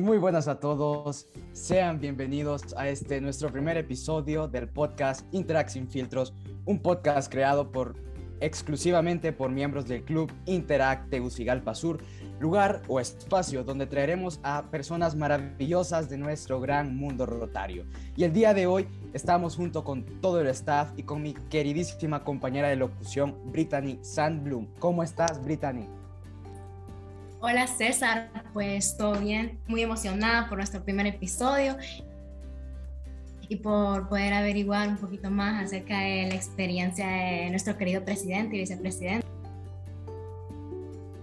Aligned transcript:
muy 0.00 0.18
buenas 0.18 0.48
a 0.48 0.58
todos. 0.60 1.28
Sean 1.52 2.00
bienvenidos 2.00 2.74
a 2.76 2.88
este 2.88 3.20
nuestro 3.20 3.50
primer 3.50 3.76
episodio 3.76 4.48
del 4.48 4.68
podcast 4.68 5.26
Interact 5.32 5.70
sin 5.70 5.88
filtros, 5.88 6.32
un 6.64 6.80
podcast 6.80 7.30
creado 7.30 7.70
por 7.70 7.96
exclusivamente 8.40 9.32
por 9.32 9.50
miembros 9.50 9.86
del 9.86 10.02
club 10.02 10.32
Interact 10.46 11.10
Tegucigalpa 11.10 11.74
Sur, 11.74 11.98
lugar 12.40 12.80
o 12.88 12.98
espacio 12.98 13.62
donde 13.62 13.86
traeremos 13.86 14.40
a 14.42 14.70
personas 14.70 15.14
maravillosas 15.14 16.08
de 16.08 16.16
nuestro 16.16 16.60
gran 16.60 16.96
mundo 16.96 17.26
rotario. 17.26 17.84
Y 18.16 18.24
el 18.24 18.32
día 18.32 18.54
de 18.54 18.66
hoy 18.66 18.88
estamos 19.12 19.56
junto 19.56 19.84
con 19.84 20.04
todo 20.20 20.40
el 20.40 20.46
staff 20.48 20.92
y 20.96 21.02
con 21.02 21.22
mi 21.22 21.34
queridísima 21.34 22.24
compañera 22.24 22.68
de 22.68 22.76
locución, 22.76 23.36
Brittany 23.52 23.98
Sandblum. 24.00 24.66
¿Cómo 24.78 25.02
estás, 25.02 25.44
Brittany? 25.44 25.99
Hola 27.42 27.66
César, 27.66 28.30
pues 28.52 28.98
todo 28.98 29.18
bien, 29.18 29.58
muy 29.66 29.80
emocionada 29.80 30.46
por 30.46 30.58
nuestro 30.58 30.84
primer 30.84 31.06
episodio 31.06 31.78
y 33.48 33.56
por 33.56 34.10
poder 34.10 34.34
averiguar 34.34 34.90
un 34.90 34.98
poquito 34.98 35.30
más 35.30 35.64
acerca 35.64 36.00
de 36.00 36.28
la 36.28 36.34
experiencia 36.34 37.06
de 37.06 37.48
nuestro 37.48 37.78
querido 37.78 38.04
presidente 38.04 38.56
y 38.56 38.58
vicepresidente. 38.58 39.26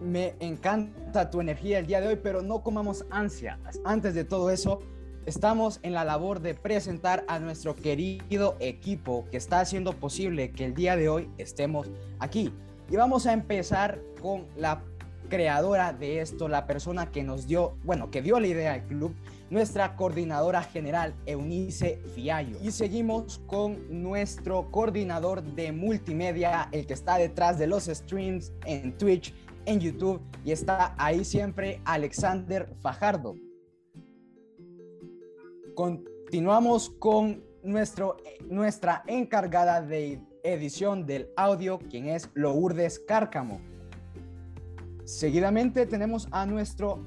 Me 0.02 0.34
encanta 0.40 1.30
tu 1.30 1.40
energía 1.40 1.78
el 1.78 1.86
día 1.86 2.02
de 2.02 2.08
hoy, 2.08 2.16
pero 2.16 2.42
no 2.42 2.64
comamos 2.64 3.06
ansia. 3.12 3.60
Antes 3.86 4.16
de 4.16 4.24
todo 4.24 4.50
eso, 4.50 4.80
estamos 5.28 5.80
en 5.84 5.94
la 5.94 6.04
labor 6.04 6.40
de 6.42 6.56
presentar 6.56 7.26
a 7.28 7.38
nuestro 7.38 7.76
querido 7.76 8.58
equipo 8.60 9.28
que 9.30 9.38
está 9.38 9.60
haciendo 9.60 9.94
posible 9.94 10.50
que 10.50 10.66
el 10.66 10.74
día 10.74 10.96
de 10.96 11.10
hoy 11.10 11.30
estemos 11.38 11.92
aquí. 12.18 12.52
Y 12.90 12.96
vamos 12.96 13.28
a 13.28 13.34
empezar 13.34 14.02
con 14.20 14.48
la 14.56 14.82
creadora 15.28 15.94
de 15.94 16.22
esto, 16.22 16.48
la 16.48 16.68
persona 16.68 17.12
que 17.12 17.24
nos 17.24 17.48
dio, 17.48 17.78
bueno, 17.84 18.12
que 18.12 18.22
dio 18.22 18.40
la 18.40 18.48
idea 18.48 18.74
al 18.74 18.86
club, 18.86 19.14
nuestra 19.50 19.96
coordinadora 19.96 20.64
general, 20.64 21.14
Eunice 21.26 22.00
Fiallo. 22.14 22.58
Y 22.62 22.72
seguimos 22.72 23.40
con 23.48 24.02
nuestro 24.04 24.70
coordinador 24.72 25.44
de 25.44 25.72
multimedia, 25.72 26.70
el 26.72 26.86
que 26.86 26.94
está 26.94 27.18
detrás 27.18 27.58
de 27.58 27.68
los 27.68 27.86
streams 27.86 28.52
en 28.66 28.98
Twitch, 28.98 29.34
en 29.66 29.80
YouTube, 29.80 30.22
y 30.44 30.52
está 30.52 30.96
ahí 30.98 31.24
siempre, 31.24 31.82
Alexander 31.86 32.70
Fajardo. 32.82 33.36
Continuamos 35.76 36.90
con 36.90 37.44
nuestro, 37.64 38.18
nuestra 38.50 39.04
encargada 39.08 39.82
de 39.82 40.22
edición 40.44 41.06
del 41.06 41.30
audio, 41.36 41.80
quien 41.80 42.08
es 42.08 42.30
Lourdes 42.34 43.00
Cárcamo. 43.00 43.62
Seguidamente 45.08 45.86
tenemos 45.86 46.28
a 46.32 46.46
nuestro, 46.46 47.00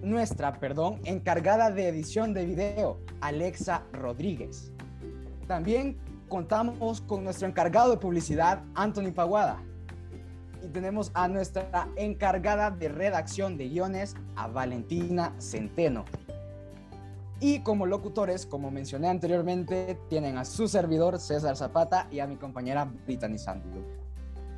nuestra 0.00 0.60
perdón, 0.60 1.00
encargada 1.02 1.72
de 1.72 1.88
edición 1.88 2.32
de 2.34 2.46
video, 2.46 3.00
Alexa 3.20 3.82
Rodríguez. 3.92 4.70
También 5.48 5.98
contamos 6.28 7.00
con 7.00 7.24
nuestro 7.24 7.48
encargado 7.48 7.90
de 7.90 7.96
publicidad, 7.96 8.62
Anthony 8.76 9.10
Paguada. 9.12 9.60
Y 10.62 10.68
tenemos 10.68 11.10
a 11.14 11.26
nuestra 11.26 11.88
encargada 11.96 12.70
de 12.70 12.88
redacción 12.88 13.58
de 13.58 13.68
guiones, 13.70 14.14
a 14.36 14.46
Valentina 14.46 15.34
Centeno. 15.40 16.04
Y 17.40 17.58
como 17.64 17.86
locutores, 17.86 18.46
como 18.46 18.70
mencioné 18.70 19.08
anteriormente, 19.08 19.98
tienen 20.08 20.38
a 20.38 20.44
su 20.44 20.68
servidor 20.68 21.18
César 21.18 21.56
Zapata 21.56 22.06
y 22.08 22.20
a 22.20 22.28
mi 22.28 22.36
compañera 22.36 22.84
Brittany 22.84 23.36
Sandler. 23.36 23.82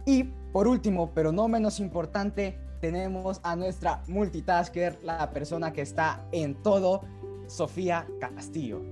Y 0.05 0.25
por 0.53 0.69
último, 0.69 1.13
pero 1.15 1.33
no 1.33 1.48
menos 1.48 1.81
importante, 1.81 2.59
tenemos 2.85 3.41
a 3.43 3.57
nuestra 3.57 4.03
multitasker, 4.09 4.99
la 5.03 5.31
persona 5.31 5.73
que 5.73 5.81
está 5.81 6.27
en 6.33 6.55
todo, 6.55 7.01
Sofía 7.47 8.07
Castillo. 8.20 8.83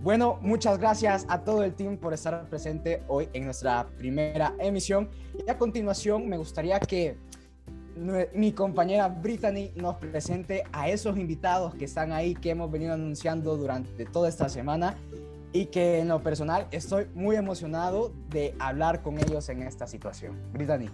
Bueno, 0.00 0.38
muchas 0.40 0.78
gracias 0.78 1.26
a 1.28 1.44
todo 1.44 1.62
el 1.62 1.74
team 1.74 1.98
por 1.98 2.14
estar 2.14 2.48
presente 2.48 3.02
hoy 3.06 3.28
en 3.34 3.44
nuestra 3.44 3.86
primera 3.98 4.54
emisión. 4.58 5.10
Y 5.46 5.50
a 5.50 5.58
continuación 5.58 6.26
me 6.26 6.38
gustaría 6.38 6.80
que 6.80 7.18
mi 8.32 8.52
compañera 8.52 9.08
Brittany 9.08 9.72
nos 9.76 9.96
presente 9.96 10.64
a 10.72 10.88
esos 10.88 11.18
invitados 11.18 11.74
que 11.74 11.84
están 11.84 12.12
ahí, 12.12 12.34
que 12.34 12.48
hemos 12.48 12.70
venido 12.70 12.94
anunciando 12.94 13.58
durante 13.58 14.06
toda 14.06 14.30
esta 14.30 14.48
semana 14.48 14.96
y 15.52 15.66
que 15.66 15.98
en 15.98 16.08
lo 16.08 16.22
personal 16.22 16.66
estoy 16.70 17.08
muy 17.14 17.36
emocionado 17.36 18.10
de 18.30 18.54
hablar 18.58 19.02
con 19.02 19.18
ellos 19.18 19.50
en 19.50 19.64
esta 19.64 19.86
situación. 19.86 20.34
Brittany 20.50 20.88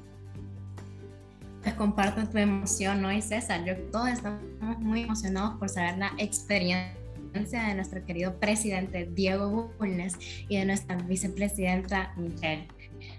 pues 1.64 1.74
comparto 1.76 2.28
tu 2.28 2.38
emoción, 2.38 3.00
¿no? 3.00 3.10
Y 3.10 3.22
César, 3.22 3.64
yo 3.64 3.74
todos 3.90 4.08
estamos 4.08 4.42
muy 4.78 5.02
emocionados 5.02 5.58
por 5.58 5.70
saber 5.70 5.96
la 5.96 6.12
experiencia 6.18 6.92
de 7.32 7.74
nuestro 7.74 8.04
querido 8.04 8.38
presidente 8.38 9.08
Diego 9.12 9.72
Bulnes 9.78 10.14
y 10.48 10.58
de 10.58 10.66
nuestra 10.66 10.96
vicepresidenta 10.96 12.12
Michelle. 12.16 12.68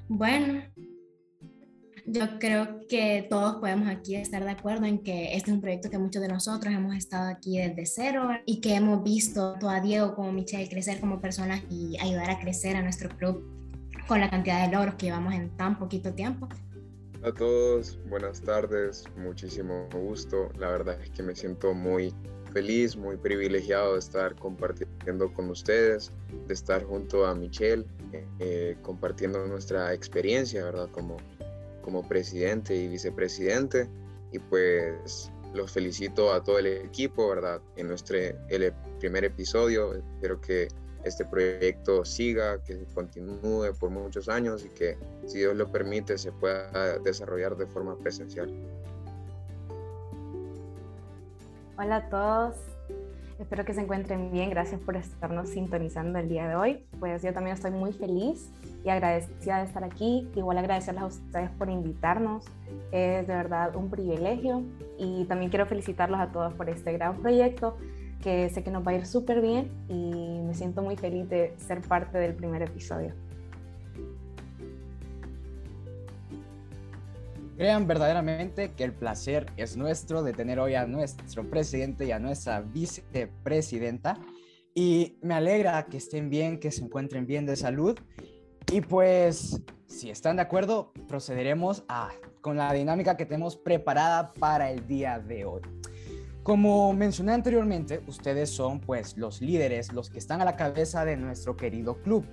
Bueno, 0.07 0.61
yo 2.05 2.37
creo 2.37 2.81
que 2.87 3.25
todos 3.27 3.55
podemos 3.55 3.89
aquí 3.89 4.15
estar 4.15 4.43
de 4.43 4.51
acuerdo 4.51 4.85
en 4.85 4.99
que 4.99 5.35
este 5.35 5.49
es 5.49 5.55
un 5.55 5.61
proyecto 5.61 5.89
que 5.89 5.97
muchos 5.97 6.21
de 6.21 6.27
nosotros 6.27 6.71
hemos 6.71 6.95
estado 6.95 7.29
aquí 7.29 7.57
desde 7.57 7.87
cero 7.87 8.29
y 8.45 8.61
que 8.61 8.75
hemos 8.75 9.03
visto 9.03 9.53
tanto 9.53 9.69
a 9.69 9.81
Diego 9.81 10.13
como 10.13 10.29
a 10.29 10.31
Michelle 10.31 10.69
crecer 10.69 10.99
como 10.99 11.19
personas 11.19 11.63
y 11.71 11.97
ayudar 11.99 12.29
a 12.29 12.39
crecer 12.39 12.75
a 12.75 12.83
nuestro 12.83 13.09
club 13.09 13.43
con 14.07 14.21
la 14.21 14.29
cantidad 14.29 14.63
de 14.63 14.71
logros 14.71 14.95
que 14.95 15.07
llevamos 15.07 15.33
en 15.33 15.49
tan 15.57 15.79
poquito 15.79 16.13
tiempo. 16.13 16.47
A 17.25 17.31
todos, 17.31 17.97
buenas 18.07 18.39
tardes, 18.39 19.03
muchísimo 19.17 19.89
gusto. 19.91 20.51
La 20.59 20.69
verdad 20.69 21.01
es 21.01 21.09
que 21.09 21.23
me 21.23 21.33
siento 21.35 21.73
muy 21.73 22.13
feliz, 22.53 22.95
muy 22.95 23.17
privilegiado 23.17 23.93
de 23.93 23.99
estar 23.99 24.35
compartiendo 24.35 25.33
con 25.33 25.49
ustedes, 25.49 26.11
de 26.45 26.53
estar 26.53 26.83
junto 26.83 27.25
a 27.25 27.33
Michelle, 27.33 27.83
eh, 28.37 28.77
compartiendo 28.83 29.43
nuestra 29.47 29.91
experiencia, 29.95 30.65
¿verdad? 30.65 30.87
Como, 30.91 31.17
como 31.81 32.07
presidente 32.07 32.75
y 32.75 32.89
vicepresidente. 32.89 33.89
Y 34.31 34.37
pues 34.37 35.31
los 35.55 35.71
felicito 35.71 36.31
a 36.31 36.43
todo 36.43 36.59
el 36.59 36.67
equipo, 36.67 37.27
¿verdad? 37.27 37.59
En 37.75 37.87
nuestro 37.87 38.19
el 38.19 38.71
primer 38.99 39.25
episodio. 39.25 39.95
Espero 39.95 40.39
que 40.39 40.67
este 41.05 41.23
proyecto 41.23 42.03
siga, 42.03 42.61
que 42.63 42.83
continúe 42.93 43.73
por 43.79 43.91
muchos 43.91 44.27
años 44.27 44.65
y 44.65 44.69
que, 44.69 44.97
si 45.27 45.37
Dios 45.37 45.55
lo 45.55 45.71
permite, 45.71 46.17
se 46.17 46.31
pueda 46.31 46.97
desarrollar 46.99 47.55
de 47.55 47.67
forma 47.67 47.95
presencial. 47.97 48.51
Hola 51.77 51.97
a 51.97 52.09
todos, 52.09 52.55
espero 53.37 53.65
que 53.65 53.73
se 53.73 53.81
encuentren 53.81 54.31
bien, 54.31 54.49
gracias 54.49 54.81
por 54.81 54.95
estarnos 54.95 55.49
sintonizando 55.49 56.17
el 56.17 56.27
día 56.27 56.47
de 56.47 56.55
hoy. 56.55 56.85
Pues 56.99 57.21
yo 57.21 57.33
también 57.33 57.55
estoy 57.55 57.71
muy 57.71 57.93
feliz 57.93 58.49
y 58.83 58.89
agradecida 58.89 59.59
de 59.59 59.65
estar 59.65 59.83
aquí, 59.83 60.27
igual 60.35 60.57
agradecerles 60.57 61.03
a 61.03 61.07
ustedes 61.07 61.51
por 61.51 61.69
invitarnos, 61.69 62.45
es 62.91 63.27
de 63.27 63.33
verdad 63.33 63.75
un 63.75 63.91
privilegio 63.91 64.63
y 64.97 65.25
también 65.25 65.51
quiero 65.51 65.67
felicitarlos 65.67 66.19
a 66.19 66.31
todos 66.31 66.53
por 66.53 66.69
este 66.69 66.93
gran 66.93 67.21
proyecto 67.21 67.77
que 68.21 68.49
sé 68.49 68.63
que 68.63 68.71
nos 68.71 68.85
va 68.85 68.91
a 68.91 68.95
ir 68.95 69.05
súper 69.05 69.41
bien 69.41 69.71
y 69.87 70.41
me 70.41 70.53
siento 70.53 70.81
muy 70.81 70.95
feliz 70.97 71.29
de 71.29 71.53
ser 71.57 71.81
parte 71.81 72.17
del 72.17 72.33
primer 72.33 72.61
episodio. 72.61 73.13
Crean 77.57 77.87
verdaderamente 77.87 78.73
que 78.73 78.83
el 78.83 78.91
placer 78.91 79.45
es 79.55 79.77
nuestro 79.77 80.23
de 80.23 80.33
tener 80.33 80.59
hoy 80.59 80.75
a 80.75 80.85
nuestro 80.85 81.49
presidente 81.49 82.05
y 82.05 82.11
a 82.11 82.19
nuestra 82.19 82.59
vicepresidenta. 82.59 84.19
Y 84.73 85.17
me 85.21 85.35
alegra 85.35 85.85
que 85.85 85.95
estén 85.95 86.29
bien, 86.29 86.59
que 86.59 86.69
se 86.69 86.83
encuentren 86.83 87.25
bien 87.25 87.45
de 87.45 87.55
salud. 87.55 87.97
Y 88.73 88.81
pues, 88.81 89.61
si 89.87 90.09
están 90.09 90.35
de 90.35 90.41
acuerdo, 90.41 90.91
procederemos 91.07 91.85
a, 91.87 92.09
con 92.41 92.57
la 92.57 92.73
dinámica 92.73 93.15
que 93.15 93.25
tenemos 93.25 93.55
preparada 93.55 94.33
para 94.33 94.69
el 94.69 94.85
día 94.85 95.19
de 95.19 95.45
hoy. 95.45 95.61
Como 96.45 96.93
mencioné 96.93 97.31
anteriormente, 97.31 98.03
ustedes 98.05 98.51
son 98.51 98.79
pues 98.79 99.17
los 99.17 99.41
líderes, 99.41 99.91
los 99.91 100.11
que 100.11 100.19
están 100.19 100.43
a 100.43 100.45
la 100.45 100.55
cabeza 100.55 101.03
de 101.03 101.17
nuestro 101.17 101.57
querido 101.57 101.95
club. 102.03 102.23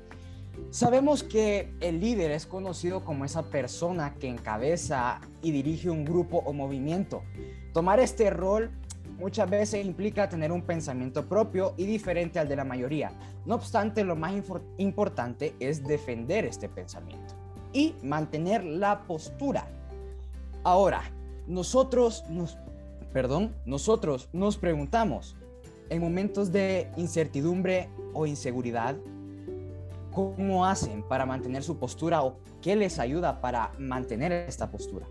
Sabemos 0.69 1.23
que 1.23 1.73
el 1.81 1.99
líder 1.99 2.31
es 2.31 2.45
conocido 2.45 3.07
como 3.07 3.25
esa 3.25 3.45
persona 3.45 4.13
que 4.17 4.29
encabeza 4.29 5.19
y 5.41 5.51
dirige 5.51 5.89
un 5.89 6.05
grupo 6.05 6.43
o 6.45 6.53
movimiento. 6.53 7.23
Tomar 7.73 8.01
este 8.01 8.29
rol 8.29 8.71
muchas 9.17 9.49
veces 9.49 9.83
implica 9.83 10.29
tener 10.29 10.53
un 10.53 10.61
pensamiento 10.61 11.27
propio 11.27 11.73
y 11.79 11.87
diferente 11.87 12.39
al 12.39 12.51
de 12.51 12.57
la 12.57 12.65
mayoría. 12.65 13.13
No 13.47 13.55
obstante, 13.55 14.05
lo 14.05 14.15
más 14.15 14.35
importante 14.77 15.55
es 15.59 15.85
defender 15.85 16.45
este 16.45 16.69
pensamiento 16.69 17.35
y 17.73 17.95
mantener 18.03 18.63
la 18.63 19.05
postura. 19.07 19.67
Ahora, 20.65 21.03
nosotros 21.47 22.25
nos 22.29 22.57
perdón, 23.13 23.55
nosotros 23.65 24.29
nos 24.33 24.57
preguntamos, 24.57 25.37
en 25.89 26.01
momentos 26.01 26.53
de 26.53 26.91
incertidumbre 26.97 27.89
o 28.15 28.27
inseguridad, 28.27 28.97
¿cómo 30.13 30.67
hacen 30.67 31.03
para 31.03 31.27
mantener 31.27 31.63
su 31.63 31.79
postura 31.79 32.23
o 32.23 32.39
qué 32.63 32.77
les 32.77 32.99
ayuda 32.99 33.41
para 33.41 33.73
mantener 33.79 34.33
esta 34.33 34.71
postura? 34.71 35.07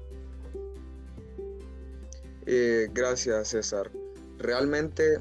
Eh, 2.45 2.89
gracias, 2.93 3.49
César. 3.49 3.91
realmente 4.39 5.19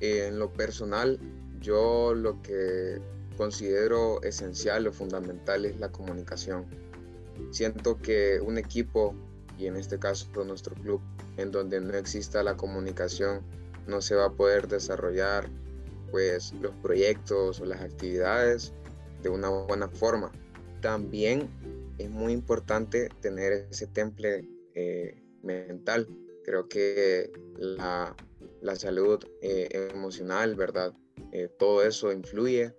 en 0.00 0.38
lo 0.38 0.52
personal, 0.52 1.18
yo 1.60 2.14
lo 2.14 2.40
que 2.42 3.00
considero 3.36 4.22
esencial 4.22 4.86
o 4.86 4.92
fundamental 4.92 5.64
es 5.64 5.78
la 5.78 5.90
comunicación. 5.90 6.66
Siento 7.50 7.96
que 7.96 8.40
un 8.40 8.58
equipo, 8.58 9.14
y 9.58 9.66
en 9.66 9.76
este 9.76 9.98
caso 9.98 10.28
nuestro 10.44 10.74
club, 10.76 11.00
en 11.36 11.50
donde 11.50 11.80
no 11.80 11.94
exista 11.94 12.42
la 12.42 12.56
comunicación, 12.56 13.42
no 13.86 14.00
se 14.00 14.14
va 14.14 14.26
a 14.26 14.32
poder 14.32 14.68
desarrollar 14.68 15.48
pues 16.10 16.52
los 16.60 16.72
proyectos 16.76 17.60
o 17.60 17.64
las 17.64 17.80
actividades 17.80 18.72
de 19.22 19.28
una 19.28 19.48
buena 19.48 19.88
forma. 19.88 20.30
También 20.80 21.48
es 21.98 22.08
muy 22.08 22.32
importante 22.32 23.08
tener 23.20 23.66
ese 23.70 23.86
temple 23.88 24.48
eh, 24.74 25.20
mental. 25.42 26.08
Creo 26.44 26.68
que 26.68 27.30
la, 27.56 28.14
salud 28.76 29.18
eh, 29.42 29.90
emocional, 29.92 30.54
¿verdad? 30.54 30.94
Eh, 31.32 31.50
todo 31.58 31.82
eso 31.82 32.12
influye 32.12 32.72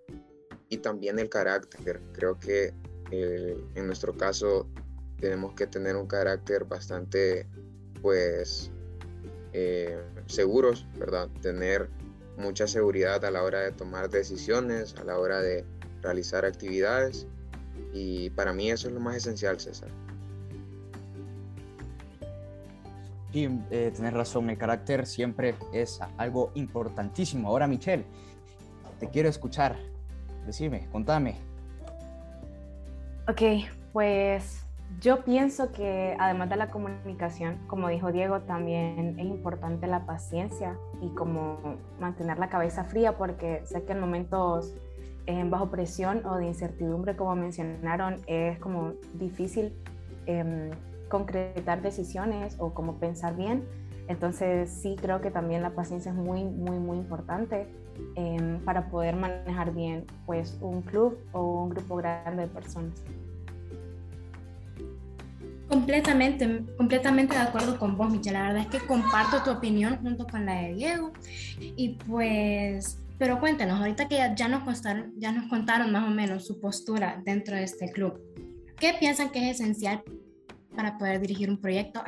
y 0.70 0.78
también 0.78 1.20
el 1.20 1.30
carácter. 1.30 2.02
Creo 2.14 2.40
que 2.40 2.74
en 3.12 3.88
nuestro 3.88 4.16
caso 4.16 4.70
tenemos 5.20 5.54
que 5.54 5.68
tener 5.68 5.96
un 5.96 6.08
carácter 6.08 6.66
bastante, 6.66 7.48
pues, 8.02 8.72
seguros, 10.28 10.86
¿verdad? 10.98 11.28
Tener 11.42 11.90
mucha 12.38 12.68
seguridad 12.68 13.24
a 13.26 13.32
la 13.32 13.44
hora 13.44 13.60
de 13.60 13.72
tomar 13.72 14.10
decisiones, 14.10 14.96
a 14.96 15.04
la 15.04 15.20
hora 15.20 15.42
de 15.42 15.66
realizar 16.02 16.46
actividades 16.46 17.28
y 17.94 18.30
para 18.32 18.54
mí 18.54 18.72
eso 18.72 18.88
es 18.88 18.94
lo 18.94 19.00
más 19.00 19.16
esencial, 19.16 19.60
César. 19.60 19.90
Sí, 23.32 23.48
eh, 23.70 23.92
tenés 23.96 24.14
razón, 24.14 24.50
el 24.50 24.58
carácter 24.58 25.06
siempre 25.06 25.56
es 25.72 26.00
algo 26.18 26.52
importantísimo. 26.56 27.48
Ahora, 27.48 27.68
Michelle, 27.68 28.04
te 29.00 29.08
quiero 29.10 29.30
escuchar. 29.30 29.78
Decime, 30.48 30.88
contame. 30.92 31.36
Ok, 33.28 33.42
pues 33.94 34.66
yo 35.00 35.24
pienso 35.24 35.72
que 35.72 36.16
además 36.20 36.50
de 36.50 36.58
la 36.58 36.70
comunicación, 36.70 37.58
como 37.68 37.88
dijo 37.88 38.12
Diego, 38.12 38.42
también 38.42 39.18
es 39.18 39.26
importante 39.26 39.88
la 39.88 40.06
paciencia 40.06 40.78
y 41.02 41.10
como 41.10 41.78
mantener 42.00 42.38
la 42.40 42.50
cabeza 42.50 42.84
fría 42.84 43.18
porque 43.18 43.62
sé 43.66 43.84
que 43.84 43.94
en 43.94 44.00
momentos 44.00 44.76
bajo 45.50 45.70
presión 45.70 46.26
o 46.26 46.38
de 46.38 46.48
incertidumbre, 46.48 47.16
como 47.16 47.36
mencionaron, 47.36 48.16
es 48.28 48.58
como 48.60 48.94
difícil 49.14 49.74
em, 50.26 50.72
concretar 51.08 51.82
decisiones 51.82 52.56
o 52.60 52.74
como 52.74 52.96
pensar 52.96 53.36
bien. 53.36 53.64
Entonces 54.08 54.72
sí 54.72 54.96
creo 55.00 55.22
que 55.22 55.30
también 55.30 55.62
la 55.62 55.72
paciencia 55.72 56.12
es 56.12 56.18
muy, 56.18 56.44
muy, 56.44 56.80
muy 56.80 56.98
importante 56.98 57.68
em, 58.16 58.60
para 58.62 58.90
poder 58.90 59.16
manejar 59.16 59.72
bien 59.72 60.06
pues 60.26 60.58
un 60.62 60.82
club 60.82 61.18
o 61.32 61.64
un 61.64 61.70
grupo 61.70 61.98
grande 61.98 62.44
de 62.44 62.48
personas. 62.48 63.04
Completamente, 65.70 66.66
completamente 66.78 67.36
de 67.36 67.42
acuerdo 67.42 67.78
con 67.78 67.96
vos, 67.96 68.12
Michelle. 68.12 68.34
La 68.34 68.48
verdad 68.48 68.62
es 68.64 68.68
que 68.68 68.86
comparto 68.88 69.44
tu 69.44 69.52
opinión 69.52 69.98
junto 70.02 70.26
con 70.28 70.46
la 70.46 70.62
de 70.62 70.74
Diego. 70.74 71.14
Y 71.60 71.90
pues 72.08 72.98
pero 73.20 73.38
cuéntenos, 73.38 73.82
ahorita 73.82 74.08
que 74.08 74.16
ya, 74.34 74.48
nos 74.48 74.64
contaron, 74.64 75.14
ya 75.18 75.34
nos 75.34 75.50
contaron 75.50 75.92
más 75.92 76.08
o 76.08 76.12
menos 76.12 76.48
su 76.48 76.62
postura 76.62 77.22
dentro 77.26 77.54
de 77.54 77.64
este 77.64 77.92
club, 77.92 78.18
¿qué 78.78 78.94
piensan 78.98 79.30
que 79.30 79.50
es 79.50 79.60
esencial 79.60 80.02
para 80.74 80.98
poder 80.98 81.20
dirigir 81.20 81.50
un 81.50 81.60
proyecto? 81.60 82.02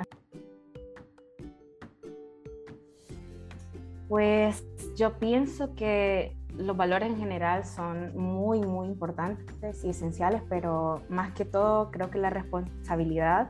Pues 4.08 4.64
yo 4.96 5.20
pienso 5.20 5.76
que 5.76 6.38
los 6.62 6.78
valores 6.78 7.10
en 7.10 7.18
general 7.18 7.66
son 7.66 8.16
muy, 8.18 8.62
muy 8.62 8.88
importantes 8.88 9.84
y 9.84 9.90
esenciales, 9.90 10.42
pero 10.50 11.02
más 11.10 11.34
que 11.34 11.46
todo 11.46 11.92
creo 11.92 12.10
que 12.10 12.18
la 12.18 12.30
responsabilidad 12.30 13.50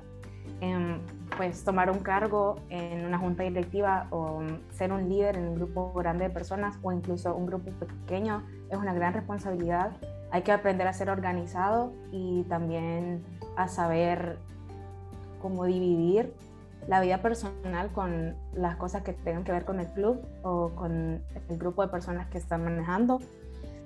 pues 1.38 1.64
tomar 1.64 1.90
un 1.90 2.00
cargo 2.00 2.58
en 2.70 3.06
una 3.06 3.18
junta 3.18 3.44
directiva 3.44 4.08
o 4.12 4.42
ser 4.70 4.92
un 4.92 5.10
líder 5.10 5.38
en 5.38 5.48
un 5.48 5.56
grupo 5.56 5.92
grande 5.94 6.26
de 6.26 6.30
personas 6.30 6.78
o 6.84 6.92
incluso 6.92 7.36
un 7.36 7.48
grupo 7.48 7.72
pequeño 7.72 8.44
es 8.70 8.78
una 8.78 8.94
gran 8.94 9.14
responsabilidad. 9.14 9.92
Hay 10.32 10.44
que 10.44 10.52
aprender 10.52 10.88
a 10.88 10.94
ser 10.94 11.10
organizado 11.10 11.94
y 12.12 12.44
también 12.44 13.24
a 13.56 13.68
saber 13.68 14.38
cómo 15.42 15.66
dividir 15.66 16.34
la 16.88 17.02
vida 17.02 17.22
personal 17.22 17.92
con 17.92 18.36
las 18.54 18.76
cosas 18.76 19.04
que 19.04 19.14
tengan 19.14 19.44
que 19.44 19.52
ver 19.52 19.66
con 19.66 19.80
el 19.80 19.88
club 19.88 20.22
o 20.44 20.70
con 20.70 21.22
el 21.50 21.58
grupo 21.58 21.82
de 21.82 21.90
personas 21.90 22.28
que 22.28 22.38
están 22.38 22.64
manejando. 22.64 23.20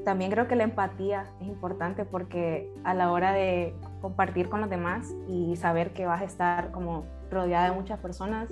También 0.03 0.31
creo 0.31 0.47
que 0.47 0.55
la 0.55 0.63
empatía 0.63 1.25
es 1.41 1.47
importante 1.47 2.05
porque 2.05 2.71
a 2.83 2.93
la 2.93 3.11
hora 3.11 3.33
de 3.33 3.73
compartir 4.01 4.49
con 4.49 4.61
los 4.61 4.69
demás 4.69 5.13
y 5.27 5.55
saber 5.55 5.93
que 5.93 6.05
vas 6.05 6.21
a 6.21 6.25
estar 6.25 6.71
como 6.71 7.05
rodeada 7.31 7.69
de 7.69 7.75
muchas 7.75 7.99
personas, 7.99 8.49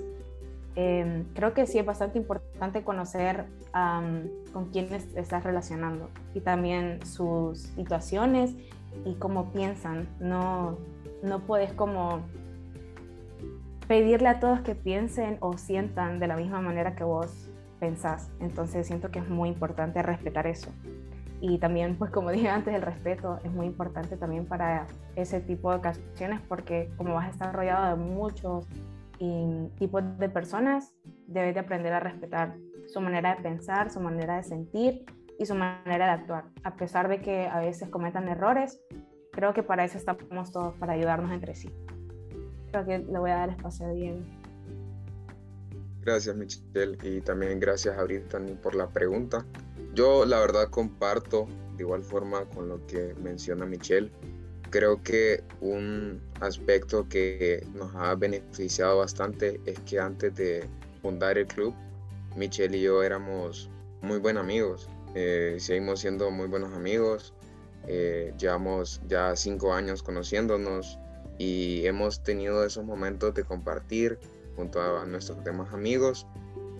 em, 0.74 1.24
creo 1.34 1.54
que 1.54 1.66
sí 1.66 1.78
es 1.78 1.86
bastante 1.86 2.18
importante 2.18 2.82
conocer 2.82 3.46
con 4.52 4.70
quiénes 4.72 5.14
estás 5.16 5.44
relacionando 5.44 6.10
y 6.32 6.40
también 6.40 7.04
sus 7.04 7.60
situaciones 7.60 8.54
y 9.04 9.14
cómo 9.14 9.52
piensan. 9.52 10.08
No, 10.20 10.78
no 11.22 11.40
puedes 11.40 11.72
como 11.72 12.22
pedirle 13.86 14.28
a 14.28 14.40
todos 14.40 14.60
que 14.60 14.74
piensen 14.74 15.38
o 15.40 15.56
sientan 15.56 16.18
de 16.18 16.26
la 16.26 16.36
misma 16.36 16.60
manera 16.60 16.94
que 16.94 17.04
vos 17.04 17.50
pensás. 17.78 18.30
Entonces 18.40 18.86
siento 18.86 19.10
que 19.10 19.18
es 19.18 19.28
muy 19.28 19.48
importante 19.48 20.02
respetar 20.02 20.46
eso. 20.46 20.70
Y 21.40 21.58
también, 21.58 21.96
pues 21.96 22.10
como 22.10 22.30
dije 22.32 22.48
antes, 22.48 22.74
el 22.74 22.82
respeto 22.82 23.38
es 23.44 23.52
muy 23.52 23.66
importante 23.66 24.16
también 24.16 24.46
para 24.46 24.86
ese 25.16 25.40
tipo 25.40 25.70
de 25.70 25.76
ocasiones 25.76 26.40
porque 26.48 26.90
como 26.96 27.14
vas 27.14 27.26
a 27.26 27.30
estar 27.30 27.54
rodeado 27.54 27.96
de 27.96 28.02
muchos 28.02 28.66
tipos 29.78 30.02
de 30.18 30.28
personas, 30.28 30.94
debes 31.26 31.54
de 31.54 31.60
aprender 31.60 31.92
a 31.92 32.00
respetar 32.00 32.56
su 32.86 33.00
manera 33.00 33.34
de 33.34 33.42
pensar, 33.42 33.90
su 33.90 34.00
manera 34.00 34.36
de 34.36 34.42
sentir 34.42 35.04
y 35.38 35.46
su 35.46 35.54
manera 35.54 36.06
de 36.06 36.12
actuar. 36.12 36.44
A 36.62 36.76
pesar 36.76 37.08
de 37.08 37.20
que 37.20 37.46
a 37.46 37.60
veces 37.60 37.88
cometan 37.88 38.28
errores, 38.28 38.80
creo 39.32 39.54
que 39.54 39.62
para 39.62 39.84
eso 39.84 39.96
estamos 39.96 40.52
todos, 40.52 40.74
para 40.74 40.92
ayudarnos 40.92 41.32
entre 41.32 41.54
sí. 41.54 41.70
Que 42.82 42.98
le 42.98 43.18
voy 43.18 43.30
a 43.30 43.36
dar 43.36 43.50
espacio 43.50 43.86
a 43.86 43.90
Diego. 43.90 44.18
Gracias, 46.02 46.34
Michelle, 46.34 46.98
y 47.02 47.20
también 47.20 47.60
gracias 47.60 47.96
a 47.96 48.02
Brittany 48.02 48.56
por 48.62 48.74
la 48.74 48.88
pregunta. 48.88 49.46
Yo 49.94 50.26
la 50.26 50.40
verdad 50.40 50.68
comparto 50.68 51.46
de 51.76 51.84
igual 51.84 52.02
forma 52.02 52.44
con 52.46 52.68
lo 52.68 52.84
que 52.86 53.14
menciona 53.22 53.64
Michelle. 53.64 54.10
Creo 54.70 55.00
que 55.02 55.44
un 55.60 56.20
aspecto 56.40 57.08
que 57.08 57.64
nos 57.74 57.94
ha 57.94 58.14
beneficiado 58.16 58.98
bastante 58.98 59.60
es 59.66 59.78
que 59.80 60.00
antes 60.00 60.34
de 60.34 60.64
fundar 61.00 61.38
el 61.38 61.46
club, 61.46 61.72
Michelle 62.36 62.76
y 62.76 62.82
yo 62.82 63.02
éramos 63.02 63.70
muy 64.02 64.18
buenos 64.18 64.42
amigos. 64.42 64.88
Eh, 65.14 65.56
seguimos 65.58 66.00
siendo 66.00 66.30
muy 66.30 66.48
buenos 66.48 66.72
amigos. 66.74 67.32
Eh, 67.86 68.34
llevamos 68.36 69.00
ya 69.06 69.36
cinco 69.36 69.72
años 69.72 70.02
conociéndonos 70.02 70.98
y 71.38 71.86
hemos 71.86 72.22
tenido 72.22 72.64
esos 72.64 72.84
momentos 72.84 73.34
de 73.34 73.44
compartir 73.44 74.18
junto 74.56 74.80
a 74.80 75.04
nuestros 75.04 75.42
demás 75.44 75.72
amigos 75.72 76.26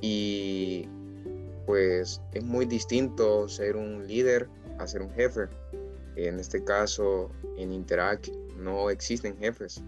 y 0.01 0.89
pues 1.67 2.21
es 2.33 2.45
muy 2.45 2.67
distinto 2.67 3.49
ser 3.49 3.77
un 3.77 4.07
líder 4.07 4.49
a 4.79 4.87
ser 4.87 5.03
un 5.03 5.11
jefe. 5.11 5.49
En 6.17 6.39
este 6.39 6.63
caso, 6.63 7.31
en 7.57 7.73
Interac 7.73 8.31
no 8.57 8.91
existen 8.91 9.37
jefes. 9.39 9.83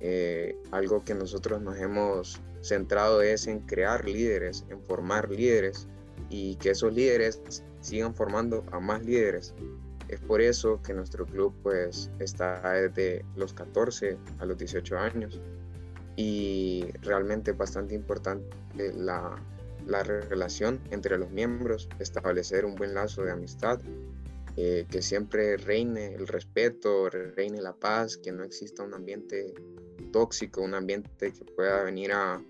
Eh, 0.00 0.56
algo 0.70 1.02
que 1.02 1.14
nosotros 1.14 1.62
nos 1.62 1.78
hemos 1.78 2.40
centrado 2.60 3.22
es 3.22 3.46
en 3.46 3.60
crear 3.60 4.04
líderes, 4.04 4.64
en 4.68 4.82
formar 4.82 5.30
líderes 5.30 5.88
y 6.28 6.56
que 6.56 6.70
esos 6.70 6.92
líderes 6.92 7.40
sigan 7.80 8.14
formando 8.14 8.64
a 8.70 8.80
más 8.80 9.04
líderes. 9.04 9.54
Es 10.08 10.20
por 10.20 10.40
eso 10.40 10.80
que 10.82 10.92
nuestro 10.92 11.26
club 11.26 11.54
pues 11.62 12.10
está 12.18 12.72
desde 12.72 13.24
los 13.36 13.52
14 13.54 14.18
a 14.38 14.44
los 14.44 14.58
18 14.58 14.98
años 14.98 15.40
y 16.16 16.84
realmente 17.02 17.52
es 17.52 17.56
bastante 17.56 17.94
importante 17.94 18.46
la, 18.94 19.36
la 19.86 20.02
relación 20.02 20.80
entre 20.90 21.18
los 21.18 21.30
miembros, 21.30 21.88
establecer 21.98 22.64
un 22.64 22.74
buen 22.74 22.94
lazo 22.94 23.22
de 23.22 23.32
amistad, 23.32 23.80
eh, 24.56 24.86
que 24.88 25.02
siempre 25.02 25.56
reine 25.56 26.14
el 26.14 26.28
respeto, 26.28 27.10
reine 27.10 27.60
la 27.60 27.74
paz, 27.74 28.16
que 28.16 28.30
no 28.30 28.44
exista 28.44 28.84
un 28.84 28.94
ambiente 28.94 29.52
tóxico, 30.12 30.62
un 30.62 30.74
ambiente 30.74 31.32
que 31.32 31.44
pueda 31.44 31.82
venir 31.82 32.12
a, 32.12 32.40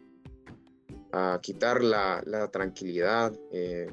a 1.12 1.38
quitar 1.40 1.82
la, 1.82 2.22
la 2.26 2.50
tranquilidad. 2.50 3.32
Eh, 3.52 3.90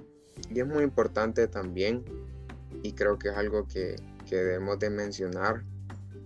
y 0.50 0.60
es 0.60 0.68
muy 0.68 0.84
importante 0.84 1.48
también, 1.48 2.03
y 2.83 2.93
creo 2.93 3.17
que 3.17 3.29
es 3.29 3.35
algo 3.35 3.67
que, 3.67 3.95
que 4.27 4.35
debemos 4.35 4.79
de 4.79 4.89
mencionar, 4.89 5.63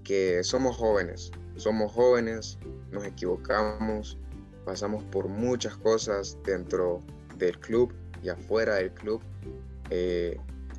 que 0.03 0.43
somos 0.43 0.77
jóvenes, 0.77 1.31
somos 1.55 1.91
jóvenes, 1.91 2.57
nos 2.91 3.05
equivocamos, 3.05 4.17
pasamos 4.65 5.03
por 5.05 5.27
muchas 5.27 5.75
cosas 5.77 6.37
dentro 6.43 7.01
del 7.37 7.59
club 7.59 7.93
y 8.23 8.29
afuera 8.29 8.75
del 8.75 8.91
club. 8.91 9.21
Eh, 9.89 10.37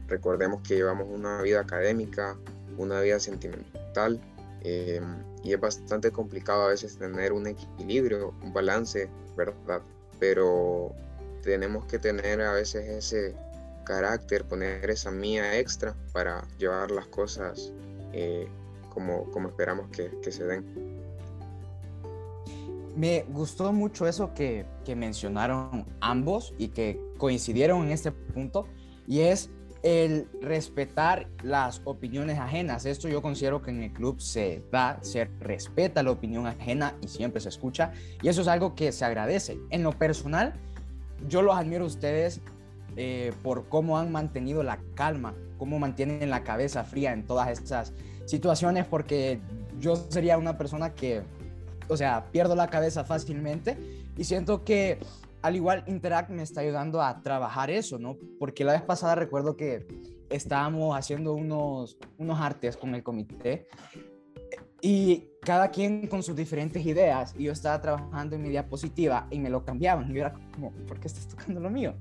recordemos 0.09 0.62
que 0.62 0.76
llevamos 0.76 1.09
una 1.09 1.42
vida 1.42 1.61
académica, 1.61 2.37
una 2.76 3.00
vida 3.00 3.21
sentimental 3.21 4.21
eh, 4.62 5.00
y 5.42 5.52
es 5.52 5.61
bastante 5.61 6.11
complicado 6.11 6.64
a 6.64 6.68
veces 6.68 6.99
tener 6.99 7.33
un 7.33 7.47
equilibrio, 7.47 8.35
un 8.42 8.52
balance, 8.52 9.09
¿verdad? 9.37 9.80
Pero 10.18 10.92
tenemos 11.42 11.85
que 11.87 11.99
tener 11.99 12.40
a 12.40 12.52
veces 12.52 12.88
ese 12.88 13.37
carácter, 13.87 14.45
poner 14.45 14.90
esa 14.90 15.11
mía 15.11 15.59
extra 15.59 15.95
para 16.12 16.47
llevar 16.59 16.90
las 16.90 17.07
cosas 17.07 17.73
eh, 18.12 18.49
como, 18.90 19.31
como 19.31 19.49
esperamos 19.49 19.88
que, 19.90 20.11
que, 20.23 20.31
se 20.33 20.45
den. 20.45 20.64
Me 22.97 23.25
gustó 23.28 23.73
mucho 23.73 24.07
eso 24.07 24.35
que, 24.35 24.66
que 24.85 24.97
mencionaron 24.97 25.87
ambos 26.00 26.55
y 26.59 26.69
que 26.69 27.00
coincidieron 27.19 27.85
en 27.85 27.93
este 27.93 28.11
punto 28.12 28.66
y 29.07 29.21
es 29.21 29.50
el 29.83 30.28
respetar 30.40 31.28
las 31.45 31.81
opiniones 31.85 32.38
ajenas. 32.38 32.87
Esto 32.87 33.09
yo 33.09 33.23
considero 33.23 33.62
que 33.62 33.71
en 33.71 33.85
el 33.85 33.93
club 33.93 34.21
se 34.21 34.64
da, 34.73 34.99
se 35.02 35.26
respeta 35.40 36.02
la 36.02 36.11
opinión 36.11 36.47
ajena 36.47 36.97
y 37.00 37.09
siempre 37.09 37.40
se 37.40 37.50
escucha. 37.50 37.93
Y 38.21 38.28
eso 38.28 38.40
es 38.40 38.49
algo 38.49 38.75
que 38.75 38.90
se 38.90 39.05
agradece. 39.05 39.59
En 39.71 39.85
lo 39.85 39.93
personal, 39.93 40.55
yo 41.28 41.40
los 41.40 41.55
admiro 41.55 41.85
a 41.85 41.87
ustedes 41.87 42.40
eh, 42.97 43.33
por 43.43 43.69
cómo 43.69 43.99
han 43.99 44.11
mantenido 44.11 44.62
la 44.62 44.79
calma, 44.95 45.35
cómo 45.59 45.79
mantienen 45.79 46.31
la 46.31 46.43
cabeza 46.43 46.85
fría 46.85 47.12
en 47.12 47.26
todas 47.26 47.49
estas 47.49 47.93
situaciones, 48.25 48.87
porque 48.87 49.41
yo 49.79 49.97
sería 49.97 50.38
una 50.38 50.57
persona 50.59 50.95
que, 50.95 51.23
o 51.88 51.97
sea, 51.97 52.26
pierdo 52.33 52.55
la 52.55 52.69
cabeza 52.69 53.05
fácilmente 53.05 53.76
y 54.17 54.25
siento 54.25 54.65
que 54.65 54.99
al 55.43 55.57
igual 55.57 55.85
Interact 55.87 56.31
me 56.31 56.43
está 56.43 56.62
ayudando 56.62 57.00
a 57.03 57.23
trabajar 57.23 57.71
eso, 57.71 57.99
¿no? 57.99 58.17
Porque 58.38 58.65
la 58.65 58.73
vez 58.73 58.83
pasada 58.83 59.15
recuerdo 59.15 59.57
que 59.57 59.87
estábamos 60.31 60.97
haciendo 60.99 61.35
unos, 61.35 61.99
unos 62.19 62.41
artes 62.41 62.76
con 62.76 62.95
el 62.95 63.03
comité 63.03 63.69
y 64.87 65.33
cada 65.40 65.73
quien 65.73 66.07
con 66.07 66.23
sus 66.23 66.37
diferentes 66.37 66.87
ideas 66.87 67.35
y 67.37 67.43
yo 67.43 67.52
estaba 67.52 67.81
trabajando 67.81 68.37
en 68.37 68.43
mi 68.43 68.50
diapositiva 68.50 69.26
y 69.33 69.40
me 69.40 69.50
lo 69.50 69.64
cambiaban 69.64 70.09
y 70.09 70.14
yo 70.14 70.21
era 70.21 70.33
como, 70.33 70.71
¿por 70.87 71.00
qué 71.00 71.09
estás 71.09 71.26
tocando 71.26 71.59
lo 71.59 71.71
mío? 71.71 71.95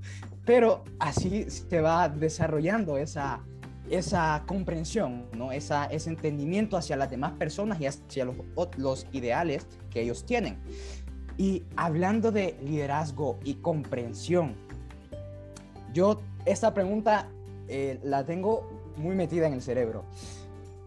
Pero 0.46 0.84
así 1.00 1.50
se 1.50 1.82
va 1.82 2.08
desarrollando 2.08 3.00
esa, 3.00 3.42
esa 3.89 4.44
comprensión, 4.46 5.25
¿no? 5.36 5.51
esa, 5.51 5.86
ese 5.86 6.12
entendimiento 6.12 6.77
hacia 6.77 6.96
las 6.96 7.10
demás 7.10 7.32
personas 7.32 7.82
y 7.82 7.88
hacia 7.88 8.25
los, 8.25 8.36
los 8.77 9.08
ideales 9.13 9.65
que 9.89 10.01
ellos 10.01 10.24
tienen. 10.24 10.60
Y 11.39 11.63
hablando 11.77 12.32
de 12.32 12.56
liderazgo 12.62 13.39
y 13.44 13.56
comprensión, 13.56 14.54
yo 15.92 16.22
esta 16.46 16.75
pregunta 16.75 17.30
eh, 17.68 18.00
la 18.04 18.24
tengo 18.27 18.70
muy 18.96 19.15
metida 19.15 19.48
en 19.48 19.54
el 19.54 19.63
cerebro. 19.63 20.06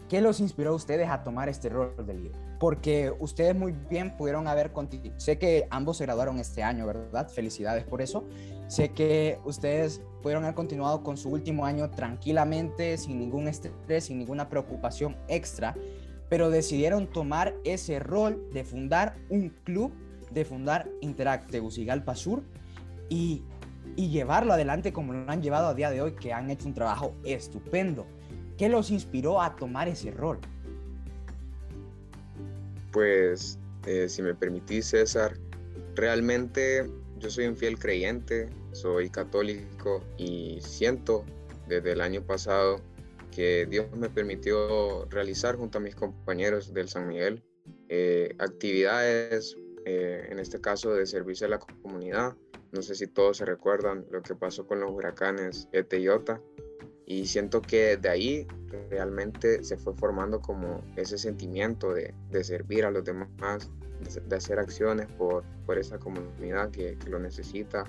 ¿Qué 0.09 0.21
los 0.21 0.39
inspiró 0.39 0.71
a 0.71 0.73
ustedes 0.73 1.07
a 1.07 1.21
tomar 1.21 1.49
este 1.49 1.69
rol 1.69 1.93
de 2.03 2.15
líder? 2.15 2.31
Porque 2.59 3.13
ustedes 3.19 3.55
muy 3.55 3.73
bien 3.91 4.17
pudieron 4.17 4.47
haber 4.47 4.73
continuado. 4.73 5.19
Sé 5.19 5.37
que 5.37 5.67
ambos 5.69 5.97
se 5.97 6.05
graduaron 6.05 6.39
este 6.39 6.63
año, 6.63 6.87
¿verdad? 6.87 7.29
Felicidades 7.29 7.83
por 7.83 8.01
eso. 8.01 8.25
Sé 8.67 8.89
que 8.89 9.37
ustedes 9.45 10.01
pudieron 10.23 10.45
haber 10.45 10.55
continuado 10.55 11.03
con 11.03 11.15
su 11.15 11.29
último 11.29 11.63
año 11.63 11.91
tranquilamente, 11.91 12.97
sin 12.97 13.19
ningún 13.19 13.47
estrés, 13.47 14.05
sin 14.05 14.17
ninguna 14.17 14.49
preocupación 14.49 15.15
extra, 15.27 15.75
pero 16.27 16.49
decidieron 16.49 17.05
tomar 17.05 17.53
ese 17.63 17.99
rol 17.99 18.49
de 18.51 18.63
fundar 18.63 19.15
un 19.29 19.49
club, 19.63 19.93
de 20.31 20.43
fundar 20.43 20.89
Interact 21.01 21.51
Tegucigalpa 21.51 22.15
Sur 22.15 22.41
y, 23.09 23.43
y 23.95 24.09
llevarlo 24.09 24.53
adelante 24.53 24.91
como 24.91 25.13
lo 25.13 25.29
han 25.29 25.43
llevado 25.43 25.67
a 25.67 25.75
día 25.75 25.91
de 25.91 26.01
hoy, 26.01 26.13
que 26.13 26.33
han 26.33 26.49
hecho 26.49 26.67
un 26.67 26.73
trabajo 26.73 27.13
estupendo. 27.23 28.07
¿Qué 28.59 28.67
los 28.67 28.91
inspiró 28.91 29.41
a 29.41 29.55
tomar 29.55 29.87
ese 29.87 30.11
rol? 30.11 30.37
Pues, 32.91 33.57
eh, 33.87 34.09
si 34.09 34.21
me 34.21 34.35
permitís, 34.35 34.87
César, 34.87 35.37
realmente 35.95 36.91
yo 37.19 37.29
soy 37.29 37.47
un 37.47 37.55
fiel 37.55 37.79
creyente, 37.79 38.49
soy 38.73 39.09
católico 39.09 40.03
y 40.17 40.59
siento 40.59 41.23
desde 41.69 41.93
el 41.93 42.01
año 42.01 42.21
pasado 42.21 42.81
que 43.31 43.65
Dios 43.65 43.85
me 43.95 44.09
permitió 44.09 45.05
realizar 45.05 45.55
junto 45.55 45.77
a 45.77 45.81
mis 45.81 45.95
compañeros 45.95 46.73
del 46.73 46.89
San 46.89 47.07
Miguel 47.07 47.41
eh, 47.87 48.35
actividades, 48.39 49.55
eh, 49.85 50.27
en 50.29 50.37
este 50.37 50.59
caso 50.59 50.93
de 50.93 51.05
servicio 51.05 51.47
a 51.47 51.51
la 51.51 51.59
comunidad. 51.59 52.35
No 52.73 52.81
sé 52.81 52.95
si 52.95 53.07
todos 53.07 53.37
se 53.37 53.45
recuerdan 53.45 54.05
lo 54.11 54.21
que 54.21 54.35
pasó 54.35 54.67
con 54.67 54.81
los 54.81 54.91
huracanes 54.91 55.69
Eta 55.71 55.95
y 55.95 56.03
Iota 56.03 56.41
y 57.09 57.25
siento 57.25 57.59
que 57.61 57.97
de 57.97 58.07
ahí 58.07 58.47
realmente 58.91 59.63
se 59.63 59.77
fue 59.77 59.95
formando 59.95 60.39
como 60.39 60.83
ese 60.95 61.17
sentimiento 61.17 61.91
de, 61.91 62.13
de 62.29 62.43
servir 62.43 62.85
a 62.85 62.91
los 62.91 63.03
demás, 63.03 63.67
de, 64.27 64.35
hacer 64.35 64.59
acciones 64.59 65.07
por, 65.17 65.43
por 65.65 65.79
esa 65.79 65.97
comunidad 65.97 66.69
que, 66.69 66.95
que 66.99 67.09
lo 67.09 67.17
necesita. 67.17 67.83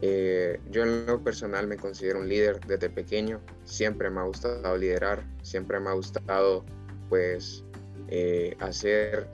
Eh, 0.00 0.60
yo 0.70 0.84
en 0.84 1.06
lo 1.06 1.24
personal 1.24 1.66
me 1.66 1.76
considero 1.76 2.20
un 2.20 2.28
líder 2.28 2.60
desde 2.60 2.88
pequeño, 2.88 3.40
siempre 3.64 4.10
me 4.10 4.20
ha 4.20 4.24
gustado 4.24 4.76
liderar, 4.76 5.24
siempre 5.42 5.80
me 5.80 5.90
ha 5.90 5.94
gustado 5.94 6.64
pues 7.08 7.64
eh, 8.06 8.56
hacer 8.60 9.26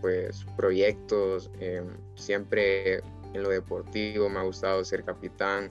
pues 0.00 0.46
proyectos, 0.56 1.50
eh, 1.60 1.82
siempre 2.14 3.02
en 3.34 3.42
lo 3.42 3.50
deportivo 3.50 4.30
me 4.30 4.38
ha 4.38 4.44
gustado 4.44 4.82
ser 4.86 5.04
capitán, 5.04 5.70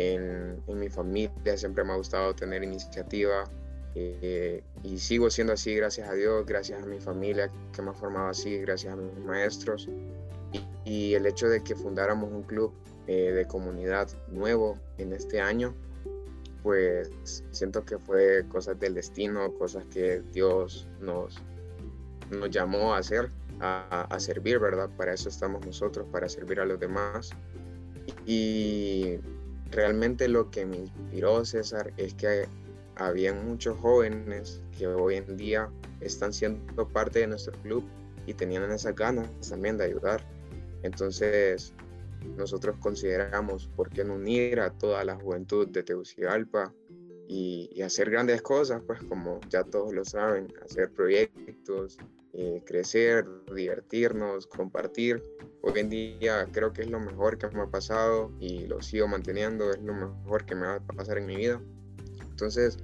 en, 0.00 0.62
mi 0.66 0.88
familia 0.88 1.56
siempre 1.56 1.84
me 1.84 1.92
ha 1.92 1.96
gustado 1.96 2.34
tener 2.34 2.64
iniciativa 2.64 3.44
eh, 3.94 4.62
y 4.82 4.98
sigo 4.98 5.28
siendo 5.30 5.52
así 5.52 5.74
gracias 5.74 6.08
a 6.08 6.14
Dios, 6.14 6.46
gracias 6.46 6.82
a 6.82 6.86
mi 6.86 7.00
familia 7.00 7.50
que 7.74 7.82
me 7.82 7.90
ha 7.90 7.92
formado 7.92 8.28
así, 8.28 8.58
gracias 8.58 8.94
a 8.94 8.96
mis 8.96 9.14
maestros 9.24 9.88
y, 10.84 11.14
el 11.14 11.26
hecho 11.26 11.48
de 11.48 11.62
que 11.62 11.76
fundáramos 11.76 12.32
un 12.32 12.42
club 12.42 12.72
eh, 13.06 13.32
de 13.32 13.46
comunidad 13.46 14.08
nuevo 14.28 14.78
en 14.98 15.12
este 15.12 15.40
año, 15.40 15.74
pues 16.62 17.44
siento 17.50 17.84
que 17.84 17.98
fue 17.98 18.44
cosas 18.48 18.80
del 18.80 18.94
destino, 18.94 19.52
cosas 19.54 19.84
que 19.92 20.22
Dios 20.32 20.88
nos, 21.00 21.36
nos 22.30 22.50
llamó 22.50 22.94
a 22.94 22.98
hacer, 22.98 23.30
a, 23.60 24.02
a 24.10 24.20
servir, 24.20 24.58
¿verdad? 24.58 24.88
Para 24.96 25.12
eso 25.12 25.28
estamos 25.28 25.64
nosotros, 25.64 26.06
para 26.10 26.28
servir 26.28 26.58
a 26.58 26.64
los 26.64 26.80
demás. 26.80 27.30
Y 28.26 29.18
realmente 29.70 30.28
lo 30.28 30.50
que 30.50 30.66
me 30.66 30.78
inspiró, 30.78 31.44
César, 31.44 31.92
es 31.96 32.14
que 32.14 32.46
había 32.96 33.32
muchos 33.32 33.78
jóvenes 33.78 34.60
que 34.76 34.86
hoy 34.86 35.16
en 35.16 35.36
día 35.36 35.70
están 36.00 36.32
siendo 36.32 36.88
parte 36.88 37.20
de 37.20 37.28
nuestro 37.28 37.52
club 37.62 37.84
y 38.26 38.34
tenían 38.34 38.70
esas 38.70 38.94
ganas 38.94 39.28
también 39.48 39.78
de 39.78 39.84
ayudar. 39.84 40.22
Entonces, 40.82 41.72
nosotros 42.36 42.76
consideramos 42.80 43.68
por 43.76 43.90
qué 43.90 44.04
no 44.04 44.14
unir 44.14 44.60
a 44.60 44.70
toda 44.70 45.04
la 45.04 45.16
juventud 45.16 45.68
de 45.68 45.82
Tegucigalpa 45.82 46.72
y, 47.28 47.80
hacer 47.82 48.10
grandes 48.10 48.42
cosas, 48.42 48.82
pues 48.86 49.02
como 49.04 49.40
ya 49.48 49.62
todos 49.62 49.94
lo 49.94 50.04
saben, 50.04 50.52
hacer 50.64 50.90
proyectos, 50.92 51.96
eh, 52.32 52.62
crecer, 52.64 53.26
divertirnos, 53.52 54.46
compartir. 54.46 55.22
Hoy 55.62 55.80
en 55.80 55.90
día 55.90 56.46
creo 56.52 56.72
que 56.72 56.82
es 56.82 56.90
lo 56.90 57.00
mejor 57.00 57.38
que 57.38 57.48
me 57.48 57.62
ha 57.62 57.66
pasado 57.66 58.30
y 58.38 58.66
lo 58.66 58.80
sigo 58.82 59.08
manteniendo, 59.08 59.70
es 59.70 59.82
lo 59.82 59.94
mejor 59.94 60.46
que 60.46 60.54
me 60.54 60.66
va 60.66 60.74
a 60.74 60.80
pasar 60.80 61.18
en 61.18 61.26
mi 61.26 61.36
vida. 61.36 61.60
Entonces, 62.30 62.78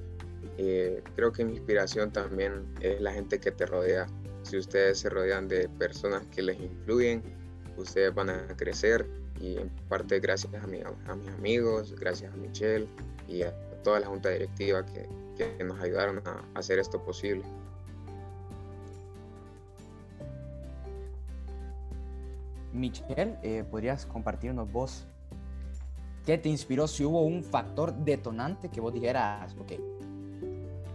eh, 0.59 1.03
creo 1.15 1.33
que 1.33 1.45
mi 1.45 1.53
inspiración 1.53 2.13
también 2.13 2.67
es 2.81 3.01
la 3.01 3.13
gente 3.13 3.39
que 3.39 3.53
te 3.53 3.67
rodea. 3.67 4.07
Si 4.43 4.57
ustedes 4.57 4.99
se 4.99 5.11
rodean 5.11 5.49
de 5.49 5.69
personas 5.69 6.25
que 6.27 6.43
les 6.43 6.59
influyen, 6.61 7.23
ustedes 7.77 8.15
van 8.15 8.31
a 8.31 8.49
crecer 8.57 9.07
y 9.41 9.59
en 9.59 9.69
parte 9.89 10.19
gracias 10.19 10.53
a, 10.55 10.67
mi, 10.67 10.81
a 10.81 11.15
mis 11.15 11.29
amigos, 11.29 11.95
gracias 11.99 12.33
a 12.33 12.37
Michelle 12.37 12.89
y 13.29 13.43
a 13.43 13.53
toda 13.83 14.01
la 14.01 14.07
junta 14.07 14.31
directiva 14.31 14.85
que, 14.85 15.09
que 15.37 15.65
nos 15.65 15.81
ayudaron 15.81 16.21
a 16.27 16.45
hacer 16.55 16.79
esto 16.79 17.03
posible. 17.03 17.45
Michelle, 22.77 23.37
eh, 23.43 23.65
¿podrías 23.71 24.07
compartirnos 24.07 24.71
vos 24.71 25.07
qué 26.25 26.39
te 26.39 26.49
inspiró? 26.49 26.87
Si 26.87 27.05
hubo 27.05 27.23
un 27.23 27.43
factor 27.43 27.95
detonante 27.95 28.69
que 28.69 28.81
vos 28.81 28.93
dijeras, 28.93 29.57
ok, 29.59 29.73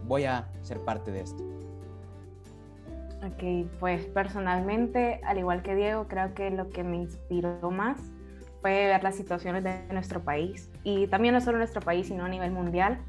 voy 0.08 0.26
a 0.26 0.48
ser 0.62 0.80
parte 0.80 1.12
de 1.12 1.22
esto. 1.22 1.44
Ok, 3.24 3.70
pues 3.80 4.06
personalmente, 4.06 5.22
al 5.24 5.38
igual 5.38 5.62
que 5.62 5.76
Diego, 5.76 6.08
creo 6.08 6.34
que 6.34 6.50
lo 6.50 6.70
que 6.70 6.84
me 6.84 6.98
inspiró 6.98 7.70
más 7.70 8.00
fue 8.62 8.88
ver 8.88 9.04
las 9.04 9.16
situaciones 9.16 9.64
de 9.64 9.82
nuestro 9.92 10.22
país 10.22 10.70
y 10.84 11.08
también 11.08 11.34
no 11.34 11.42
solo 11.42 11.58
nuestro 11.58 11.82
país, 11.82 12.08
sino 12.08 12.26
a 12.26 12.30
nivel 12.30 12.52
mundial. 12.52 13.00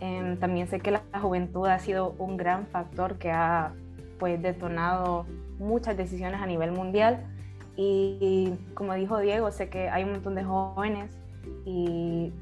Em, 0.00 0.38
también 0.38 0.66
sé 0.66 0.80
que 0.80 0.90
la 0.90 1.02
juventud 1.20 1.66
ha 1.66 1.78
sido 1.78 2.14
un 2.18 2.36
gran 2.36 2.66
factor 2.66 3.16
que 3.16 3.30
ha 3.30 3.72
pues 4.18 4.40
detonado 4.40 5.26
muchas 5.58 5.96
decisiones 5.96 6.40
a 6.40 6.46
nivel 6.46 6.72
mundial 6.72 7.24
y, 7.76 8.54
como 8.74 8.94
dijo 8.94 9.18
Diego, 9.18 9.50
sé 9.50 9.68
que 9.68 9.88
hay 9.88 10.04
un 10.04 10.12
montón 10.12 10.34
de 10.34 10.44
jóvenes 10.44 11.18
y 11.64 12.32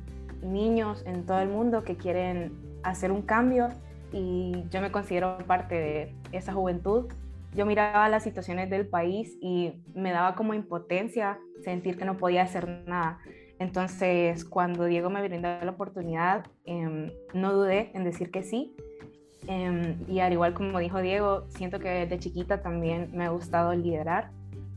niños 0.42 1.02
en 1.06 1.24
todo 1.24 1.40
el 1.40 1.48
mundo 1.48 1.84
que 1.84 1.96
quieren 1.96 2.52
hacer 2.82 3.12
un 3.12 3.22
cambio 3.22 3.68
y 4.12 4.64
yo 4.70 4.80
me 4.80 4.90
considero 4.90 5.38
parte 5.46 5.74
de 5.74 6.14
esa 6.32 6.52
juventud. 6.52 7.06
Yo 7.54 7.66
miraba 7.66 8.08
las 8.08 8.22
situaciones 8.22 8.70
del 8.70 8.86
país 8.86 9.36
y 9.40 9.74
me 9.94 10.12
daba 10.12 10.34
como 10.34 10.54
impotencia 10.54 11.38
sentir 11.62 11.96
que 11.96 12.04
no 12.04 12.16
podía 12.16 12.42
hacer 12.42 12.84
nada. 12.86 13.18
Entonces, 13.58 14.44
cuando 14.44 14.86
Diego 14.86 15.08
me 15.10 15.22
brindó 15.22 15.48
la 15.62 15.70
oportunidad, 15.70 16.46
em, 16.64 17.10
no 17.32 17.52
dudé 17.52 17.90
en 17.94 18.04
decir 18.04 18.30
que 18.30 18.42
sí. 18.42 18.74
Em, 19.46 19.96
y 20.08 20.20
al 20.20 20.32
igual 20.32 20.54
como 20.54 20.78
dijo 20.78 21.00
Diego, 21.00 21.44
siento 21.48 21.78
que 21.78 21.88
desde 21.88 22.18
chiquita 22.18 22.62
también 22.62 23.10
me 23.12 23.24
ha 23.24 23.30
gustado 23.30 23.74
liderar, 23.74 24.30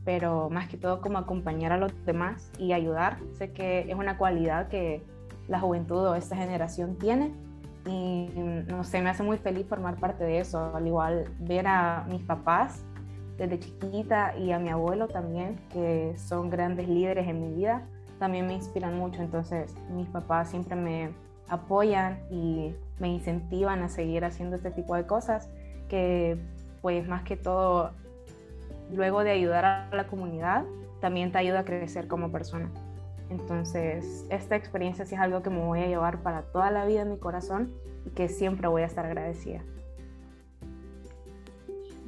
pero 0.06 0.48
más 0.48 0.68
que 0.68 0.76
todo 0.78 1.00
como 1.02 1.18
acompañar 1.18 1.72
a 1.72 1.76
los 1.76 1.92
demás 2.06 2.50
y 2.58 2.72
ayudar. 2.72 3.18
Sé 3.32 3.50
que 3.50 3.80
es 3.80 3.94
una 3.94 4.16
cualidad 4.16 4.68
que 4.68 5.02
la 5.48 5.60
juventud 5.60 6.06
o 6.06 6.14
esta 6.14 6.36
generación 6.36 6.96
tiene 6.96 7.32
y 7.84 8.28
no 8.68 8.84
sé, 8.84 9.02
me 9.02 9.10
hace 9.10 9.24
muy 9.24 9.36
feliz 9.36 9.66
formar 9.66 9.96
parte 9.96 10.22
de 10.22 10.38
eso. 10.38 10.72
Al 10.74 10.86
igual 10.86 11.24
ver 11.40 11.66
a 11.66 12.06
mis 12.08 12.22
papás 12.22 12.84
desde 13.36 13.58
chiquita 13.58 14.36
y 14.36 14.52
a 14.52 14.60
mi 14.60 14.68
abuelo 14.68 15.08
también, 15.08 15.56
que 15.70 16.14
son 16.16 16.50
grandes 16.50 16.88
líderes 16.88 17.26
en 17.28 17.40
mi 17.40 17.52
vida, 17.52 17.82
también 18.20 18.46
me 18.46 18.54
inspiran 18.54 18.96
mucho. 18.96 19.20
Entonces 19.22 19.74
mis 19.90 20.08
papás 20.08 20.50
siempre 20.50 20.76
me 20.76 21.10
apoyan 21.48 22.20
y 22.30 22.76
me 23.00 23.08
incentivan 23.08 23.82
a 23.82 23.88
seguir 23.88 24.24
haciendo 24.24 24.54
este 24.54 24.70
tipo 24.70 24.94
de 24.94 25.04
cosas 25.04 25.50
que 25.88 26.38
pues 26.80 27.08
más 27.08 27.24
que 27.24 27.36
todo 27.36 27.90
luego 28.92 29.24
de 29.24 29.30
ayudar 29.30 29.64
a 29.64 29.90
la 29.92 30.06
comunidad 30.06 30.64
también 31.00 31.32
te 31.32 31.38
ayuda 31.38 31.60
a 31.60 31.64
crecer 31.64 32.08
como 32.08 32.30
persona. 32.32 32.70
Entonces, 33.28 34.24
esta 34.30 34.56
experiencia 34.56 35.04
sí 35.04 35.14
es 35.14 35.20
algo 35.20 35.42
que 35.42 35.50
me 35.50 35.60
voy 35.60 35.80
a 35.80 35.86
llevar 35.86 36.22
para 36.22 36.42
toda 36.42 36.70
la 36.70 36.86
vida 36.86 37.02
en 37.02 37.10
mi 37.10 37.18
corazón 37.18 37.72
y 38.04 38.10
que 38.10 38.28
siempre 38.28 38.68
voy 38.68 38.82
a 38.82 38.86
estar 38.86 39.04
agradecida. 39.04 39.62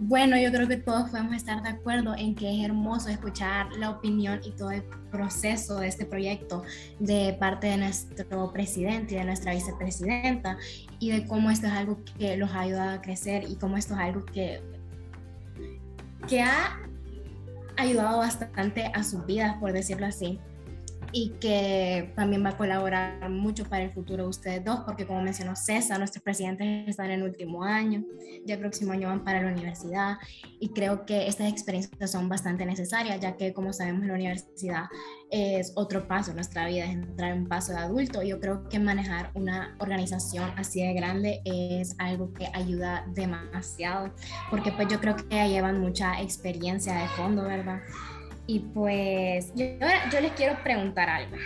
Bueno, 0.01 0.39
yo 0.39 0.53
creo 0.53 0.69
que 0.69 0.77
todos 0.77 1.11
podemos 1.11 1.35
estar 1.35 1.61
de 1.61 1.71
acuerdo 1.71 2.15
en 2.17 2.37
que 2.37 2.57
es 2.57 2.65
hermoso 2.65 3.09
escuchar 3.09 3.73
la 3.73 3.91
opinión 3.91 4.41
y 4.45 4.53
todo 4.53 4.71
el 4.71 4.85
proceso 5.11 5.81
de 5.81 5.89
este 5.89 6.07
proyecto 6.07 6.63
de 7.01 7.37
parte 7.41 7.67
de 7.67 7.79
nuestro 7.79 8.53
presidente 8.53 9.15
y 9.15 9.19
de 9.19 9.25
nuestra 9.25 9.55
vicepresidenta 9.55 10.57
y 11.01 11.11
de 11.11 11.27
cómo 11.27 11.51
esto 11.51 11.67
es 11.67 11.73
algo 11.73 11.99
que 12.17 12.37
los 12.37 12.53
ha 12.53 12.61
ayudado 12.61 12.93
a 12.93 13.03
crecer 13.03 13.43
y 13.49 13.57
cómo 13.57 13.77
esto 13.77 13.95
es 13.95 14.01
algo 14.01 14.25
que, 14.25 14.63
que 16.27 16.43
ha 16.43 16.81
ayudado 17.77 18.19
bastante 18.19 18.91
a 18.95 19.03
sus 19.05 19.25
vidas, 19.27 19.57
por 19.61 19.73
decirlo 19.73 20.07
así 20.07 20.41
y 21.13 21.31
que 21.41 22.13
también 22.17 22.45
va 22.45 22.51
a 22.51 22.57
colaborar 22.57 23.29
mucho 23.31 23.65
para 23.65 23.85
el 23.85 23.93
futuro 23.93 24.25
de 24.25 24.29
ustedes 24.29 24.65
dos, 24.65 24.81
porque 24.81 25.07
como 25.07 25.23
mencionó 25.23 25.57
César, 25.57 25.99
nuestros 25.99 26.23
presidentes 26.23 26.89
están 26.89 27.07
en 27.07 27.21
el 27.21 27.23
último 27.23 27.65
año, 27.65 28.05
ya 28.45 28.55
el 28.55 28.61
próximo 28.61 28.93
año 28.93 29.09
van 29.09 29.25
para 29.25 29.43
la 29.43 29.49
universidad 29.49 30.17
y 30.61 30.71
creo 30.71 31.07
que 31.07 31.27
estas 31.27 31.49
experiencias 31.49 32.11
son 32.11 32.29
bastante 32.29 32.67
necesarias, 32.67 33.21
ya 33.21 33.37
que 33.37 33.53
como 33.53 33.73
sabemos 33.73 34.07
la 34.07 34.15
universidad 34.15 34.85
es 35.31 35.73
otro 35.77 36.07
paso 36.09 36.33
nuestra 36.33 36.67
vida, 36.67 36.85
es 36.85 36.91
entrar 36.91 37.33
en 37.33 37.43
un 37.43 37.49
paso 37.49 37.73
de 37.73 37.79
adulto. 37.79 38.23
Yo 38.23 38.41
creo 38.41 38.69
que 38.69 38.79
manejar 38.79 39.31
una 39.35 39.77
organización 39.79 40.51
así 40.57 40.83
de 40.83 40.95
grande 40.95 41.41
es 41.45 41.95
algo 41.99 42.33
que 42.33 42.49
ayuda 42.55 43.07
demasiado, 43.15 44.13
porque 44.51 44.73
pues 44.73 44.89
yo 44.89 45.01
creo 45.01 45.17
que 45.17 45.49
llevan 45.49 45.81
mucha 45.81 46.21
experiencia 46.21 46.95
de 46.95 47.09
fondo, 47.09 47.43
¿verdad? 47.43 47.81
Y 48.51 48.61
pues 48.61 49.53
yo, 49.55 49.67
yo, 50.11 50.21
les 50.23 50.33
quiero 50.33 50.57
preguntar 50.63 51.11
algo. 51.11 51.37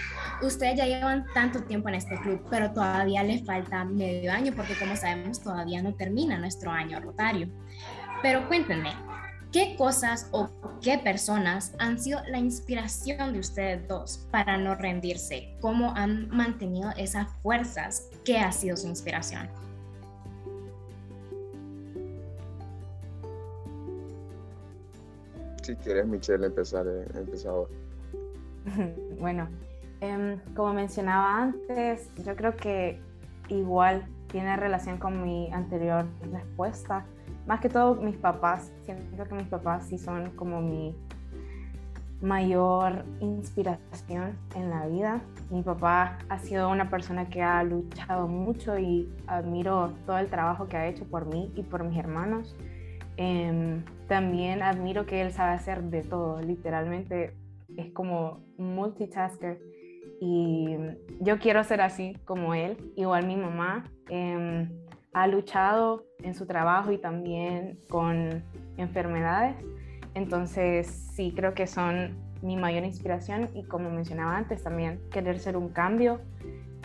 Ustedes 0.40 0.76
ya 0.76 0.86
llevan 0.86 1.26
tanto 1.34 1.64
tiempo 1.64 1.88
en 1.88 1.96
este 1.96 2.14
club, 2.20 2.46
pero 2.48 2.72
todavía 2.72 3.24
les 3.24 3.44
falta 3.44 3.84
medio 3.84 4.30
año 4.30 4.52
porque 4.54 4.76
como 4.78 4.94
sabemos 4.94 5.40
todavía 5.40 5.82
no 5.82 5.94
termina 5.94 6.38
nuestro 6.38 6.70
año 6.70 7.00
rotario. 7.00 7.48
Pero 8.22 8.46
cuéntenme, 8.46 8.92
¿qué 9.50 9.74
cosas 9.76 10.28
o 10.30 10.48
qué 10.80 10.96
personas 10.96 11.74
han 11.80 11.98
sido 11.98 12.20
la 12.28 12.38
inspiración 12.38 13.32
de 13.32 13.40
ustedes 13.40 13.88
dos 13.88 14.28
para 14.30 14.56
no 14.56 14.76
rendirse? 14.76 15.56
¿Cómo 15.60 15.92
han 15.96 16.28
mantenido 16.28 16.92
esas 16.96 17.26
fuerzas? 17.42 18.10
¿Qué 18.24 18.38
ha 18.38 18.52
sido 18.52 18.76
su 18.76 18.86
inspiración? 18.86 19.50
Si 25.62 25.76
quieres, 25.76 26.06
Michelle, 26.06 26.46
empezar, 26.46 26.86
eh, 26.86 27.06
empezar 27.14 27.54
bueno, 29.20 29.48
em, 30.00 30.38
como 30.54 30.72
mencionaba 30.74 31.42
antes, 31.42 32.10
yo 32.24 32.36
creo 32.36 32.56
que 32.56 33.00
igual 33.48 34.04
tiene 34.28 34.56
relación 34.56 34.98
con 34.98 35.22
mi 35.22 35.52
anterior 35.52 36.06
respuesta. 36.32 37.04
Más 37.46 37.60
que 37.60 37.68
todo 37.68 37.94
mis 37.96 38.16
papás, 38.16 38.72
siento 38.84 39.24
que 39.24 39.34
mis 39.34 39.48
papás 39.48 39.86
sí 39.86 39.98
son 39.98 40.30
como 40.30 40.60
mi 40.60 40.96
mayor 42.20 43.04
inspiración 43.20 44.38
en 44.54 44.70
la 44.70 44.86
vida. 44.86 45.20
Mi 45.50 45.62
papá 45.62 46.18
ha 46.28 46.38
sido 46.38 46.70
una 46.70 46.88
persona 46.88 47.28
que 47.28 47.42
ha 47.42 47.62
luchado 47.64 48.28
mucho 48.28 48.78
y 48.78 49.12
admiro 49.26 49.92
todo 50.06 50.18
el 50.18 50.28
trabajo 50.28 50.66
que 50.66 50.76
ha 50.76 50.86
hecho 50.86 51.04
por 51.04 51.26
mí 51.26 51.52
y 51.56 51.62
por 51.62 51.84
mis 51.84 51.98
hermanos. 51.98 52.56
Em, 53.24 53.84
también 54.08 54.62
admiro 54.64 55.06
que 55.06 55.20
él 55.20 55.30
sabe 55.30 55.52
hacer 55.52 55.84
de 55.84 56.02
todo, 56.02 56.40
literalmente 56.40 57.32
es 57.76 57.92
como 57.92 58.40
multitasker 58.58 59.60
y 60.20 60.76
yo 61.20 61.38
quiero 61.38 61.62
ser 61.62 61.82
así 61.82 62.16
como 62.24 62.52
él. 62.52 62.76
Igual 62.96 63.28
mi 63.28 63.36
mamá 63.36 63.84
em, 64.08 64.68
ha 65.12 65.28
luchado 65.28 66.04
en 66.24 66.34
su 66.34 66.46
trabajo 66.46 66.90
y 66.90 66.98
también 66.98 67.78
con 67.88 68.42
enfermedades, 68.76 69.54
entonces 70.14 70.88
sí 71.14 71.32
creo 71.36 71.54
que 71.54 71.68
son 71.68 72.16
mi 72.42 72.56
mayor 72.56 72.84
inspiración 72.84 73.50
y 73.54 73.62
como 73.62 73.88
mencionaba 73.88 74.36
antes 74.36 74.64
también 74.64 75.00
querer 75.12 75.38
ser 75.38 75.56
un 75.56 75.68
cambio. 75.68 76.20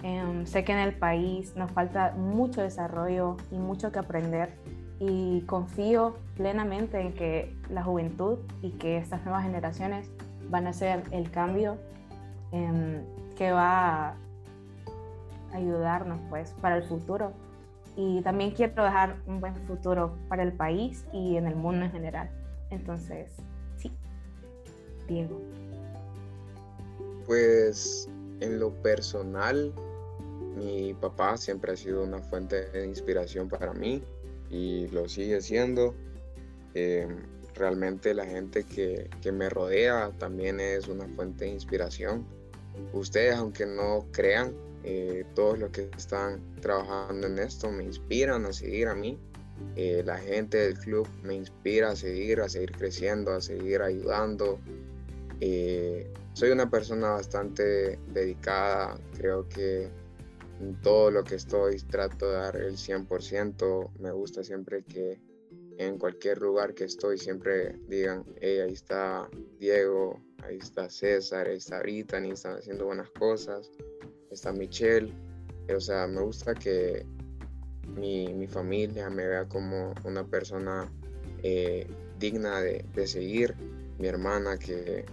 Em, 0.04 0.46
sé 0.46 0.64
que 0.64 0.72
en 0.74 0.80
el 0.80 0.94
país 0.94 1.56
nos 1.56 1.72
falta 1.72 2.12
mucho 2.12 2.62
desarrollo 2.62 3.38
y 3.50 3.58
mucho 3.58 3.92
que 3.92 3.98
aprender 3.98 4.52
y 5.00 5.42
confío 5.42 6.18
plenamente 6.36 7.00
en 7.00 7.14
que 7.14 7.56
la 7.70 7.84
juventud 7.84 8.40
y 8.62 8.72
que 8.72 8.98
estas 8.98 9.24
nuevas 9.24 9.44
generaciones 9.44 10.10
van 10.50 10.68
a 10.68 10.74
ser 10.74 11.04
el 11.12 11.30
cambio 11.30 11.78
em, 12.52 13.04
que 13.36 13.52
va 13.52 14.10
a 14.10 14.16
ayudarnos 15.54 16.20
pues 16.30 16.52
para 16.62 16.78
el 16.78 16.84
futuro. 16.84 17.32
Y 17.96 18.22
también 18.22 18.52
quiero 18.52 18.84
dejar 18.84 19.18
un 19.26 19.40
buen 19.40 19.56
futuro 19.68 20.16
para 20.28 20.44
el 20.44 20.54
país 20.54 21.06
y 21.12 21.36
en 21.38 21.48
el 21.48 21.56
mundo 21.56 21.86
en 21.86 21.92
general. 21.92 22.30
Entonces 22.70 23.32
sí 23.78 23.92
Diego. 25.08 25.40
Pues 27.26 28.10
en 28.40 28.60
lo 28.60 28.72
personal 28.82 29.74
mi 30.56 30.94
papá 30.94 31.38
siempre 31.38 31.74
ha 31.74 31.76
sido 31.76 32.04
una 32.04 32.20
fuente 32.20 32.70
de 32.70 32.88
inspiración 32.88 33.48
para 33.48 33.74
mí 33.74 34.04
y 34.50 34.88
lo 34.88 35.08
sigue 35.08 35.42
siendo. 35.42 35.96
Eh, 36.74 37.08
realmente 37.56 38.14
la 38.14 38.26
gente 38.26 38.64
que, 38.64 39.10
que, 39.22 39.32
me 39.32 39.50
rodea 39.50 40.12
también 40.20 40.60
es 40.60 40.88
una 40.88 41.08
fuente 41.16 41.46
de 41.46 41.52
inspiración. 41.52 42.26
Ustedes, 42.94 43.36
aunque 43.36 43.66
no 43.66 44.06
crean, 44.12 44.54
eh, 44.84 45.26
todos 45.34 45.58
los 45.58 45.72
que 45.72 45.90
están 45.98 46.40
trabajando 46.62 47.28
en 47.28 47.40
esto 47.40 47.72
me 47.72 47.84
inspiran 47.84 48.46
a 48.46 48.54
seguir 48.54 48.88
a 48.88 48.96
mí. 48.96 49.18
Eh, 49.76 50.04
la 50.06 50.18
gente 50.18 50.58
del 50.58 50.78
club 50.78 51.08
me 51.24 51.34
inspira 51.34 51.90
a 51.90 51.96
seguir, 51.96 52.42
a 52.42 52.50
seguir 52.50 52.72
creciendo, 52.74 53.32
a 53.32 53.42
seguir 53.42 53.82
ayudando. 53.82 54.60
soy 56.34 56.52
una 56.52 56.70
persona 56.70 57.10
bastante 57.10 57.98
dedicada, 58.14 59.00
creo 59.18 59.50
que 59.50 59.90
en 60.60 60.82
todo 60.82 61.12
lo 61.12 61.24
que 61.24 61.36
estoy 61.36 61.78
trato 61.78 62.30
de 62.30 62.38
dar 62.38 62.56
el 62.58 62.78
100%. 62.78 63.92
Me 64.00 64.12
gusta 64.12 64.44
siempre 64.44 64.84
que 64.84 65.20
en 65.78 65.98
cualquier 65.98 66.40
lugar 66.40 66.74
que 66.74 66.86
estoy 66.86 67.18
siempre 67.18 67.76
digan, 67.88 68.26
hey, 68.42 68.60
ahí 68.60 68.74
está 68.74 69.30
Diego, 69.60 70.20
ahí 70.44 70.58
está 70.58 70.90
César, 70.90 71.48
ahí 71.48 71.58
está 71.58 71.80
Brittany, 71.80 72.32
están 72.32 72.58
haciendo 72.58 72.86
buenas 72.86 73.10
cosas, 73.12 73.72
está 74.32 74.52
Michelle. 74.52 75.14
O 75.76 75.80
sea, 75.80 76.08
me 76.08 76.22
gusta 76.22 76.54
que 76.56 77.06
mi, 77.96 78.34
mi 78.34 78.48
familia 78.48 79.10
me 79.10 79.28
vea 79.28 79.48
como 79.48 79.94
una 80.04 80.26
persona 80.26 80.92
eh, 81.44 81.88
digna 82.18 82.62
de, 82.62 82.84
de, 82.94 83.08
seguir. 83.08 83.54
Mi 84.00 84.08
hermana 84.08 84.58
que, 84.58 85.06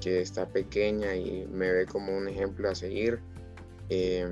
que, 0.00 0.20
está 0.20 0.48
pequeña 0.48 1.14
y 1.14 1.46
me 1.46 1.72
ve 1.72 1.86
como 1.86 2.16
un 2.16 2.28
ejemplo 2.28 2.68
a 2.68 2.74
seguir. 2.74 3.20
Eh, 3.88 4.26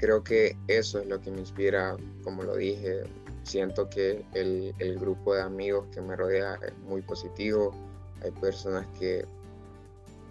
creo 0.00 0.24
que 0.24 0.56
eso 0.66 0.98
es 0.98 1.06
lo 1.06 1.20
que 1.20 1.30
me 1.30 1.40
inspira, 1.40 1.96
como 2.24 2.42
lo 2.42 2.56
dije, 2.56 3.02
siento 3.44 3.88
que 3.90 4.24
el, 4.34 4.74
el, 4.78 4.98
grupo 4.98 5.34
de 5.34 5.42
amigos 5.42 5.86
que 5.92 6.00
me 6.00 6.16
rodea 6.16 6.58
es 6.66 6.76
muy 6.78 7.02
positivo, 7.02 7.74
hay 8.22 8.30
personas 8.32 8.86
que 8.98 9.26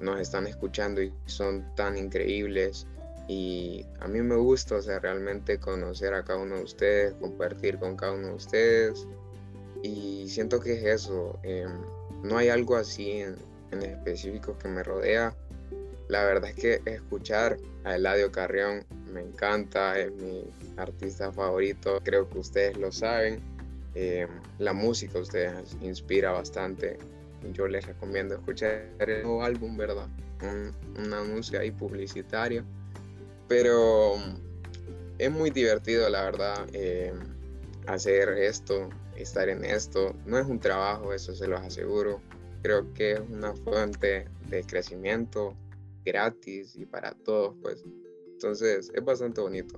nos 0.01 0.19
están 0.19 0.47
escuchando 0.47 1.01
y 1.01 1.13
son 1.27 1.63
tan 1.75 1.97
increíbles. 1.97 2.87
Y 3.27 3.85
a 3.99 4.07
mí 4.07 4.21
me 4.21 4.35
gusta, 4.35 4.75
o 4.75 4.81
sea, 4.81 4.99
realmente 4.99 5.59
conocer 5.59 6.15
a 6.15 6.23
cada 6.23 6.39
uno 6.39 6.55
de 6.55 6.63
ustedes, 6.63 7.13
compartir 7.15 7.77
con 7.77 7.95
cada 7.95 8.13
uno 8.13 8.29
de 8.29 8.33
ustedes. 8.33 9.07
Y 9.83 10.27
siento 10.27 10.59
que 10.59 10.73
es 10.73 10.83
eso. 10.83 11.37
Em, 11.43 11.71
no 12.23 12.37
hay 12.37 12.49
algo 12.49 12.75
así 12.75 13.11
en, 13.11 13.35
en 13.71 13.83
específico 13.83 14.57
que 14.57 14.67
me 14.67 14.81
rodea. 14.81 15.35
La 16.07 16.23
verdad 16.23 16.49
es 16.49 16.55
que 16.55 16.81
escuchar 16.91 17.57
a 17.83 17.95
Eladio 17.95 18.31
Carrión 18.31 18.83
me 19.09 19.21
encanta, 19.21 19.99
es 19.99 20.11
mi 20.13 20.43
artista 20.77 21.31
favorito, 21.31 21.99
creo 22.03 22.29
que 22.29 22.39
ustedes 22.39 22.77
lo 22.77 22.91
saben. 22.91 23.39
Em, 23.95 24.29
la 24.59 24.73
música 24.73 25.19
ustedes 25.19 25.75
inspira 25.81 26.31
bastante. 26.31 26.97
Yo 27.53 27.67
les 27.67 27.85
recomiendo 27.85 28.35
escuchar 28.35 28.89
el 28.99 29.23
nuevo 29.23 29.43
álbum, 29.43 29.77
¿verdad? 29.77 30.07
Un, 30.41 31.13
anuncio 31.13 31.59
ahí 31.59 31.71
publicitario. 31.71 32.63
Pero 33.47 34.15
es 35.17 35.31
muy 35.31 35.49
divertido, 35.49 36.09
la 36.09 36.23
verdad, 36.23 36.67
em, 36.73 37.17
hacer 37.87 38.29
esto, 38.29 38.89
estar 39.15 39.49
en 39.49 39.65
esto. 39.65 40.15
No 40.25 40.37
es 40.37 40.45
un 40.45 40.59
trabajo, 40.59 41.13
eso 41.13 41.33
se 41.35 41.47
los 41.47 41.61
aseguro. 41.61 42.21
Creo 42.61 42.93
que 42.93 43.13
es 43.13 43.21
una 43.21 43.53
fuente 43.53 44.27
de 44.49 44.63
crecimiento 44.63 45.55
gratis 46.05 46.75
y 46.75 46.85
para 46.85 47.13
todos, 47.13 47.55
pues. 47.61 47.83
Entonces, 48.41 48.89
es 48.95 49.03
bastante 49.03 49.41
bonito. 49.41 49.77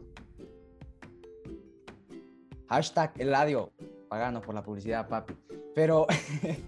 Hashtag 2.67 3.11
Eladio, 3.17 3.71
paganos 4.07 4.45
por 4.45 4.53
la 4.53 4.61
publicidad, 4.61 5.09
papi. 5.09 5.33
Pero 5.73 6.05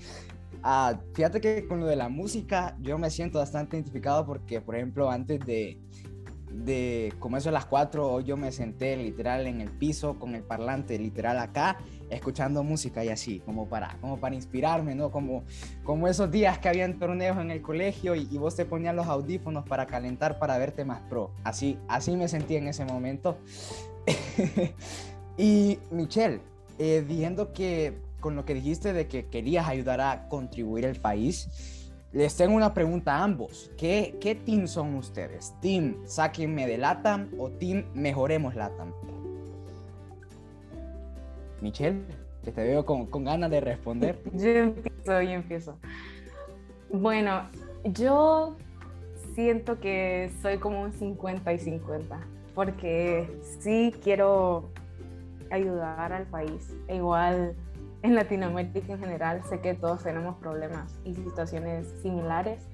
ah, 0.64 1.00
fíjate 1.14 1.40
que 1.40 1.68
con 1.68 1.82
lo 1.82 1.86
de 1.86 1.96
la 1.96 2.10
música 2.10 2.76
yo 2.82 2.98
me 2.98 3.12
siento 3.12 3.38
bastante 3.38 3.78
identificado 3.78 4.26
porque, 4.26 4.60
por 4.60 4.76
ejemplo, 4.76 5.08
antes 5.08 5.46
de, 5.46 5.80
de 6.54 7.14
como 7.20 7.38
eso 7.38 7.50
a 7.50 7.52
las 7.52 7.66
4, 7.66 8.22
yo 8.22 8.38
me 8.38 8.52
senté 8.52 8.96
literal 8.96 9.48
en 9.48 9.60
el 9.62 9.70
piso 9.70 10.20
con 10.20 10.36
el 10.36 10.44
parlante 10.44 10.98
literal 11.00 11.40
acá, 11.40 11.80
escuchando 12.10 12.64
música 12.64 13.04
y 13.04 13.10
así, 13.10 13.40
como 13.40 13.68
para, 13.68 13.98
como 14.00 14.20
para 14.20 14.36
inspirarme, 14.36 14.96
¿no? 14.96 15.12
Como, 15.12 15.44
como 15.84 16.08
esos 16.08 16.30
días 16.32 16.60
que 16.60 16.70
habían 16.70 17.00
torneos 17.00 17.38
en 17.40 17.52
el 17.52 17.62
colegio 17.62 18.16
y, 18.16 18.26
vos 18.38 18.56
te 18.56 18.66
ponías 18.66 18.96
los 18.96 19.08
audífonos 19.08 19.66
para 19.68 19.88
calentar 19.88 20.38
para 20.38 20.58
verte 20.58 20.86
más 20.86 21.02
pro. 21.10 21.32
Así, 21.44 21.78
así 21.88 22.16
me 22.16 22.28
sentí 22.28 22.56
en 22.56 22.68
ese 22.68 22.86
momento. 22.86 23.38
y 25.38 25.80
Michelle, 25.92 26.42
eh, 26.78 27.04
viendo 27.08 27.54
que 27.54 27.98
con 28.20 28.36
lo 28.36 28.46
que 28.46 28.54
dijiste 28.54 28.94
de 28.94 29.08
que 29.08 29.26
querías 29.26 29.68
ayudar 29.68 30.02
a 30.02 30.30
contribuir 30.30 30.86
al 30.86 30.96
país, 30.96 31.83
les 32.14 32.38
tengo 32.38 32.56
una 32.56 32.74
pregunta 32.74 33.18
a 33.18 33.24
ambos. 33.24 33.72
¿Qué, 33.76 34.18
qué 34.22 34.36
team 34.36 34.68
son 34.68 34.96
ustedes? 34.96 35.56
¿Team 35.62 35.98
Sáquenme 36.06 36.68
de 36.68 36.78
LATAM 36.78 37.32
o 37.40 37.50
Team 37.50 37.86
Mejoremos 37.96 38.56
LATAM? 38.56 38.94
Michelle, 41.60 42.04
te 42.44 42.52
veo 42.52 42.86
con, 42.86 43.08
con 43.08 43.24
ganas 43.24 43.50
de 43.50 43.62
responder. 43.62 44.22
Yo 44.34 44.50
empiezo, 44.50 45.22
yo 45.22 45.32
empiezo. 45.32 45.80
Bueno, 46.92 47.50
yo 47.84 48.58
siento 49.34 49.80
que 49.80 50.30
soy 50.42 50.58
como 50.58 50.82
un 50.82 50.92
50 50.92 51.54
y 51.54 51.60
50, 51.60 52.20
porque 52.54 53.40
sí 53.60 53.94
quiero 54.04 54.70
ayudar 55.50 56.14
al 56.14 56.28
país. 56.28 56.76
Igual 56.88 57.56
en 58.04 58.16
Latinoamérica 58.16 58.94
en 58.94 59.00
general 59.00 59.42
sé 59.46 59.62
que 59.62 59.74
todos 59.74 60.04
tenemos 60.04 60.36
problemas 60.38 61.00
y 61.06 61.16
situaciones 61.16 61.88
similares, 62.02 62.68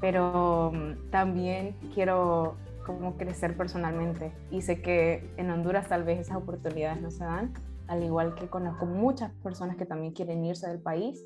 pero 0.00 0.72
mm, 0.74 1.10
también 1.10 1.76
quiero 1.94 2.56
como 2.84 3.16
crecer 3.16 3.56
personalmente 3.56 4.32
y 4.50 4.62
sé 4.62 4.82
que 4.82 5.30
en 5.36 5.50
Honduras 5.50 5.88
tal 5.88 6.04
vez 6.04 6.18
esas 6.18 6.36
oportunidades 6.38 7.00
no 7.00 7.10
se 7.10 7.24
dan, 7.24 7.52
al 7.86 8.02
igual 8.02 8.34
que 8.34 8.48
conozco 8.48 8.86
muchas 8.86 9.30
personas 9.42 9.76
que 9.76 9.84
también 9.84 10.12
quieren 10.12 10.44
irse 10.44 10.66
del 10.66 10.80
país, 10.80 11.22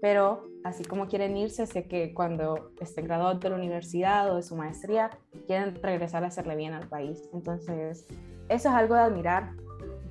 pero 0.00 0.44
así 0.62 0.84
como 0.84 1.08
quieren 1.08 1.36
irse, 1.36 1.66
sé 1.66 1.88
que 1.88 2.14
cuando 2.14 2.70
estén 2.80 3.06
graduados 3.06 3.40
de 3.40 3.50
la 3.50 3.56
universidad 3.56 4.30
o 4.32 4.36
de 4.36 4.42
su 4.42 4.54
maestría, 4.54 5.10
quieren 5.46 5.74
regresar 5.82 6.22
a 6.22 6.28
hacerle 6.28 6.54
bien 6.54 6.74
al 6.74 6.88
país. 6.88 7.28
Entonces, 7.32 8.06
eso 8.48 8.68
es 8.68 8.74
algo 8.74 8.94
de 8.94 9.00
admirar 9.00 9.52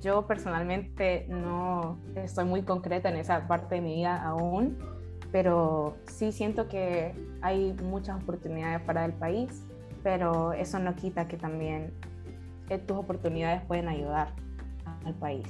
yo 0.00 0.26
personalmente 0.26 1.26
no 1.28 1.98
estoy 2.14 2.44
muy 2.44 2.62
concreta 2.62 3.08
en 3.08 3.16
esa 3.16 3.46
parte 3.46 3.76
de 3.76 3.80
mi 3.80 3.94
vida 3.96 4.22
aún, 4.22 4.78
pero 5.32 5.96
sí 6.08 6.32
siento 6.32 6.68
que 6.68 7.14
hay 7.42 7.72
muchas 7.82 8.22
oportunidades 8.22 8.80
para 8.82 9.04
el 9.04 9.12
país, 9.12 9.50
pero 10.02 10.52
eso 10.52 10.78
no 10.78 10.94
quita 10.94 11.28
que 11.28 11.36
también 11.36 11.92
eh, 12.68 12.78
tus 12.78 12.96
oportunidades 12.96 13.62
pueden 13.66 13.88
ayudar 13.88 14.34
al 15.04 15.14
país. 15.14 15.46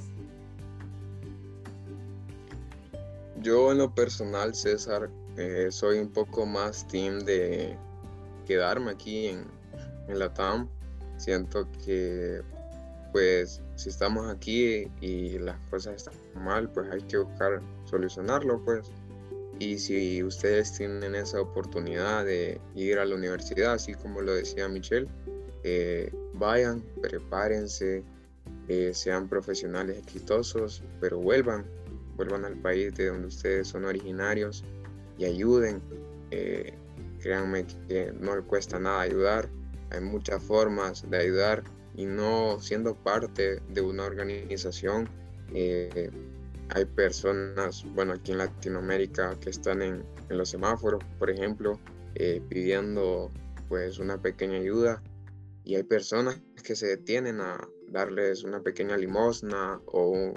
Yo 3.41 3.71
en 3.71 3.77
lo 3.77 3.93
personal, 3.93 4.55
César, 4.55 5.09
eh, 5.37 5.67
soy 5.69 5.99
un 5.99 6.11
poco 6.11 6.45
más 6.45 6.87
team 6.87 7.19
de 7.19 7.77
quedarme 8.45 8.91
aquí 8.91 9.27
en, 9.27 9.45
en 10.07 10.19
la 10.19 10.33
TAM. 10.33 10.67
Siento 11.17 11.67
que 11.85 12.41
pues 13.11 13.61
si 13.75 13.89
estamos 13.89 14.29
aquí 14.29 14.91
y 15.01 15.37
las 15.39 15.57
cosas 15.69 15.95
están 15.95 16.13
mal, 16.43 16.69
pues 16.71 16.89
hay 16.91 17.01
que 17.01 17.17
buscar 17.17 17.61
solucionarlo, 17.85 18.63
pues. 18.63 18.91
Y 19.59 19.79
si 19.79 20.21
ustedes 20.23 20.73
tienen 20.73 21.15
esa 21.15 21.41
oportunidad 21.41 22.25
de 22.25 22.61
ir 22.75 22.99
a 22.99 23.05
la 23.05 23.15
universidad, 23.15 23.73
así 23.73 23.93
como 23.95 24.21
lo 24.21 24.33
decía 24.33 24.67
Michelle, 24.67 25.07
eh, 25.63 26.11
vayan, 26.33 26.83
prepárense, 27.01 28.03
eh, 28.67 28.91
sean 28.93 29.27
profesionales 29.27 29.97
exitosos, 29.97 30.83
pero 30.99 31.19
vuelvan, 31.19 31.65
vuelvan 32.15 32.45
al 32.45 32.55
país 32.61 32.93
de 32.95 33.07
donde 33.07 33.27
ustedes 33.27 33.67
son 33.67 33.85
originarios 33.85 34.63
y 35.17 35.25
ayuden. 35.25 35.81
Eh, 36.31 36.73
créanme 37.19 37.65
que 37.87 38.13
no 38.19 38.35
le 38.35 38.43
cuesta 38.43 38.79
nada 38.79 39.01
ayudar, 39.01 39.49
hay 39.89 40.01
muchas 40.01 40.43
formas 40.43 41.09
de 41.09 41.17
ayudar 41.17 41.63
y 41.97 42.05
no 42.05 42.59
siendo 42.61 42.95
parte 42.95 43.59
de 43.67 43.81
una 43.81 44.05
organización. 44.05 45.09
Eh, 45.53 46.09
hay 46.69 46.85
personas, 46.85 47.85
bueno, 47.95 48.13
aquí 48.13 48.31
en 48.31 48.37
Latinoamérica 48.37 49.37
que 49.39 49.49
están 49.49 49.81
en, 49.81 50.05
los 50.29 50.49
semáforos, 50.49 51.03
por 51.17 51.29
ejemplo, 51.29 51.79
eh, 52.15 52.41
pidiendo 52.49 53.31
pues 53.67 53.99
una 53.99 54.21
pequeña 54.21 54.57
ayuda 54.57 55.01
y 55.63 55.75
hay 55.75 55.83
personas 55.83 56.41
que 56.63 56.75
se 56.75 56.87
detienen 56.87 57.41
a 57.41 57.67
darles 57.89 58.43
una 58.43 58.61
pequeña 58.61 58.95
limosna 58.97 59.81
o 59.85 60.33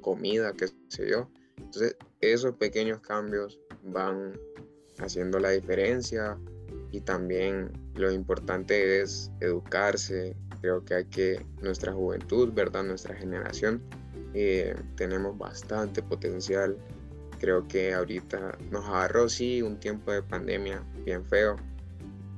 comida, 0.00 0.52
qué 0.54 0.68
sé 0.88 1.08
yo. 1.08 1.30
Entonces, 1.56 1.96
esos 2.20 2.56
pequeños 2.56 3.00
cambios 3.00 3.60
van 3.84 4.38
haciendo 4.98 5.38
la 5.38 5.50
diferencia 5.50 6.38
y 6.90 7.00
también 7.00 7.70
lo 7.94 8.10
importante 8.10 9.00
es 9.00 9.30
educarse, 9.40 10.36
Creo 10.60 10.84
que 10.84 10.94
hay 10.94 11.04
que, 11.06 11.44
nuestra 11.62 11.92
juventud, 11.92 12.52
¿verdad? 12.52 12.84
Nuestra 12.84 13.14
generación, 13.14 13.82
eh, 14.34 14.74
tenemos 14.96 15.36
bastante 15.36 16.02
potencial. 16.02 16.76
Creo 17.38 17.66
que 17.68 17.94
ahorita 17.94 18.58
nos 18.70 18.84
agarró, 18.86 19.28
sí, 19.28 19.62
un 19.62 19.78
tiempo 19.78 20.12
de 20.12 20.22
pandemia 20.22 20.82
bien 21.04 21.24
feo. 21.24 21.56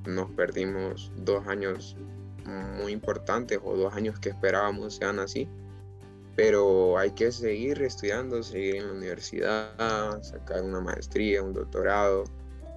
Nos 0.07 0.31
perdimos 0.31 1.13
dos 1.17 1.47
años 1.47 1.97
muy 2.79 2.93
importantes 2.93 3.61
o 3.63 3.77
dos 3.77 3.95
años 3.95 4.19
que 4.19 4.31
esperábamos 4.31 4.97
sean 4.97 5.19
así. 5.19 5.49
Pero 6.37 6.97
hay 6.97 7.11
que 7.11 7.33
seguir 7.33 7.83
estudiando, 7.83 8.43
seguir 8.43 8.77
en 8.77 8.87
la 8.87 8.93
universidad, 8.93 10.23
sacar 10.23 10.63
una 10.63 10.81
maestría, 10.81 11.43
un 11.43 11.53
doctorado. 11.53 12.25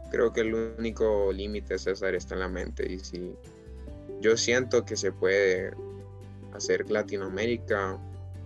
Creo 0.09 0.33
que 0.33 0.41
el 0.41 0.53
único 0.77 1.31
límite, 1.31 1.77
César, 1.77 2.15
está 2.15 2.33
en 2.33 2.39
la 2.39 2.47
mente. 2.47 2.91
Y 2.91 2.99
si 2.99 3.35
yo 4.21 4.37
siento 4.37 4.85
que 4.85 4.95
se 4.95 5.11
puede 5.11 5.71
hacer 6.53 6.89
Latinoamérica 6.89 7.99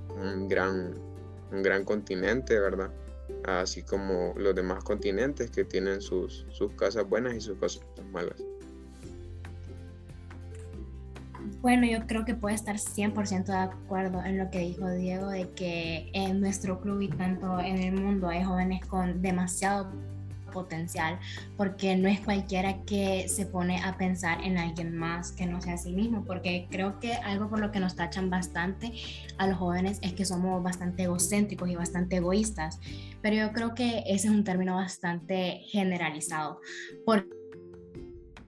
un 0.10 0.48
gran, 0.48 0.96
un 1.52 1.62
gran 1.62 1.84
continente, 1.84 2.60
¿verdad? 2.60 2.92
Así 3.44 3.84
como 3.84 4.34
los 4.38 4.56
demás 4.56 4.84
continentes 4.84 5.52
que 5.52 5.66
tienen 5.66 6.02
sus, 6.02 6.46
sus 6.50 6.72
cosas 6.74 7.08
buenas 7.08 7.36
y 7.36 7.42
sus 7.42 7.58
cosas 7.58 7.84
malas. 8.12 8.42
Bueno, 11.62 11.86
yo 11.86 12.06
creo 12.08 12.26
que 12.26 12.36
puedo 12.36 12.56
estar 12.56 12.78
100% 12.78 13.46
de 13.46 13.54
acuerdo 13.54 14.24
en 14.24 14.38
lo 14.38 14.50
que 14.50 14.60
dijo 14.60 14.90
Diego, 14.90 15.30
de 15.30 15.50
que 15.52 16.10
en 16.14 16.40
nuestro 16.40 16.80
club 16.80 17.02
y 17.02 17.10
tanto 17.10 17.60
en 17.60 17.78
el 17.78 17.94
mundo 17.94 18.28
hay 18.28 18.44
jóvenes 18.44 18.86
con 18.86 19.22
demasiado 19.22 19.92
potencial, 20.56 21.20
porque 21.58 21.98
no 21.98 22.08
es 22.08 22.22
cualquiera 22.22 22.82
que 22.86 23.28
se 23.28 23.46
pone 23.46 23.84
a 23.84 23.98
pensar 23.98 24.42
en 24.42 24.58
alguien 24.58 24.96
más 24.96 25.34
que 25.34 25.46
no 25.46 25.62
sea 25.62 25.74
a 25.74 25.78
sí 25.78 25.92
mismo, 25.92 26.24
porque 26.24 26.68
creo 26.72 26.98
que 27.02 27.14
algo 27.14 27.50
por 27.50 27.60
lo 27.60 27.74
que 27.74 27.82
nos 27.82 27.98
tachan 27.98 28.30
bastante 28.30 28.94
a 29.38 29.48
los 29.48 29.58
jóvenes 29.58 30.00
es 30.02 30.14
que 30.14 30.24
somos 30.24 30.64
bastante 30.64 31.04
egocéntricos 31.04 31.70
y 31.70 31.76
bastante 31.76 32.16
egoístas, 32.16 32.80
pero 33.22 33.36
yo 33.36 33.52
creo 33.52 33.76
que 33.76 34.04
ese 34.08 34.28
es 34.30 34.34
un 34.34 34.46
término 34.46 34.76
bastante 34.76 35.62
generalizado, 35.68 36.62
porque 37.06 37.28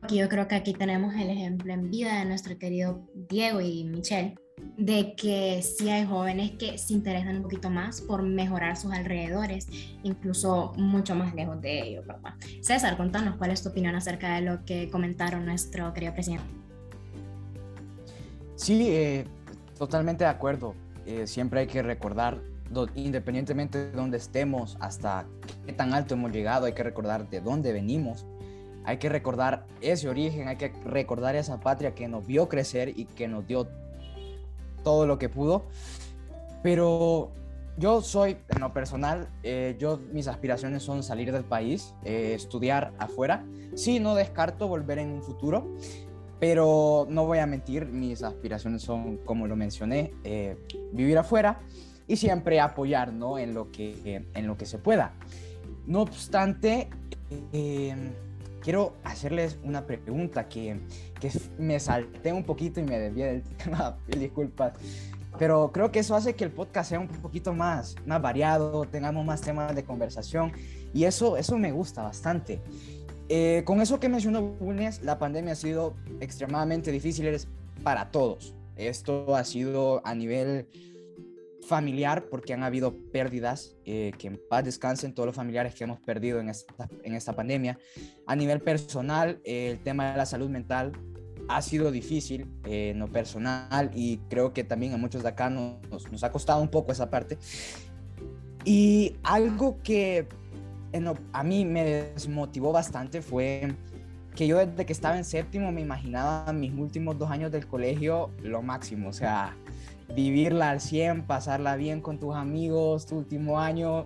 yo 0.10 0.30
creo 0.30 0.48
que 0.48 0.56
aquí 0.56 0.74
tenemos 0.74 1.13
el 1.15 1.30
ejemplo 1.30 1.74
en 1.74 1.91
vida 1.91 2.20
de 2.20 2.26
nuestro 2.26 2.58
querido 2.58 3.06
Diego 3.30 3.60
y 3.60 3.84
Michelle, 3.84 4.36
de 4.78 5.16
que 5.16 5.62
sí 5.63 5.90
hay 5.90 6.06
jóvenes 6.06 6.52
que 6.52 6.78
se 6.78 6.94
interesan 6.94 7.38
un 7.38 7.44
poquito 7.44 7.70
más 7.70 8.00
por 8.00 8.22
mejorar 8.22 8.78
sus 8.78 8.92
alrededores, 8.92 9.68
incluso 10.04 10.72
mucho 10.78 11.16
más 11.16 11.34
lejos 11.34 11.60
de 11.62 11.82
ellos, 11.82 12.06
papá. 12.06 12.38
César, 12.62 12.96
contanos 12.96 13.38
cuál 13.38 13.52
es 13.52 13.63
tu 13.63 13.70
opinión 13.70 13.96
acerca 13.96 14.36
de 14.36 14.42
lo 14.42 14.63
que 14.66 14.90
comentaron 14.90 15.46
nuestro 15.46 15.94
querido 15.94 16.13
presidente. 16.13 16.46
Sí, 18.56 18.88
eh, 18.90 19.26
totalmente 19.78 20.24
de 20.24 20.30
acuerdo. 20.30 20.76
Eh, 21.08 21.26
siempre 21.26 21.62
hay 21.62 21.68
que 21.68 21.82
recordar, 21.82 22.40
independientemente 22.94 23.80
de 23.80 23.92
dónde 23.92 24.18
estemos, 24.18 24.78
hasta 24.80 25.26
qué 25.66 25.74
tan 25.74 25.94
alto 25.94 26.13
hemos 26.13 26.32
llegado, 26.32 26.68
hay 26.68 26.74
que 26.74 26.84
recordar 26.84 27.28
de 27.30 27.42
dónde 27.42 27.74
venimos 27.74 28.26
hay 28.88 29.00
que 29.00 29.10
recordar 29.10 29.66
ese 29.82 30.08
origen, 30.08 30.48
hay 30.48 30.56
que 30.56 30.70
recordar 30.86 31.36
esa 31.36 31.60
patria 31.60 31.94
que 31.94 32.08
nos 32.08 32.26
vio 32.26 32.48
crecer 32.48 32.94
y 32.98 33.04
que 33.04 33.28
nos 33.28 33.46
dio 33.46 33.68
todo 34.84 35.06
lo 35.06 35.18
que 35.18 35.30
pudo. 35.30 35.66
Pero 36.63 37.32
yo 37.78 38.02
soy, 38.02 38.38
en 38.50 38.60
lo 38.60 38.74
personal, 38.74 39.30
eh, 39.44 39.76
yo 39.80 40.00
mis 40.12 40.28
aspiraciones 40.28 40.82
son 40.82 41.04
salir 41.04 41.32
del 41.32 41.44
país, 41.44 41.94
eh, 42.04 42.34
estudiar 42.34 42.94
afuera. 42.98 43.46
Sí, 43.76 44.00
no 44.00 44.16
descarto 44.16 44.68
volver 44.68 44.98
en 44.98 45.10
un 45.10 45.22
futuro, 45.22 45.76
pero 46.40 47.06
no 47.10 47.26
voy 47.28 47.38
a 47.38 47.46
mentir, 47.46 47.86
mis 47.86 48.24
aspiraciones 48.24 48.82
son, 48.82 49.18
como 49.18 49.46
lo 49.46 49.56
mencioné, 49.56 50.12
eh, 50.24 50.58
vivir 50.92 51.20
afuera 51.20 51.60
y 52.08 52.16
siempre 52.16 52.60
apoyar 52.60 53.13
¿no? 53.13 53.38
en, 53.38 53.54
lo 53.54 53.72
que, 53.72 54.26
en 54.34 54.48
lo 54.48 54.58
que 54.58 54.66
se 54.66 54.80
pueda. 54.80 55.13
No 55.86 56.02
obstante, 56.02 56.90
quiero 58.67 58.97
hacerles 59.06 59.58
una 59.63 59.88
pregunta 59.88 60.49
que, 60.49 60.77
que 61.21 61.32
me 61.58 61.80
salté 61.80 62.34
un 62.34 62.43
poquito 62.43 62.82
y 62.82 62.84
me 62.84 62.99
desvié 62.99 63.25
del 63.27 63.41
tema, 63.63 63.97
disculpas. 64.08 64.73
Pero 65.39 65.71
creo 65.71 65.89
que 65.89 65.99
eso 65.99 66.17
hace 66.17 66.36
que 66.36 66.43
el 66.43 66.51
podcast 66.51 66.89
sea 66.89 66.99
un 66.99 67.08
poquito 67.08 67.53
más, 67.53 67.95
más 68.06 68.21
variado, 68.21 68.84
tengamos 68.84 69.25
más 69.25 69.39
temas 69.39 69.73
de 69.73 69.86
conversación 69.86 70.51
y 70.93 71.06
eso, 71.06 71.38
eso 71.38 71.58
me 71.58 71.71
gusta 71.71 72.03
bastante. 72.03 72.60
Eh, 73.30 73.62
con 73.63 73.80
eso 73.80 74.01
que 74.01 74.10
mencionó 74.10 74.41
Bulnes, 74.41 75.01
la 75.01 75.17
pandemia 75.17 75.53
ha 75.53 75.56
sido 75.56 75.93
extremadamente 76.19 76.91
difícil 76.91 77.34
para 77.84 78.12
todos. 78.12 78.53
Esto 78.75 79.34
ha 79.38 79.45
sido 79.45 80.06
a 80.06 80.13
nivel 80.13 80.67
familiar, 81.67 82.25
porque 82.30 82.53
han 82.53 82.63
habido 82.63 82.95
pérdidas, 83.12 83.75
eh, 83.86 84.12
que 84.17 84.27
en 84.27 84.39
paz 84.49 84.63
descansen 84.63 85.13
todos 85.13 85.27
los 85.27 85.36
familiares 85.36 85.75
que 85.75 85.84
hemos 85.84 85.99
perdido 85.99 86.39
en 86.39 86.49
esta, 86.49 86.88
en 87.03 87.13
esta 87.13 87.34
pandemia. 87.34 87.77
A 88.25 88.36
nivel 88.36 88.62
personal, 88.62 89.41
eh, 89.43 89.71
el 89.71 89.80
tema 89.84 90.12
de 90.12 90.17
la 90.17 90.25
salud 90.25 90.49
mental 90.49 90.93
ha 91.49 91.62
sido 91.62 91.91
difícil 91.91 92.47
eh, 92.65 92.91
en 92.91 92.99
lo 92.99 93.08
personal 93.08 93.91
y 93.93 94.17
creo 94.30 94.53
que 94.53 94.63
también 94.63 94.93
a 94.93 94.97
muchos 94.97 95.23
de 95.23 95.30
acá 95.30 95.49
nos, 95.49 96.12
nos 96.12 96.23
ha 96.23 96.32
costado 96.32 96.62
un 96.62 96.69
poco 96.69 96.91
esa 96.91 97.10
parte. 97.10 97.38
Y 98.63 99.15
algo 99.23 99.77
que 99.84 100.27
a 101.32 101.43
mí 101.43 101.63
me 101.63 101.84
desmotivó 101.84 102.71
bastante 102.71 103.21
fue 103.21 103.75
que 104.36 104.47
yo 104.47 104.58
desde 104.58 104.86
que 104.86 104.93
estaba 104.93 105.17
en 105.17 105.25
séptimo 105.25 105.71
me 105.71 105.82
imaginaba 105.82 106.51
mis 106.53 106.73
últimos 106.73 107.17
dos 107.17 107.30
años 107.30 107.51
del 107.51 107.67
colegio 107.67 108.32
lo 108.41 108.62
máximo, 108.62 109.10
o 109.10 109.13
sea, 109.13 109.56
vivirla 110.13 110.72
al 110.72 110.82
100, 110.82 111.26
pasarla 111.26 111.76
bien 111.76 112.02
con 112.02 112.20
tus 112.20 112.36
amigos, 112.36 113.06
tu 113.06 113.17
último 113.17 113.60
año. 113.60 114.06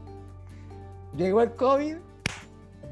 Llegó 1.16 1.42
el 1.42 1.54
COVID, 1.56 1.98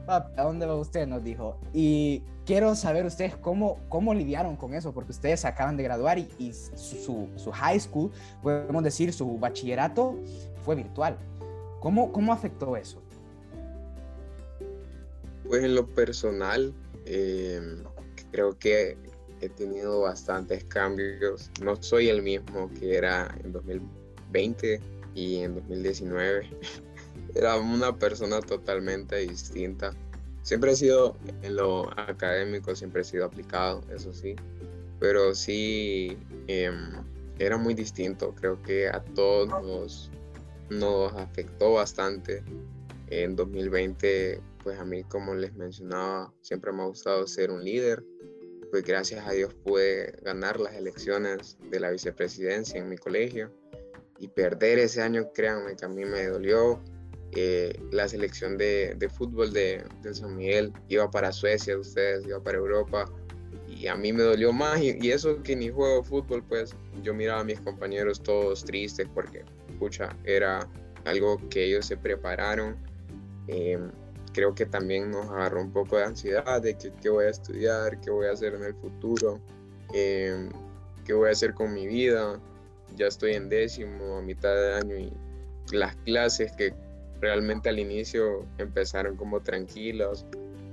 ¿a 0.08 0.44
dónde 0.44 0.66
va 0.66 0.76
usted? 0.76 1.08
Nos 1.08 1.24
dijo. 1.24 1.58
Y 1.74 2.24
quiero 2.46 2.76
saber 2.76 3.06
ustedes 3.06 3.36
cómo, 3.36 3.80
cómo 3.90 4.14
lidiaron 4.14 4.56
con 4.56 4.74
eso, 4.74 4.94
porque 4.94 5.12
ustedes 5.12 5.46
acaban 5.46 5.78
de 5.78 5.84
graduar 5.84 6.18
y, 6.18 6.52
su, 6.54 7.30
su, 7.36 7.52
high 7.52 7.80
school, 7.80 8.12
podemos 8.42 8.84
decir, 8.84 9.14
su 9.14 9.38
bachillerato 9.38 10.16
fue 10.66 10.76
virtual. 10.76 11.18
¿Cómo, 11.80 12.12
cómo 12.12 12.34
afectó 12.34 12.76
eso? 12.76 13.02
Pues 15.48 15.64
en 15.64 15.76
lo 15.76 15.88
personal, 15.88 16.74
eh, 17.06 17.84
creo 18.32 18.58
que 18.58 18.98
he 19.42 19.50
tenido 19.50 20.02
bastantes 20.02 20.64
cambios. 20.66 21.50
No 21.62 21.82
soy 21.82 22.10
el 22.10 22.22
mismo 22.22 22.70
que 22.80 22.96
era 22.96 23.36
en 23.44 23.52
2020 23.52 24.80
y 25.16 25.38
en 25.38 25.56
2019. 25.56 26.50
era 27.36 27.58
una 27.58 27.98
persona 27.98 28.42
totalmente 28.42 29.18
distinta. 29.18 29.94
Siempre 30.42 30.72
he 30.72 30.76
sido 30.76 31.16
en 31.42 31.56
lo 31.56 31.90
académico, 32.00 32.76
siempre 32.76 33.02
he 33.02 33.06
sido 33.06 33.26
aplicado, 33.26 33.84
eso 33.94 34.14
sí. 34.14 34.36
Pero 35.00 35.36
sí 35.36 36.18
em, 36.48 36.92
era 37.38 37.58
muy 37.58 37.74
distinto. 37.74 38.34
Creo 38.36 38.62
que 38.64 38.88
a 38.88 39.04
todos 39.04 39.48
nos, 39.50 40.12
nos 40.70 41.14
afectó 41.14 41.74
bastante. 41.74 42.44
En 43.12 43.36
2020, 43.36 44.40
pues 44.64 44.80
a 44.80 44.86
mí, 44.86 45.04
como 45.04 45.34
les 45.34 45.54
mencionaba, 45.56 46.32
siempre 46.42 46.72
me 46.72 46.84
ha 46.84 46.86
gustado 46.86 47.26
ser 47.26 47.50
un 47.50 47.64
líder 47.64 48.04
pues 48.72 48.84
gracias 48.84 49.26
a 49.26 49.32
Dios 49.32 49.54
pude 49.54 50.18
ganar 50.22 50.60
las 50.60 50.76
elecciones 50.76 51.58
de 51.70 51.80
la 51.80 51.92
vicepresidencia 51.92 52.80
en 52.80 52.90
mi 52.90 52.98
colegio 52.98 53.52
y 54.20 54.28
perder 54.28 54.80
ese 54.80 55.02
año, 55.02 55.32
créanme 55.34 55.76
que 55.76 55.86
a 55.86 55.90
mí 55.90 56.06
me 56.06 56.28
dolió. 56.28 56.82
Eh, 57.32 57.80
la 57.92 58.08
selección 58.08 58.58
de, 58.58 58.96
de 58.98 59.08
fútbol 59.08 59.54
de, 59.54 59.84
de, 60.02 60.16
San 60.16 60.36
Miguel 60.36 60.74
iba 60.88 61.12
para 61.12 61.32
Suecia, 61.32 61.78
ustedes 61.78 62.26
iba 62.26 62.42
para 62.42 62.58
Europa 62.58 63.06
y 63.68 63.88
a 63.88 63.96
mí 63.96 64.12
me 64.12 64.24
dolió 64.24 64.52
más 64.52 64.82
y, 64.82 65.12
eso 65.12 65.42
que 65.44 65.56
ni 65.56 65.70
juego 65.70 66.04
fútbol, 66.04 66.44
pues 66.44 66.76
yo 67.04 67.14
miraba 67.14 67.42
a 67.42 67.44
mis 67.44 67.60
compañeros 67.62 68.22
todos 68.22 68.66
tristes 68.66 69.08
porque, 69.14 69.44
escucha, 69.70 70.16
era 70.24 70.68
algo 71.06 71.38
que 71.50 71.66
ellos 71.66 71.86
se 71.86 71.98
prepararon. 71.98 72.78
Eh, 73.48 73.80
creo 74.40 74.56
que 74.56 74.66
también 74.66 75.12
nos 75.12 75.30
agarró 75.30 75.62
un 75.62 75.74
poco 75.74 75.98
de 75.98 76.06
ansiedad 76.06 76.62
de 76.62 76.78
que, 76.78 76.94
qué 77.02 77.10
voy 77.10 77.26
a 77.26 77.30
estudiar, 77.30 78.00
qué 78.00 78.10
voy 78.10 78.28
a 78.28 78.32
hacer 78.32 78.54
en 78.54 78.64
el 78.64 78.74
futuro, 78.74 79.38
em, 79.94 80.50
qué 81.06 81.12
voy 81.14 81.28
a 81.28 81.32
hacer 81.34 81.54
con 81.54 81.74
mi 81.74 81.86
vida. 81.88 82.40
Ya 82.96 83.08
estoy 83.08 83.34
en 83.34 83.50
décimo, 83.50 84.18
a 84.18 84.22
mitad 84.22 84.56
de 84.56 84.74
año 84.76 84.96
y 84.96 85.12
las 85.74 85.94
clases 85.98 86.54
que 86.54 86.74
realmente 87.20 87.68
al 87.68 87.80
inicio 87.80 88.46
empezaron 88.60 89.18
como 89.18 89.42
tranquilas, 89.42 90.26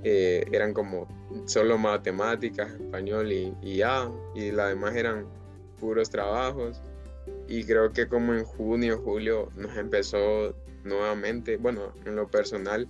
eh, 0.05 0.45
eran 0.53 0.73
como 0.73 1.05
solo 1.45 1.77
matemáticas, 1.77 2.71
español 2.71 3.33
y, 3.33 3.53
y 3.61 3.77
ya, 3.77 4.09
y 4.33 4.51
las 4.51 4.69
demás 4.69 4.95
eran 4.95 5.25
puros 5.77 6.09
trabajos. 6.09 6.81
Y 7.49 7.65
creo 7.65 7.91
que 7.91 8.07
como 8.07 8.33
en 8.33 8.45
junio, 8.45 9.01
julio 9.03 9.51
nos 9.57 9.75
empezó 9.75 10.55
nuevamente, 10.85 11.57
bueno, 11.57 11.91
en 12.05 12.15
lo 12.15 12.29
personal, 12.29 12.87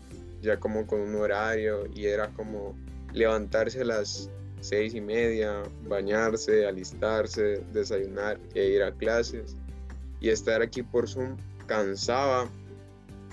ya 0.48 0.60
como 0.60 0.88
con 0.88 1.02
un 1.02 1.16
horario 1.16 1.86
y 1.94 2.06
era 2.06 2.30
como 2.30 2.76
levantarse 3.14 3.82
a 3.82 3.86
las 3.86 4.30
seis 4.62 4.94
y 4.96 5.02
media, 5.02 5.64
bañarse, 5.84 6.66
alistarse, 6.66 7.62
desayunar 7.74 8.40
e 8.56 8.66
ir 8.70 8.84
a 8.84 8.92
clases 8.92 9.56
y 10.20 10.30
estar 10.30 10.62
aquí 10.62 10.82
por 10.82 11.08
Zoom 11.08 11.38
cansaba. 11.68 12.50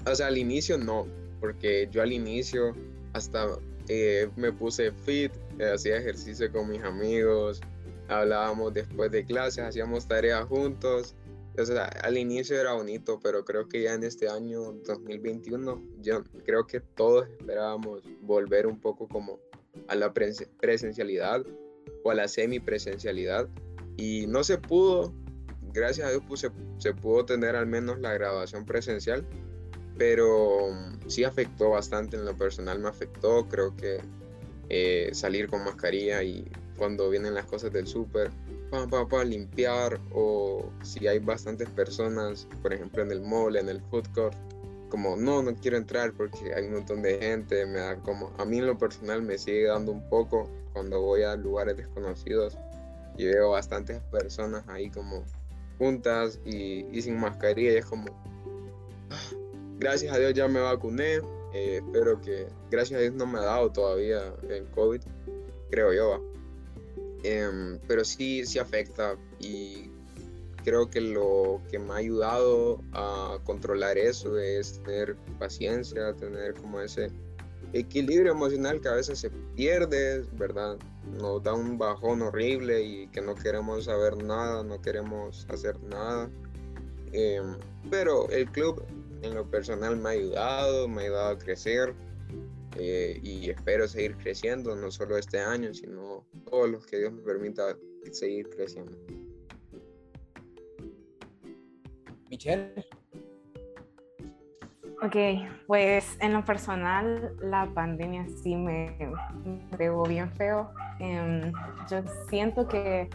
O 0.07 0.14
sea, 0.14 0.27
al 0.27 0.37
inicio 0.37 0.77
no, 0.77 1.07
porque 1.40 1.88
yo 1.90 2.03
al 2.03 2.12
inicio 2.12 2.74
hasta 3.12 3.46
eh, 3.88 4.29
me 4.37 4.53
puse 4.53 4.92
fit, 4.92 5.33
eh, 5.59 5.70
hacía 5.72 5.96
ejercicio 5.96 6.50
con 6.50 6.68
mis 6.68 6.83
amigos, 6.83 7.61
hablábamos 8.09 8.74
después 8.74 9.11
de 9.11 9.24
clases, 9.24 9.64
hacíamos 9.64 10.07
tareas 10.07 10.44
juntos 10.46 11.14
o 11.57 11.64
sea, 11.64 11.85
al 11.85 12.19
inicio 12.19 12.61
era 12.61 12.73
bonito, 12.73 13.21
pero 13.23 13.45
creo 13.45 13.69
que 13.69 13.83
ya 13.83 13.95
en 13.95 14.03
este 14.03 14.29
año 14.29 14.73
2021, 14.85 15.83
yo 16.01 16.25
creo 16.45 16.67
que 16.67 16.81
todos 16.81 17.29
esperábamos 17.29 18.03
volver 18.23 18.67
un 18.67 18.81
poco 18.81 19.07
como 19.09 19.38
a 19.88 19.95
la 19.95 20.12
presencialidad 20.12 21.45
o 22.03 22.11
a 22.11 22.14
la 22.14 22.29
semipresencialidad 22.29 23.49
y 23.97 24.27
no 24.27 24.43
se 24.43 24.59
pudo. 24.59 25.12
Gracias 25.73 26.07
a 26.07 26.11
Dios 26.11 26.23
pues, 26.27 26.47
se, 26.79 26.95
pudo 26.95 27.25
tener 27.25 27.57
al 27.57 27.67
menos 27.67 27.99
la 27.99 28.12
grabación 28.12 28.64
presencial, 28.64 29.27
pero 29.97 30.69
sí 31.09 31.25
afectó 31.25 31.71
bastante 31.71 32.17
en 32.17 32.25
lo 32.25 32.37
personal, 32.37 32.79
me 32.79 32.88
afectó, 32.88 33.49
creo 33.49 33.77
que 33.77 34.01
eh, 34.69 35.11
salir 35.12 35.49
con 35.49 35.64
mascarilla 35.64 36.23
y 36.23 36.51
cuando 36.77 37.11
vienen 37.11 37.35
las 37.35 37.47
cosas 37.47 37.73
del 37.73 37.87
súper, 37.87 38.31
para 39.08 39.24
limpiar 39.24 40.00
o 40.12 40.70
si 40.82 41.06
hay 41.06 41.18
bastantes 41.18 41.68
personas, 41.70 42.48
por 42.62 42.72
ejemplo 42.72 43.02
en 43.02 43.10
el 43.10 43.20
mall, 43.20 43.56
en 43.56 43.68
el 43.68 43.80
food 43.82 44.06
court, 44.14 44.37
como 44.88 45.16
no, 45.16 45.42
no 45.42 45.54
quiero 45.54 45.76
entrar 45.76 46.12
porque 46.12 46.54
hay 46.54 46.66
un 46.66 46.74
montón 46.74 47.02
de 47.02 47.18
gente, 47.18 47.66
me 47.66 47.78
da 47.78 47.96
como, 47.96 48.32
a 48.38 48.44
mí 48.44 48.58
en 48.58 48.66
lo 48.66 48.76
personal 48.76 49.22
me 49.22 49.38
sigue 49.38 49.66
dando 49.66 49.92
un 49.92 50.08
poco 50.08 50.50
cuando 50.72 51.00
voy 51.00 51.22
a 51.22 51.37
lugares 51.37 51.76
desconocidos 51.76 52.56
y 53.16 53.26
veo 53.26 53.50
bastantes 53.50 54.00
personas 54.10 54.66
ahí 54.68 54.90
como 54.90 55.24
juntas 55.78 56.40
y, 56.44 56.87
y 56.96 57.02
sin 57.02 57.18
mascarilla 57.18 57.72
y 57.72 57.76
es 57.76 57.87
como, 57.87 58.06
ah, 59.10 59.37
gracias 59.78 60.14
a 60.14 60.18
Dios 60.18 60.34
ya 60.34 60.48
me 60.48 60.60
vacuné, 60.60 61.20
eh, 61.52 61.80
espero 61.84 62.20
que, 62.20 62.48
gracias 62.70 62.98
a 62.98 63.02
Dios 63.02 63.14
no 63.14 63.26
me 63.26 63.38
ha 63.38 63.42
dado 63.42 63.70
todavía 63.70 64.34
el 64.48 64.66
COVID, 64.70 65.00
creo 65.70 65.92
yo. 65.92 66.34
Em, 67.24 67.78
pero 67.88 68.04
sí, 68.04 68.44
sí 68.44 68.58
afecta 68.58 69.16
y 69.40 69.90
creo 70.62 70.90
que 70.90 71.00
lo 71.00 71.62
que 71.70 71.78
me 71.78 71.94
ha 71.94 71.96
ayudado 71.96 72.82
a 72.92 73.38
controlar 73.44 73.96
eso 73.96 74.38
es 74.38 74.82
tener 74.82 75.16
paciencia, 75.38 76.12
tener 76.14 76.52
como 76.52 76.80
ese 76.80 77.10
equilibrio 77.72 78.32
emocional 78.32 78.78
que 78.82 78.88
a 78.88 78.94
veces 78.94 79.18
se 79.18 79.30
pierde, 79.56 80.22
¿verdad? 80.32 80.76
Nos 81.18 81.42
da 81.42 81.54
un 81.54 81.78
bajón 81.78 82.20
horrible 82.20 82.82
y 82.82 83.08
que 83.08 83.22
no 83.22 83.34
queremos 83.34 83.87
saber 83.87 84.22
nada, 84.22 84.62
no 84.62 84.80
queremos 84.82 85.46
hacer 85.48 85.82
nada. 85.84 86.30
Em, 87.12 87.56
pero 87.90 88.28
el 88.28 88.50
club 88.50 88.84
en 89.22 89.34
lo 89.34 89.48
personal 89.50 89.96
me 89.96 90.08
ha 90.10 90.12
ayudado, 90.12 90.88
me 90.88 91.02
ha 91.02 91.04
ayudado 91.06 91.28
a 91.30 91.38
crecer 91.38 91.94
eh, 92.76 93.20
y 93.22 93.50
espero 93.50 93.87
seguir 93.87 94.16
creciendo, 94.16 94.74
no 94.74 94.90
solo 94.90 95.16
este 95.16 95.38
año, 95.38 95.72
sino 95.74 96.26
todos 96.50 96.68
los 96.68 96.87
que 96.87 96.98
Dios 96.98 97.12
me 97.12 97.22
permita 97.22 97.76
seguir 98.12 98.48
creciendo. 98.50 98.96
Michelle. 102.30 102.84
Ok, 105.02 105.16
pues 105.66 106.16
en 106.20 106.32
lo 106.32 106.44
personal 106.44 107.37
la 107.42 107.68
pandemia 107.74 108.26
sí 108.42 108.56
me, 108.56 108.96
pegó 109.76 110.04
bien 110.04 110.30
feo. 110.32 110.72
Em, 110.98 111.52
yo 111.90 112.02
siento 112.30 112.66
que 112.66 113.10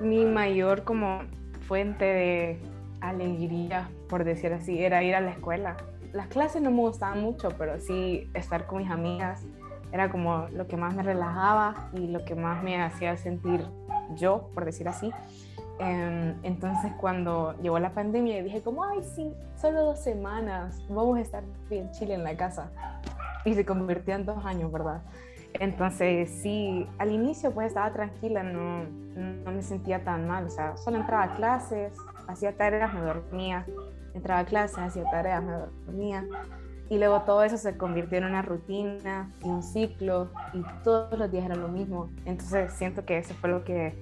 mi 0.00 0.24
mayor 0.24 0.82
como 0.82 1.20
fuente 1.68 2.04
de 2.04 2.58
alegría, 3.00 3.88
por 4.08 4.24
decir 4.24 4.52
así, 4.52 4.82
era 4.82 5.02
ir 5.02 5.14
a 5.14 5.20
la 5.20 5.30
escuela. 5.30 5.76
Las 6.12 6.26
clases 6.28 6.60
no 6.62 6.70
me 6.70 6.80
gustaban 6.80 7.20
mucho, 7.22 7.50
pero 7.56 7.80
sí 7.80 8.30
estar 8.34 8.66
con 8.66 8.78
mis 8.78 8.90
amigas 8.90 9.44
era 9.92 10.10
como 10.10 10.46
lo 10.52 10.66
que 10.66 10.76
más 10.76 10.94
me 10.94 11.02
relajaba 11.02 11.90
y 11.92 12.06
lo 12.06 12.24
que 12.24 12.34
más 12.34 12.62
me 12.62 12.80
hacía 12.80 13.16
sentir 13.16 13.64
yo, 14.16 14.50
por 14.54 14.64
decir 14.64 14.88
así. 14.88 15.10
Em, 15.78 16.34
entonces 16.42 16.92
cuando 17.00 17.54
llegó 17.62 17.78
la 17.78 17.90
pandemia 17.90 18.42
dije 18.42 18.60
como, 18.60 18.84
ay 18.84 19.02
sí, 19.02 19.34
solo 19.56 19.82
dos 19.82 20.00
semanas, 20.00 20.82
vamos 20.88 21.18
a 21.18 21.20
estar 21.22 21.42
bien 21.68 21.90
chile 21.92 22.14
en 22.14 22.24
la 22.24 22.36
casa. 22.36 22.70
Y 23.44 23.54
se 23.54 23.64
convirtió 23.64 24.14
en 24.14 24.26
dos 24.26 24.44
años, 24.44 24.70
¿verdad? 24.70 25.02
Entonces 25.54 26.30
sí, 26.42 26.86
al 26.98 27.10
inicio 27.10 27.50
pues 27.52 27.68
estaba 27.68 27.92
tranquila, 27.92 28.42
no, 28.42 28.84
no 28.84 29.50
me 29.50 29.62
sentía 29.62 30.04
tan 30.04 30.28
mal, 30.28 30.46
o 30.46 30.50
sea, 30.50 30.76
solo 30.76 30.98
entraba 30.98 31.24
a 31.24 31.34
clases, 31.34 31.92
hacía 32.28 32.56
tareas, 32.56 32.92
me 32.94 33.00
dormía, 33.00 33.66
entraba 34.14 34.40
a 34.40 34.44
clases, 34.44 34.78
hacía 34.78 35.04
tareas, 35.10 35.42
me 35.42 35.52
dormía. 35.52 36.26
Y 36.88 36.98
luego 36.98 37.22
todo 37.22 37.44
eso 37.44 37.56
se 37.56 37.76
convirtió 37.76 38.18
en 38.18 38.24
una 38.24 38.42
rutina 38.42 39.30
y 39.44 39.48
un 39.48 39.62
ciclo 39.62 40.28
y 40.52 40.62
todos 40.82 41.16
los 41.16 41.30
días 41.30 41.44
era 41.44 41.54
lo 41.54 41.68
mismo. 41.68 42.10
Entonces 42.24 42.72
siento 42.72 43.04
que 43.04 43.18
eso 43.18 43.32
fue 43.34 43.50
lo 43.50 43.64
que 43.64 43.94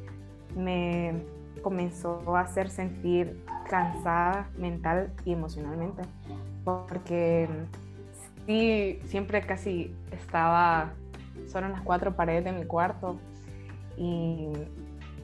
me 0.56 1.22
comenzó 1.62 2.22
a 2.34 2.40
hacer 2.40 2.70
sentir 2.70 3.44
cansada 3.68 4.48
mental 4.56 5.12
y 5.24 5.32
emocionalmente, 5.32 6.02
porque 6.64 7.48
sí, 8.46 9.00
siempre 9.04 9.42
casi 9.42 9.94
estaba 10.10 10.92
solo 11.46 11.66
en 11.66 11.72
las 11.72 11.82
cuatro 11.82 12.16
paredes 12.16 12.44
de 12.44 12.52
mi 12.52 12.64
cuarto 12.64 13.18
y 13.96 14.48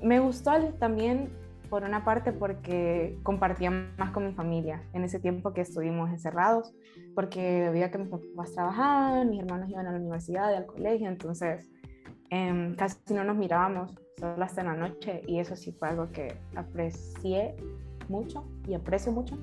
me 0.02 0.20
gustó 0.20 0.52
también 0.78 1.30
por 1.74 1.82
una 1.82 2.04
parte 2.04 2.30
porque 2.30 3.18
compartía 3.24 3.68
más 3.98 4.12
con 4.12 4.24
mi 4.24 4.32
familia 4.32 4.80
en 4.92 5.02
ese 5.02 5.18
tiempo 5.18 5.52
que 5.52 5.62
estuvimos 5.62 6.08
encerrados, 6.08 6.72
porque 7.16 7.68
veía 7.72 7.90
que 7.90 7.98
mis 7.98 8.10
papás 8.10 8.52
trabajaban, 8.52 9.28
mis 9.28 9.40
hermanos 9.40 9.68
iban 9.68 9.88
a 9.88 9.90
la 9.90 9.98
universidad 9.98 10.52
y 10.52 10.54
al 10.54 10.66
colegio, 10.66 11.08
entonces 11.08 11.68
em, 12.30 12.76
casi 12.76 13.12
no 13.12 13.24
nos 13.24 13.36
mirábamos 13.36 13.92
solo 14.20 14.44
hasta 14.44 14.62
la 14.62 14.74
noche 14.74 15.22
y 15.26 15.40
eso 15.40 15.56
sí 15.56 15.72
fue 15.72 15.88
algo 15.88 16.12
que 16.12 16.36
aprecié 16.54 17.56
mucho 18.08 18.44
y 18.68 18.74
aprecio 18.74 19.10
mucho. 19.10 19.36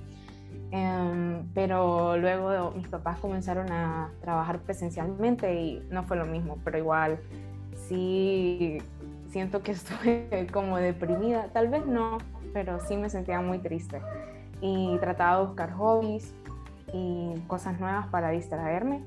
Em, 0.71 1.45
pero 1.53 2.15
luego 2.15 2.71
mis 2.71 2.87
papás 2.87 3.19
comenzaron 3.19 3.69
a 3.73 4.09
trabajar 4.21 4.61
presencialmente 4.61 5.53
y 5.53 5.85
no 5.89 6.05
fue 6.05 6.15
lo 6.15 6.25
mismo, 6.25 6.59
pero 6.63 6.77
igual 6.77 7.19
sí 7.75 8.77
siento 9.31 9.63
que 9.63 9.71
estuve 9.71 10.47
como 10.53 10.77
deprimida, 10.77 11.47
tal 11.53 11.69
vez 11.69 11.85
no, 11.85 12.19
pero 12.53 12.79
sí 12.79 12.97
me 12.97 13.09
sentía 13.09 13.41
muy 13.41 13.59
triste 13.59 14.01
y 14.61 14.97
trataba 14.99 15.39
de 15.39 15.45
buscar 15.47 15.71
hobbies 15.73 16.35
y 16.93 17.33
cosas 17.47 17.79
nuevas 17.79 18.07
para 18.07 18.29
distraerme. 18.29 19.01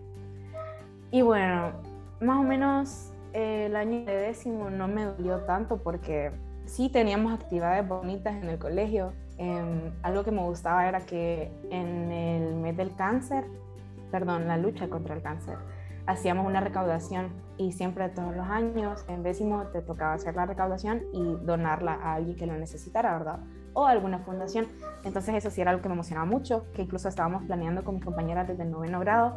Y 1.11 1.23
bueno, 1.23 1.73
más 2.21 2.39
o 2.39 2.43
menos 2.43 3.13
el 3.33 3.77
año 3.77 4.05
de 4.05 4.17
décimo 4.17 4.71
no 4.71 4.89
me 4.89 5.05
dolió 5.05 5.41
tanto 5.41 5.77
porque 5.79 6.33
sí 6.67 6.89
teníamos 6.89 7.33
actividades 7.33 7.87
bonitas 7.87 8.35
en 8.35 8.49
el 8.49 8.59
colegio. 8.59 9.13
Em, 9.37 9.93
algo 10.03 10.25
que 10.25 10.31
me 10.31 10.43
gustaba 10.43 10.89
era 10.89 11.01
que 11.01 11.53
en 11.71 12.11
el 12.11 12.55
mes 12.55 12.77
del 12.77 12.95
cáncer, 12.97 13.45
perdón, 14.11 14.47
la 14.49 14.57
lucha 14.57 14.89
contra 14.89 15.15
el 15.15 15.23
cáncer, 15.23 15.57
hacíamos 16.07 16.47
una 16.47 16.61
recaudación 16.61 17.33
y 17.57 17.73
siempre 17.73 18.09
todos 18.09 18.35
los 18.35 18.47
años 18.47 19.05
en 19.09 19.23
décimo 19.23 19.65
te 19.69 19.81
tocaba 19.81 20.15
hacer 20.15 20.35
la 20.35 20.47
recaudación 20.47 21.03
y 21.13 21.37
donarla 21.45 21.95
a 21.95 22.15
alguien 22.15 22.37
que 22.37 22.47
lo 22.47 22.55
necesitara, 22.55 23.17
¿verdad? 23.17 23.41
O 23.73 23.87
alguna 23.87 24.19
fundación. 24.21 24.67
Entonces 25.05 25.35
eso 25.35 25.51
sí 25.51 25.61
era 25.61 25.71
algo 25.71 25.83
que 25.83 25.89
me 25.89 25.95
emocionaba 25.95 26.27
mucho, 26.27 26.67
que 26.73 26.83
incluso 26.83 27.09
estábamos 27.09 27.45
planeando 27.45 27.85
con 27.85 27.95
mis 27.95 28.05
compañeras 28.05 28.49
desde 28.49 28.65
el 28.65 28.71
noveno 28.71 29.01
grado 29.01 29.37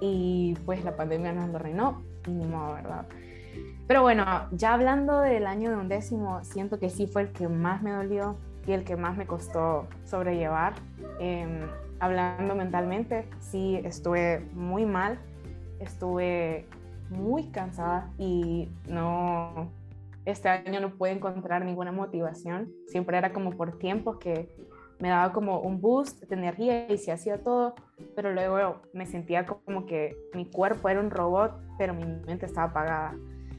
y 0.00 0.56
pues 0.64 0.84
la 0.84 0.96
pandemia 0.96 1.32
nos 1.32 1.50
lo 1.50 1.58
reinó 1.58 2.02
ni 2.26 2.46
modo, 2.46 2.74
¿verdad? 2.74 3.06
Pero 3.86 4.02
bueno, 4.02 4.24
ya 4.52 4.74
hablando 4.74 5.20
del 5.20 5.46
año 5.46 5.70
de 5.70 5.76
undécimo, 5.76 6.42
siento 6.44 6.78
que 6.78 6.88
sí 6.88 7.06
fue 7.06 7.22
el 7.22 7.32
que 7.32 7.48
más 7.48 7.82
me 7.82 7.90
dolió 7.90 8.38
y 8.66 8.72
el 8.72 8.84
que 8.84 8.96
más 8.96 9.16
me 9.16 9.26
costó 9.26 9.86
sobrellevar. 10.04 10.74
Em, 11.18 11.66
hablando 12.00 12.54
mentalmente, 12.54 13.28
sí 13.40 13.80
estuve 13.84 14.48
muy 14.54 14.86
mal, 14.86 15.18
estuve 15.82 16.66
muy 17.10 17.48
cansada 17.48 18.10
y 18.18 18.68
no, 18.88 19.70
este 20.24 20.48
año 20.48 20.80
no 20.80 20.94
pude 20.94 21.10
encontrar 21.12 21.64
ninguna 21.64 21.92
motivación. 21.92 22.72
Siempre 22.86 23.18
era 23.18 23.32
como 23.32 23.50
por 23.50 23.78
tiempos 23.78 24.18
que 24.18 24.48
me 24.98 25.08
daba 25.08 25.32
como 25.32 25.60
un 25.60 25.80
boost 25.80 26.22
de 26.22 26.34
energía 26.34 26.90
y 26.90 26.96
se 26.96 27.10
hacía 27.10 27.42
todo, 27.42 27.74
pero 28.14 28.32
luego 28.32 28.82
me 28.92 29.04
sentía 29.06 29.46
como 29.46 29.84
que 29.84 30.16
mi 30.32 30.46
cuerpo 30.46 30.88
era 30.88 31.00
un 31.00 31.10
robot, 31.10 31.60
pero 31.76 31.92
mi 31.92 32.04
mente 32.04 32.46
estaba 32.46 32.68
apagada. 32.68 33.16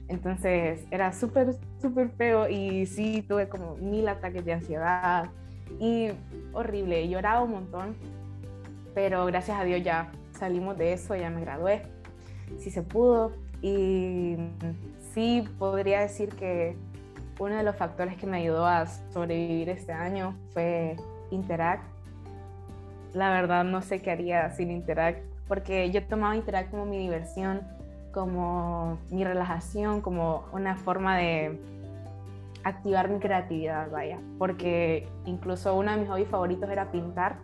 Entonces 0.08 0.86
era 0.90 1.12
súper, 1.12 1.56
súper 1.82 2.10
feo 2.12 2.48
y 2.48 2.86
sí 2.86 3.24
tuve 3.28 3.50
como 3.50 3.76
mil 3.76 4.08
ataques 4.08 4.46
de 4.46 4.54
ansiedad 4.54 5.32
y 5.80 6.12
horrible, 6.54 7.10
lloraba 7.10 7.42
un 7.42 7.52
montón, 7.52 7.96
pero 8.94 9.26
gracias 9.26 9.60
a 9.60 9.64
Dios 9.64 9.84
ya 9.84 10.12
salimos 10.32 10.78
de 10.78 10.94
eso, 10.94 11.16
ya 11.16 11.30
me 11.30 11.42
gradué, 11.42 11.84
sí 12.60 12.72
se 12.72 12.82
pudo 12.82 13.34
y 13.62 14.36
sí 15.14 15.48
podría 15.58 16.02
decir 16.02 16.30
que 16.30 16.76
uno 17.40 17.56
de 17.56 17.64
los 17.64 17.76
factores 17.76 18.18
que 18.18 18.28
me 18.28 18.38
ayudó 18.38 18.66
a 18.66 18.86
sobrevivir 18.86 19.70
este 19.70 19.92
año 19.92 20.36
fue 20.54 20.96
Interact. 21.32 21.84
La 23.14 23.30
verdad 23.32 23.64
no 23.64 23.82
sé 23.82 24.02
qué 24.02 24.12
haría 24.12 24.50
sin 24.52 24.72
Interact 24.72 25.24
porque 25.48 25.92
yo 25.92 26.06
tomaba 26.06 26.36
Interact 26.36 26.72
como 26.72 26.86
mi 26.86 26.98
diversión 26.98 27.62
como 28.14 29.00
mi 29.10 29.26
relajación, 29.26 30.00
como 30.02 30.46
una 30.54 30.76
forma 30.78 31.18
de 31.18 31.60
activar 32.64 33.10
mi 33.10 33.20
creatividad, 33.20 33.92
vaya, 33.92 34.20
porque 34.38 35.10
incluso 35.26 35.76
uno 35.76 35.92
de 35.92 35.98
mis 35.98 36.10
hobbies 36.10 36.30
favoritos 36.30 36.70
era 36.70 36.92
pintar 36.92 37.36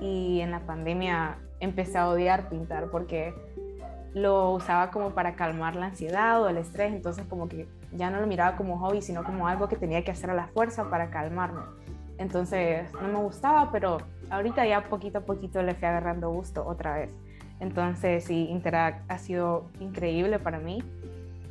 y 0.00 0.40
en 0.40 0.50
la 0.50 0.60
pandemia 0.60 1.36
empecé 1.60 1.98
a 1.98 2.08
odiar 2.08 2.48
pintar 2.48 2.90
porque 2.90 3.34
lo 4.14 4.52
usaba 4.52 4.90
como 4.90 5.10
para 5.10 5.34
calmar 5.34 5.76
la 5.76 5.86
ansiedad 5.86 6.42
o 6.42 6.48
el 6.48 6.56
estrés, 6.56 6.92
entonces 6.92 7.26
como 7.26 7.48
que 7.48 7.68
ya 7.92 8.10
no 8.10 8.20
lo 8.20 8.26
miraba 8.26 8.56
como 8.56 8.78
hobby, 8.78 9.02
sino 9.02 9.24
como 9.24 9.48
algo 9.48 9.68
que 9.68 9.76
tenía 9.76 10.04
que 10.04 10.10
hacer 10.10 10.30
a 10.30 10.34
la 10.34 10.48
fuerza 10.48 10.90
para 10.90 11.10
calmarme. 11.10 11.62
Entonces 12.18 12.92
no 12.94 13.08
me 13.08 13.18
gustaba, 13.18 13.70
pero 13.70 13.98
ahorita 14.30 14.66
ya 14.66 14.84
poquito 14.84 15.18
a 15.18 15.20
poquito 15.22 15.62
le 15.62 15.74
fui 15.74 15.86
agarrando 15.86 16.30
gusto 16.30 16.66
otra 16.66 16.94
vez. 16.94 17.10
Entonces, 17.60 18.24
sí, 18.24 18.48
Interact 18.50 19.10
ha 19.10 19.18
sido 19.18 19.66
increíble 19.80 20.38
para 20.38 20.58
mí 20.58 20.82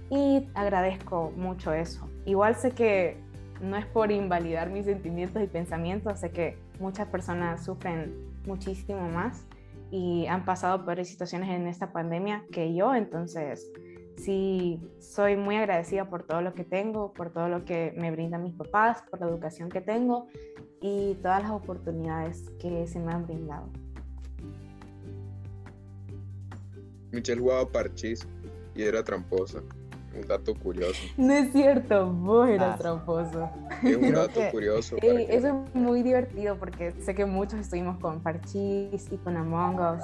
y 0.09 0.47
agradezco 0.53 1.31
mucho 1.35 1.73
eso. 1.73 2.07
Igual 2.25 2.55
sé 2.55 2.71
que 2.71 3.17
no 3.61 3.75
es 3.75 3.85
por 3.85 4.11
invalidar 4.11 4.69
mis 4.69 4.85
sentimientos 4.85 5.41
y 5.41 5.47
pensamientos, 5.47 6.19
sé 6.19 6.31
que 6.31 6.57
muchas 6.79 7.07
personas 7.07 7.65
sufren 7.65 8.13
muchísimo 8.45 9.09
más 9.09 9.45
y 9.91 10.25
han 10.27 10.45
pasado 10.45 10.83
peores 10.85 11.09
situaciones 11.09 11.49
en 11.49 11.67
esta 11.67 11.91
pandemia 11.91 12.45
que 12.51 12.73
yo, 12.73 12.93
entonces 12.93 13.71
sí, 14.17 14.81
soy 14.99 15.37
muy 15.37 15.55
agradecida 15.55 16.09
por 16.09 16.23
todo 16.23 16.41
lo 16.41 16.53
que 16.53 16.63
tengo, 16.63 17.13
por 17.13 17.31
todo 17.31 17.49
lo 17.49 17.65
que 17.65 17.93
me 17.97 18.11
brindan 18.11 18.43
mis 18.43 18.55
papás, 18.55 19.03
por 19.09 19.19
la 19.19 19.27
educación 19.27 19.69
que 19.69 19.81
tengo 19.81 20.27
y 20.81 21.15
todas 21.21 21.43
las 21.43 21.51
oportunidades 21.51 22.49
que 22.59 22.87
se 22.87 22.99
me 22.99 23.13
han 23.13 23.25
brindado. 23.25 23.69
Michelle 27.11 27.39
jugaba 27.39 27.71
parchís 27.71 28.27
y 28.75 28.83
era 28.83 29.03
tramposa. 29.03 29.61
Un 30.17 30.27
dato 30.27 30.53
curioso. 30.55 31.01
No 31.17 31.33
es 31.33 31.51
cierto, 31.51 32.11
vos 32.11 32.47
eras 32.47 32.75
ah. 32.75 32.77
tramposo. 32.77 33.49
Es 33.83 33.97
un 33.97 34.13
dato 34.13 34.39
curioso. 34.51 34.97
Eso 35.01 35.47
es 35.47 35.75
muy 35.75 36.03
divertido 36.03 36.57
porque 36.57 36.93
sé 37.01 37.15
que 37.15 37.25
muchos 37.25 37.59
estuvimos 37.59 37.97
con 37.97 38.21
Parchis 38.21 39.11
y 39.11 39.17
con 39.17 39.37
Among 39.37 39.79
Us. 39.79 40.03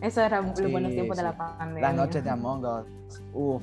Eso 0.00 0.22
era 0.22 0.40
los 0.40 0.70
buenos 0.70 0.92
tiempos 0.92 1.16
de 1.16 1.22
la 1.22 1.36
pandemia. 1.36 1.82
Las 1.82 1.94
noches 1.94 2.24
de 2.24 2.30
Among 2.30 2.64
Us. 2.64 2.86
Uf, 3.32 3.62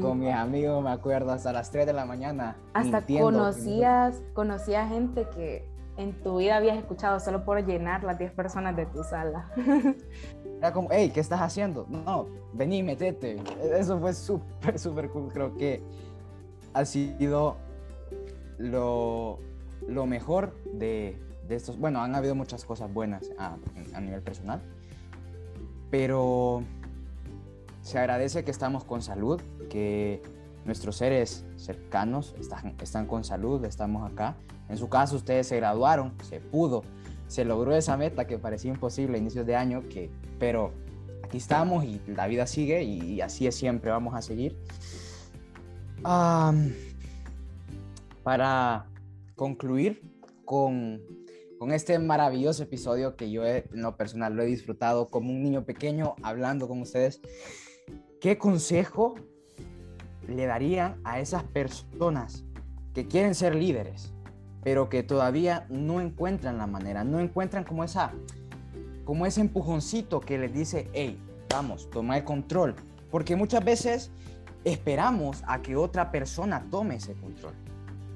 con 0.00 0.18
mis 0.18 0.32
amigos 0.32 0.82
me 0.82 0.90
acuerdo 0.90 1.32
hasta 1.32 1.52
las 1.52 1.70
3 1.70 1.86
de 1.86 1.92
la 1.92 2.04
mañana. 2.04 2.56
Hasta 2.72 3.02
conocías, 3.02 4.22
conocías 4.34 4.88
gente 4.88 5.26
que 5.34 5.68
en 5.98 6.12
tu 6.22 6.38
vida 6.38 6.56
habías 6.56 6.78
escuchado 6.78 7.18
solo 7.20 7.44
por 7.44 7.64
llenar 7.66 8.04
las 8.04 8.18
10 8.18 8.32
personas 8.32 8.76
de 8.76 8.86
tu 8.86 9.02
sala. 9.02 9.50
Era 10.58 10.72
como, 10.72 10.88
hey, 10.90 11.10
¿qué 11.14 11.20
estás 11.20 11.40
haciendo? 11.40 11.86
No, 11.88 12.26
vení, 12.52 12.82
metete. 12.82 13.40
Eso 13.62 13.98
fue 14.00 14.12
súper, 14.12 14.78
súper 14.78 15.08
cool. 15.10 15.30
Creo 15.32 15.56
que 15.56 15.82
ha 16.74 16.84
sido 16.84 17.56
lo, 18.58 19.38
lo 19.86 20.06
mejor 20.06 20.56
de, 20.72 21.16
de, 21.46 21.54
estos. 21.54 21.78
Bueno, 21.78 22.02
han 22.02 22.14
habido 22.14 22.34
muchas 22.34 22.64
cosas 22.64 22.92
buenas 22.92 23.30
a, 23.38 23.56
a, 23.94 24.00
nivel 24.00 24.20
personal, 24.20 24.60
pero 25.90 26.62
se 27.82 27.98
agradece 27.98 28.44
que 28.44 28.50
estamos 28.50 28.82
con 28.82 29.00
salud, 29.00 29.40
que 29.70 30.22
nuestros 30.64 30.96
seres 30.96 31.46
cercanos 31.56 32.34
están, 32.38 32.74
están 32.82 33.06
con 33.06 33.22
salud, 33.22 33.64
estamos 33.64 34.10
acá. 34.10 34.36
En 34.68 34.76
su 34.76 34.88
caso, 34.88 35.16
ustedes 35.16 35.46
se 35.46 35.56
graduaron, 35.56 36.12
se 36.24 36.40
pudo 36.40 36.82
se 37.28 37.44
logró 37.44 37.76
esa 37.76 37.96
meta 37.96 38.26
que 38.26 38.38
parecía 38.38 38.72
imposible 38.72 39.16
a 39.16 39.20
inicios 39.20 39.46
de 39.46 39.54
año, 39.54 39.82
que, 39.88 40.10
pero 40.38 40.72
aquí 41.22 41.36
estamos 41.36 41.84
y 41.84 42.00
la 42.06 42.26
vida 42.26 42.46
sigue 42.46 42.82
y, 42.82 43.20
así 43.20 43.46
es 43.46 43.54
siempre, 43.54 43.90
vamos 43.90 44.14
a 44.14 44.22
seguir. 44.22 44.56
para 48.22 48.86
concluir 49.36 50.02
con, 50.44 51.02
con, 51.58 51.72
este 51.72 51.98
maravilloso 51.98 52.62
episodio 52.62 53.14
que 53.14 53.30
yo 53.30 53.46
en 53.46 53.64
lo 53.72 53.96
personal 53.96 54.34
lo 54.34 54.42
he 54.42 54.46
disfrutado 54.46 55.10
como 55.10 55.30
un 55.30 55.42
niño 55.42 55.64
pequeño 55.64 56.16
hablando 56.22 56.66
con 56.66 56.80
ustedes, 56.80 57.20
¿qué 58.20 58.38
consejo 58.38 59.16
le 60.26 60.46
darían 60.46 61.00
a 61.04 61.20
esas 61.20 61.44
personas 61.44 62.44
que 62.94 63.06
quieren 63.06 63.34
ser 63.34 63.54
líderes? 63.54 64.12
Pero 64.68 64.90
que 64.90 65.02
todavía 65.02 65.64
no 65.70 65.98
encuentran 65.98 66.58
la 66.58 66.66
manera, 66.66 67.02
no 67.02 67.20
encuentran 67.20 67.64
como 67.64 67.84
esa 67.84 68.12
como 69.06 69.24
ese 69.24 69.40
empujoncito 69.40 70.20
que 70.20 70.36
les 70.36 70.52
dice, 70.52 70.90
hey, 70.92 71.18
vamos, 71.48 71.88
toma 71.88 72.18
el 72.18 72.24
control, 72.24 72.74
porque 73.10 73.34
muchas 73.34 73.64
veces 73.64 74.10
esperamos 74.64 75.42
a 75.46 75.62
que 75.62 75.74
otra 75.74 76.10
persona 76.10 76.66
tome 76.70 76.96
ese 76.96 77.14
control 77.14 77.54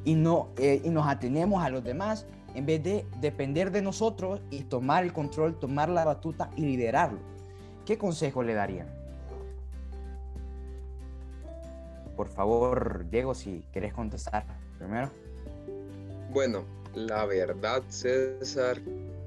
y 0.05 0.15
no 0.15 0.49
eh, 0.59 0.83
y 0.85 0.91
nos 0.91 1.07
atenemos 1.07 1.65
a 1.65 1.71
los 1.71 1.83
demás 1.83 2.27
en 2.55 2.67
vez 2.67 2.83
de 2.83 3.07
depender 3.23 3.71
de 3.71 3.81
nosotros 3.81 4.43
y 4.51 4.65
tomar 4.65 5.05
el 5.05 5.15
control, 5.15 5.59
tomar 5.59 5.89
la 5.89 6.05
batuta 6.05 6.51
y 6.55 6.67
liderarlo. 6.67 7.21
¿Qué 7.87 7.97
consejo 7.97 8.43
le 8.43 8.53
darían? 8.53 8.89
Por 12.15 12.29
favor, 12.29 13.07
Diego, 13.09 13.35
si 13.35 13.65
querés 13.73 13.95
contestar 13.95 14.45
primero. 14.77 15.32
Bueno, 16.33 16.65
la 16.95 17.27
verdad, 17.27 17.83
César, 17.89 18.81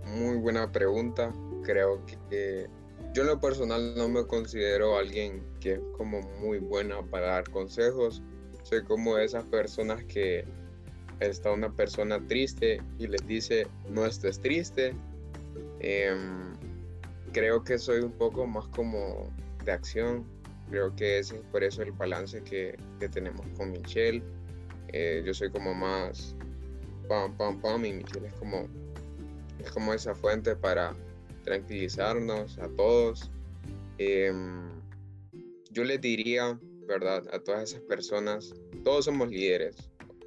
muy 0.05 0.37
buena 0.37 0.71
pregunta. 0.71 1.31
Creo 1.63 2.03
que 2.07 2.67
yo 3.13 3.21
en 3.21 3.27
lo 3.27 3.39
personal 3.39 3.93
no 3.95 4.09
me 4.09 4.25
considero 4.25 4.97
alguien 4.97 5.43
que 5.59 5.73
es 5.73 5.79
como 5.95 6.21
muy 6.41 6.57
buena 6.57 7.03
para 7.03 7.27
dar 7.27 7.49
consejos. 7.51 8.23
Soy 8.63 8.83
como 8.85 9.19
esas 9.19 9.43
personas 9.43 10.03
que 10.05 10.45
está 11.19 11.51
una 11.51 11.71
persona 11.71 12.19
triste 12.27 12.81
y 12.97 13.05
les 13.05 13.25
dice 13.27 13.67
no 13.87 14.07
estés 14.07 14.39
triste. 14.39 14.95
Em, 15.81 16.55
creo 17.33 17.63
que 17.63 17.77
soy 17.77 17.99
un 17.99 18.13
poco 18.13 18.47
más 18.47 18.67
como 18.69 19.31
de 19.63 19.71
acción. 19.71 20.25
Creo 20.71 20.95
que 20.95 21.19
ese 21.19 21.35
es 21.35 21.41
por 21.51 21.63
eso 21.63 21.83
el 21.83 21.91
balance 21.91 22.41
que, 22.41 22.75
tenemos 23.11 23.45
con 23.55 23.69
Michelle. 23.69 24.23
Eh, 24.87 25.21
yo 25.23 25.35
soy 25.35 25.51
como 25.51 25.75
más 25.75 26.35
pam, 27.07 27.35
pam, 27.37 27.59
pam, 27.61 27.85
y 27.85 27.93
Michelle 27.93 28.27
es 28.27 28.33
como, 28.35 28.67
es 29.59 29.71
como 29.71 29.93
esa 29.93 30.15
fuente 30.15 30.55
para 30.55 30.95
tranquilizarnos 31.43 32.57
a 32.59 32.67
todos. 32.69 33.31
Em, 33.97 34.69
yo 35.71 35.83
les 35.83 36.01
diría, 36.01 36.59
¿verdad? 36.87 37.23
A 37.31 37.39
todas 37.39 37.71
esas 37.71 37.81
personas, 37.81 38.53
todos 38.83 39.05
somos 39.05 39.29
líderes. 39.29 39.75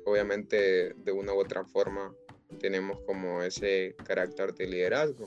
Obviamente, 0.04 0.94
de 0.94 1.12
una 1.12 1.34
u 1.34 1.40
otra 1.40 1.64
forma, 1.64 2.14
tenemos 2.60 2.98
como 3.00 3.42
ese 3.42 3.94
carácter 4.04 4.54
de 4.54 4.66
liderazgo. 4.66 5.26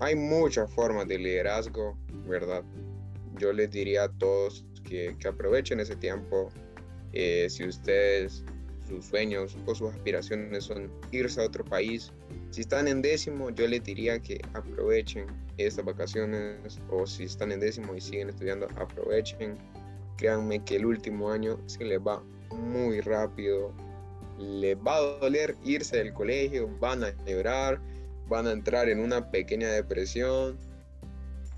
Hay 0.00 0.14
muchas 0.14 0.72
formas 0.72 1.08
de 1.08 1.18
liderazgo, 1.18 1.98
¿verdad? 2.26 2.62
Yo 3.38 3.52
les 3.52 3.70
diría 3.70 4.04
a 4.04 4.18
todos 4.18 4.64
que, 4.84 5.16
que 5.18 5.28
aprovechen 5.28 5.80
ese 5.80 5.96
tiempo. 5.96 6.50
Eh, 7.12 7.48
si 7.50 7.66
ustedes 7.66 8.44
sus 8.90 9.06
sueños 9.06 9.56
o 9.66 9.74
sus 9.74 9.90
aspiraciones 9.90 10.64
son 10.64 10.90
irse 11.12 11.40
a 11.40 11.46
otro 11.46 11.64
país, 11.64 12.12
si 12.50 12.62
están 12.62 12.88
en 12.88 13.00
décimo, 13.00 13.50
yo 13.50 13.68
les 13.68 13.84
diría 13.84 14.18
que 14.18 14.40
aprovechen 14.54 15.26
estas 15.56 15.84
vacaciones 15.84 16.80
o 16.90 17.06
si 17.06 17.24
están 17.24 17.52
en 17.52 17.60
décimo 17.60 17.94
y 17.94 18.00
siguen 18.00 18.30
estudiando, 18.30 18.66
aprovechen. 18.76 19.56
Créanme 20.16 20.62
que 20.64 20.76
el 20.76 20.86
último 20.86 21.30
año 21.30 21.58
se 21.66 21.84
les 21.84 22.00
va 22.00 22.22
muy 22.50 23.00
rápido. 23.00 23.72
Les 24.38 24.76
va 24.76 24.96
a 24.96 25.00
doler 25.20 25.54
irse 25.64 25.98
del 25.98 26.12
colegio, 26.12 26.68
van 26.80 27.04
a 27.04 27.14
llorar, 27.24 27.80
van 28.28 28.48
a 28.48 28.52
entrar 28.52 28.88
en 28.88 28.98
una 28.98 29.30
pequeña 29.30 29.68
depresión, 29.68 30.58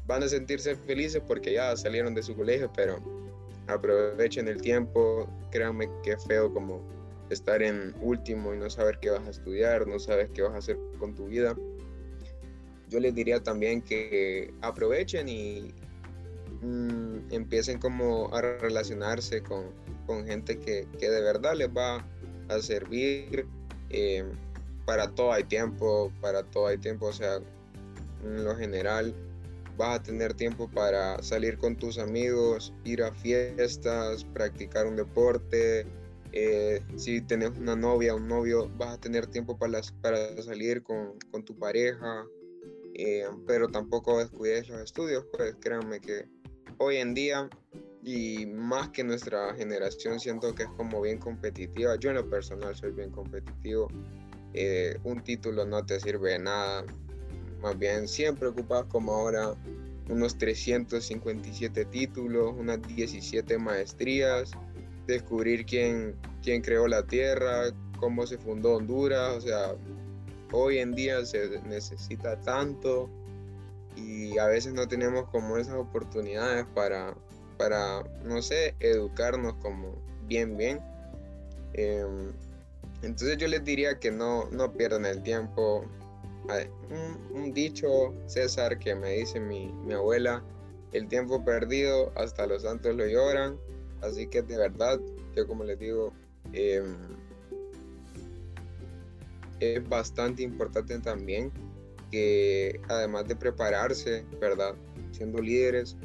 van 0.06 0.22
a 0.22 0.28
sentirse 0.28 0.76
felices 0.76 1.22
porque 1.26 1.54
ya 1.54 1.74
salieron 1.76 2.14
de 2.14 2.22
su 2.22 2.36
colegio, 2.36 2.70
pero 2.76 2.98
aprovechen 3.66 4.46
el 4.46 4.60
tiempo. 4.60 5.26
Créanme 5.50 5.88
que 6.02 6.12
es 6.12 6.24
feo 6.26 6.52
como 6.52 6.82
estar 7.32 7.62
en 7.62 7.94
último 8.00 8.54
y 8.54 8.58
no 8.58 8.70
saber 8.70 8.98
qué 9.00 9.10
vas 9.10 9.26
a 9.26 9.30
estudiar, 9.30 9.86
no 9.86 9.98
sabes 9.98 10.30
qué 10.34 10.42
vas 10.42 10.52
a 10.52 10.58
hacer 10.58 10.78
con 10.98 11.14
tu 11.14 11.26
vida. 11.26 11.56
Yo 12.88 13.00
les 13.00 13.14
diría 13.14 13.42
también 13.42 13.80
que 13.82 14.52
aprovechen 14.60 15.28
y 15.28 15.72
mm, 16.60 17.32
empiecen 17.32 17.78
como 17.78 18.34
a 18.34 18.40
relacionarse 18.40 19.42
con, 19.42 19.72
con 20.06 20.26
gente 20.26 20.58
que, 20.58 20.86
que, 20.98 21.10
de 21.10 21.22
verdad 21.22 21.54
les 21.54 21.68
va 21.68 22.06
a 22.48 22.60
servir. 22.60 23.46
Eh, 23.90 24.24
para 24.84 25.08
todo 25.14 25.32
hay 25.32 25.44
tiempo, 25.44 26.12
para 26.20 26.42
todo 26.42 26.66
hay 26.66 26.78
tiempo, 26.78 27.06
o 27.06 27.12
sea, 27.12 27.36
en 28.24 28.44
lo 28.44 28.56
general 28.56 29.14
vas 29.76 30.00
a 30.00 30.02
tener 30.02 30.34
tiempo 30.34 30.68
para 30.68 31.22
salir 31.22 31.58
con 31.58 31.76
tus 31.76 31.98
amigos, 31.98 32.72
ir 32.84 33.02
a 33.02 33.12
fiestas, 33.12 34.24
practicar 34.24 34.86
un 34.86 34.96
deporte, 34.96 35.86
eh, 36.32 36.82
si 36.96 37.20
tenés 37.20 37.58
una 37.58 37.76
novia, 37.76 38.14
un 38.14 38.26
novio, 38.26 38.70
vas 38.76 38.94
a 38.94 39.00
tener 39.00 39.26
tiempo 39.26 39.58
para, 39.58 39.80
para 40.00 40.42
salir 40.42 40.82
con, 40.82 41.18
con 41.30 41.44
tu 41.44 41.58
pareja, 41.58 42.24
eh, 42.94 43.24
pero 43.46 43.68
tampoco 43.68 44.18
descuides 44.18 44.68
los 44.68 44.80
estudios, 44.80 45.26
pues 45.36 45.54
créanme 45.60 46.00
que 46.00 46.26
hoy 46.78 46.96
en 46.96 47.12
día 47.14 47.50
y 48.02 48.46
más 48.46 48.88
que 48.88 49.04
nuestra 49.04 49.54
generación 49.54 50.18
siento 50.18 50.54
que 50.54 50.64
es 50.64 50.68
como 50.70 51.00
bien 51.02 51.18
competitiva. 51.18 51.96
Yo 51.96 52.10
en 52.10 52.16
lo 52.16 52.28
personal 52.28 52.74
soy 52.74 52.92
bien 52.92 53.10
competitivo. 53.10 53.88
Eh, 54.54 54.98
un 55.04 55.22
título 55.22 55.64
no 55.64 55.84
te 55.84 56.00
sirve 56.00 56.32
de 56.32 56.38
nada. 56.40 56.84
Más 57.60 57.78
bien 57.78 58.08
siempre 58.08 58.48
ocupas 58.48 58.84
como 58.86 59.12
ahora 59.12 59.54
unos 60.08 60.36
357 60.36 61.84
títulos, 61.84 62.52
unas 62.58 62.82
17 62.82 63.56
maestrías 63.58 64.52
descubrir 65.12 65.64
quién, 65.66 66.16
quién 66.42 66.62
creó 66.62 66.88
la 66.88 67.06
tierra, 67.06 67.72
cómo 67.98 68.26
se 68.26 68.38
fundó 68.38 68.76
Honduras, 68.76 69.36
o 69.36 69.40
sea, 69.40 69.74
hoy 70.52 70.78
en 70.78 70.92
día 70.92 71.24
se 71.24 71.60
necesita 71.62 72.40
tanto 72.40 73.08
y 73.96 74.38
a 74.38 74.46
veces 74.46 74.72
no 74.72 74.88
tenemos 74.88 75.28
como 75.30 75.56
esas 75.56 75.74
oportunidades 75.74 76.66
para, 76.74 77.14
para 77.58 78.02
no 78.24 78.42
sé, 78.42 78.74
educarnos 78.80 79.54
como 79.62 79.94
bien, 80.26 80.56
bien. 80.56 80.80
Em, 81.74 82.32
entonces 83.02 83.36
yo 83.38 83.48
les 83.48 83.64
diría 83.64 83.98
que 83.98 84.10
no, 84.10 84.48
no 84.50 84.72
pierdan 84.72 85.06
el 85.06 85.22
tiempo. 85.22 85.84
Un, 86.90 87.40
un, 87.40 87.54
dicho, 87.54 88.12
César, 88.26 88.78
que 88.78 88.96
me 88.96 89.12
dice 89.12 89.38
mi, 89.38 89.72
mi 89.84 89.94
abuela, 89.94 90.42
el 90.92 91.06
tiempo 91.06 91.44
perdido 91.44 92.12
hasta 92.16 92.46
los 92.46 92.62
santos 92.62 92.96
lo 92.96 93.06
lloran. 93.06 93.58
Así 94.02 94.26
que 94.26 94.42
de 94.42 94.56
verdad, 94.56 95.00
yo 95.34 95.46
como 95.46 95.64
les 95.64 95.78
digo, 95.78 96.12
em, 96.52 96.94
es 99.60 99.88
bastante 99.88 100.42
importante 100.42 100.98
también 100.98 101.52
que 102.10 102.80
además 102.88 103.26
de 103.28 103.36
prepararse, 103.36 104.24
¿verdad? 104.40 104.74
Siendo 105.12 105.40
líderes, 105.40 105.96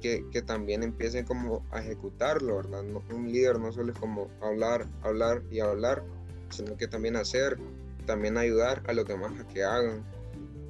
que, 0.00 0.24
que, 0.30 0.42
también 0.42 0.84
empiecen 0.84 1.24
como 1.24 1.66
a 1.72 1.80
ejecutarlo, 1.80 2.56
¿verdad? 2.56 2.84
un 3.10 3.32
líder 3.32 3.58
no 3.58 3.72
solo 3.72 3.92
es 3.92 3.98
como 3.98 4.30
hablar, 4.40 4.86
hablar 5.02 5.42
y 5.50 5.58
hablar, 5.58 6.04
sino 6.50 6.76
que 6.76 6.86
también 6.86 7.16
hacer, 7.16 7.58
también 8.06 8.36
ayudar 8.36 8.82
a 8.86 8.92
los 8.92 9.06
demás 9.06 9.32
a 9.40 9.48
que 9.48 9.64
hagan. 9.64 10.04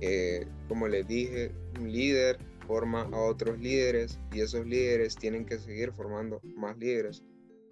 Eh, 0.00 0.46
como 0.68 0.88
les 0.88 1.06
dije, 1.06 1.52
un 1.78 1.92
líder 1.92 2.38
forma 2.68 3.08
a 3.12 3.20
otros 3.22 3.58
líderes 3.58 4.20
y 4.30 4.42
esos 4.42 4.66
líderes 4.66 5.16
tienen 5.16 5.46
que 5.46 5.58
seguir 5.58 5.90
formando 5.92 6.40
más 6.54 6.76
líderes, 6.76 7.24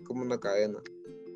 como 0.05 0.23
una 0.23 0.41
cadena. 0.41 0.79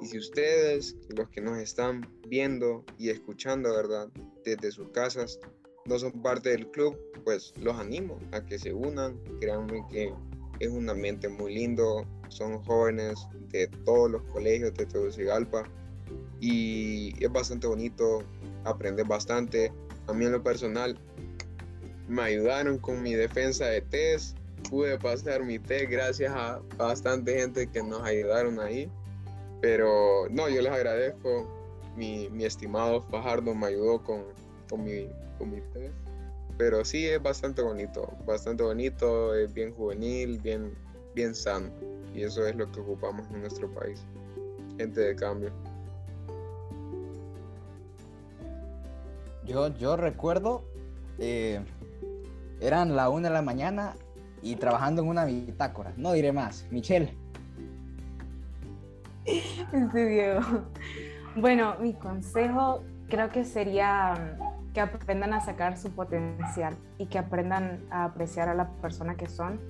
Y 0.02 0.06
si 0.06 0.18
ustedes, 0.18 0.96
los 1.14 1.28
que 1.28 1.42
nos 1.42 1.58
están 1.58 2.10
viendo 2.26 2.84
y 2.98 3.10
escuchando, 3.10 3.72
¿verdad? 3.72 4.08
Desde 4.44 4.72
sus 4.72 4.88
casas, 4.88 5.38
no 5.84 5.98
son 5.98 6.22
parte 6.22 6.48
del 6.48 6.70
club, 6.70 6.96
pues 7.22 7.52
los 7.58 7.76
animo 7.76 8.18
a 8.32 8.44
que 8.44 8.58
se 8.58 8.72
unan. 8.72 9.20
Créanme 9.40 9.84
que 9.90 10.12
es 10.58 10.70
un 10.70 10.88
ambiente 10.88 11.28
muy 11.28 11.54
lindo. 11.54 12.06
Son 12.28 12.62
jóvenes 12.64 13.18
de 13.50 13.68
todos 13.84 14.10
los 14.10 14.22
colegios 14.32 14.72
de 14.74 14.86
Tegucigalpa 14.86 15.64
y 16.40 17.12
es 17.22 17.30
bastante 17.30 17.66
bonito, 17.66 18.22
aprender 18.64 19.06
bastante. 19.06 19.70
A 20.06 20.14
mí 20.14 20.24
en 20.24 20.32
lo 20.32 20.42
personal 20.42 20.98
me 22.10 22.22
ayudaron 22.22 22.78
con 22.78 23.02
mi 23.02 23.14
defensa 23.14 23.66
de 23.66 23.80
test. 23.80 24.36
Pude 24.68 24.98
pasar 24.98 25.42
mi 25.42 25.58
test 25.58 25.90
gracias 25.90 26.32
a 26.34 26.60
bastante 26.76 27.38
gente 27.38 27.66
que 27.66 27.82
nos 27.82 28.02
ayudaron 28.02 28.60
ahí. 28.60 28.90
Pero 29.62 30.28
no, 30.30 30.48
yo 30.48 30.60
les 30.60 30.72
agradezco. 30.72 31.48
Mi, 31.96 32.28
mi 32.30 32.44
estimado 32.44 33.02
Fajardo 33.02 33.54
me 33.54 33.66
ayudó 33.66 34.02
con, 34.02 34.24
con 34.68 34.84
mi 34.84 35.08
pero 36.60 36.84
sí 36.84 37.06
es 37.06 37.22
bastante 37.22 37.62
bonito, 37.62 38.12
bastante 38.26 38.62
bonito, 38.62 39.34
es 39.34 39.50
bien 39.54 39.72
juvenil, 39.72 40.38
bien, 40.40 40.74
bien 41.14 41.34
sano. 41.34 41.70
Y 42.14 42.22
eso 42.22 42.46
es 42.46 42.54
lo 42.54 42.70
que 42.70 42.80
ocupamos 42.80 43.26
en 43.30 43.40
nuestro 43.40 43.66
país. 43.72 44.04
Gente 44.76 45.00
de 45.00 45.16
cambio. 45.16 45.50
Yo, 49.46 49.68
yo 49.78 49.96
recuerdo, 49.96 50.62
eh, 51.18 51.64
eran 52.60 52.96
la 52.96 53.08
una 53.08 53.28
de 53.28 53.34
la 53.34 53.42
mañana 53.42 53.94
y 54.42 54.56
trabajando 54.56 55.02
en 55.02 55.08
una 55.08 55.24
bitácora. 55.24 55.92
No 55.96 56.12
diré 56.12 56.32
más. 56.32 56.66
Michelle. 56.70 57.14
Sí, 59.24 60.04
Diego. 60.04 60.40
Bueno, 61.36 61.76
mi 61.80 61.94
consejo 61.94 62.82
creo 63.08 63.30
que 63.30 63.44
sería 63.44 64.36
que 64.74 64.80
aprendan 64.80 65.32
a 65.32 65.40
sacar 65.40 65.76
su 65.76 65.90
potencial 65.90 66.76
y 66.98 67.06
que 67.06 67.18
aprendan 67.18 67.84
a 67.90 68.04
apreciar 68.04 68.48
a 68.48 68.54
la 68.54 68.68
persona 68.68 69.16
que 69.16 69.28
son. 69.28 69.60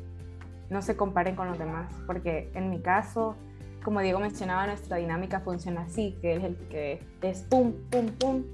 No 0.68 0.82
se 0.82 0.97
comparen 0.97 1.36
con 1.36 1.49
los 1.49 1.59
demás, 1.59 1.93
porque 2.07 2.51
en 2.55 2.70
mi 2.70 2.80
caso, 2.80 3.34
como 3.82 4.01
Diego 4.01 4.20
mencionaba, 4.20 4.66
nuestra 4.66 4.99
dinámica 4.99 5.41
funciona 5.41 5.82
así, 5.82 6.16
que 6.20 6.36
es 6.36 6.45
el 6.45 6.57
que 6.68 7.03
es 7.22 7.43
pum, 7.43 7.72
pum, 7.91 8.07
pum, 8.18 8.45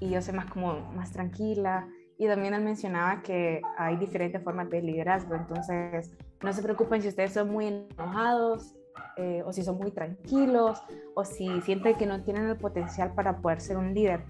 y 0.00 0.10
yo 0.10 0.20
soy 0.22 0.34
más 0.34 0.46
como 0.46 0.92
más 0.92 1.12
tranquila. 1.12 1.86
Y 2.20 2.28
también 2.28 2.54
él 2.54 2.62
mencionaba 2.62 3.22
que 3.22 3.60
hay 3.76 3.96
diferentes 3.96 4.40
formas 4.44 4.70
de 4.70 4.80
liderazgo, 4.80 5.34
entonces 5.34 6.12
no 6.42 6.52
se 6.52 6.62
preocupen 6.62 7.02
si 7.02 7.08
ustedes 7.08 7.32
son 7.32 7.50
muy 7.50 7.66
enojados 7.66 8.76
eh, 9.16 9.42
o 9.44 9.52
si 9.52 9.64
son 9.64 9.78
muy 9.78 9.90
tranquilos 9.90 10.80
o 11.14 11.24
si 11.24 11.60
sienten 11.62 11.96
que 11.96 12.06
no 12.06 12.22
tienen 12.22 12.44
el 12.46 12.56
potencial 12.56 13.12
para 13.14 13.38
poder 13.38 13.60
ser 13.60 13.76
un 13.76 13.94
líder 13.94 14.20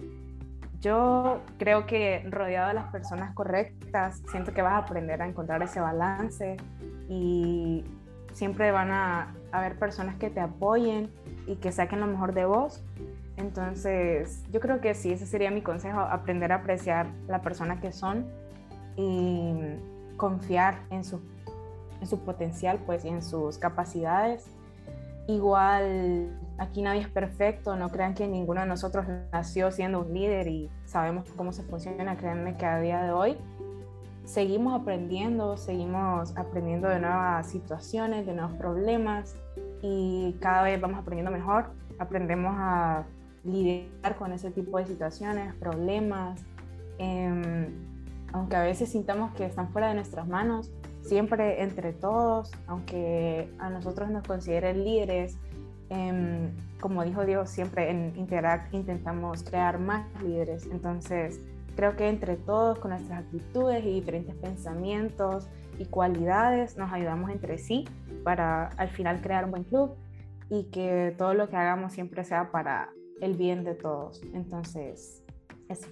yo 0.81 1.43
creo 1.59 1.87
que 1.87 2.25
rodeado 2.31 2.69
de 2.69 2.75
las 2.75 2.91
personas 2.91 3.35
correctas, 3.35 4.23
siento 4.31 4.55
que 4.55 4.63
vas 4.63 4.73
a 4.73 4.79
aprender 4.79 5.21
a 5.21 5.27
encontrar 5.27 5.63
ese 5.63 5.79
balance 5.79 6.57
y 7.09 7.85
siempre 8.33 8.71
van 8.71 8.91
a 8.91 9.35
haber 9.53 9.79
personas 9.79 10.17
que 10.17 10.31
te 10.31 10.41
apoyen 10.41 11.13
y 11.47 11.57
que 11.57 11.71
saquen 11.71 12.01
lo 12.01 12.07
mejor 12.07 12.33
de 12.33 12.47
vos. 12.47 12.83
Entonces, 13.41 14.45
yo 14.53 14.61
creo 14.61 14.81
que 14.81 14.95
sí, 14.95 15.13
ese 15.13 15.27
sería 15.27 15.51
mi 15.51 15.63
consejo, 15.63 16.01
aprender 16.01 16.53
a 16.53 16.57
apreciar 16.57 17.07
la 17.27 17.41
persona 17.41 17.81
que 17.81 17.91
son 17.91 18.27
y 18.97 19.55
confiar 20.17 20.81
en 20.91 21.05
su, 21.05 21.21
en 22.01 22.07
su 22.07 22.19
potencial, 22.21 22.79
pues, 22.85 23.05
y 23.05 23.09
en 23.09 23.23
sus 23.23 23.57
capacidades. 23.57 24.47
Igual 25.27 26.39
aquí 26.59 26.83
nadie 26.83 27.01
es 27.01 27.09
perfecto, 27.09 27.77
no 27.77 27.89
crean 27.91 28.15
que 28.15 28.27
ninguno 28.27 28.61
de 28.61 28.67
nosotros 28.67 29.07
nació 29.33 29.71
siendo 29.71 30.01
un 30.01 30.13
líder 30.13 30.49
y 30.49 30.71
sabemos 30.85 31.27
cómo 31.37 31.53
se 31.53 31.63
funciona, 31.63 32.17
créanme 32.17 32.57
que 32.57 32.67
a 32.67 32.79
día 32.79 33.03
de 33.03 33.13
hoy 33.13 33.39
seguimos 34.25 34.79
aprendiendo, 34.79 35.57
seguimos 35.57 36.37
aprendiendo 36.37 36.89
de 36.89 37.01
nuevas 37.01 37.47
situaciones, 37.47 38.27
de 38.27 38.35
nuevos 38.35 38.53
problemas 38.55 39.35
y 39.83 40.37
cada 40.41 40.63
vez 40.63 40.79
vamos 40.81 40.99
aprendiendo 40.99 41.31
mejor, 41.31 41.71
aprendemos 41.99 42.55
a 42.59 43.05
lidiar 43.45 44.17
con 44.19 44.33
ese 44.33 44.51
tipo 44.51 44.79
de 44.79 44.87
situaciones, 44.87 45.55
problemas, 45.55 46.41
em, 46.99 47.67
aunque 48.33 48.57
a 48.57 48.63
veces 48.63 48.91
sintamos 48.91 49.33
que 49.35 49.45
están 49.45 49.71
fuera 49.71 49.89
de 49.89 49.95
nuestras 49.95 50.29
manos, 50.29 50.71
siempre 51.03 51.63
entre 51.63 51.93
todos, 51.93 52.51
aunque 52.67 53.51
a 53.59 53.71
nosotros 53.71 54.11
nos 54.11 54.23
consideren 54.27 54.85
líderes, 54.85 55.39
Em, 55.91 56.53
como 56.81 57.05
dijo 57.05 57.27
Dios, 57.27 57.51
siempre 57.51 57.91
en 57.91 58.17
Interact 58.17 58.73
intentamos 58.73 59.43
crear 59.43 59.81
más 59.81 60.07
líderes. 60.23 60.67
Entonces, 60.67 61.41
creo 61.75 61.97
que 61.97 62.09
entre 62.09 62.37
todos, 62.37 62.79
con 62.79 62.93
nuestras 62.93 63.25
actitudes 63.25 63.85
y 63.85 63.95
diferentes 63.95 64.37
pensamientos 64.37 65.49
y 65.79 65.87
cualidades, 65.87 66.77
nos 66.77 66.93
ayudamos 66.93 67.31
entre 67.31 67.59
sí 67.59 67.87
para 68.23 68.69
al 68.69 68.89
final 68.91 69.21
crear 69.21 69.45
un 69.45 69.51
buen 69.51 69.65
club 69.65 69.97
y 70.49 70.65
que 70.71 71.13
todo 71.19 71.35
lo 71.35 71.49
que 71.49 71.57
hagamos 71.57 71.93
siempre 71.93 72.23
sea 72.23 72.53
para 72.53 72.91
el 73.21 73.35
bien 73.35 73.65
de 73.65 73.75
todos. 73.75 74.21
Entonces, 74.35 75.23
eso. 75.69 75.89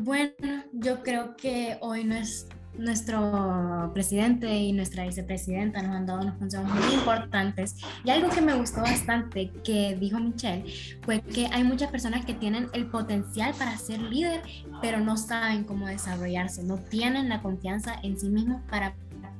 Bueno, 0.00 0.64
yo 0.72 1.02
creo 1.02 1.36
que 1.36 1.78
hoy 1.80 2.04
no 2.04 2.14
es 2.14 2.46
nuestro 2.78 3.90
presidente 3.94 4.54
y 4.54 4.72
nuestra 4.72 5.04
vicepresidenta 5.04 5.82
nos 5.82 5.96
han 5.96 6.06
dado 6.06 6.20
unos 6.20 6.36
consejos 6.36 6.68
muy 6.68 6.94
importantes. 6.94 7.76
Y 8.04 8.10
algo 8.10 8.28
que 8.28 8.40
me 8.40 8.54
gustó 8.54 8.82
bastante 8.82 9.50
que 9.64 9.96
dijo 9.98 10.18
Michelle 10.18 10.64
fue 11.02 11.20
que 11.20 11.46
hay 11.46 11.64
muchas 11.64 11.90
personas 11.90 12.24
que 12.24 12.34
tienen 12.34 12.68
el 12.72 12.86
potencial 12.86 13.54
para 13.58 13.76
ser 13.78 14.00
líder, 14.00 14.42
pero 14.82 15.00
no 15.00 15.16
saben 15.16 15.64
cómo 15.64 15.86
desarrollarse, 15.86 16.62
no 16.62 16.76
tienen 16.78 17.28
la 17.28 17.42
confianza 17.42 17.96
en 18.02 18.18
sí 18.18 18.28
mismos 18.28 18.60
para 18.68 18.94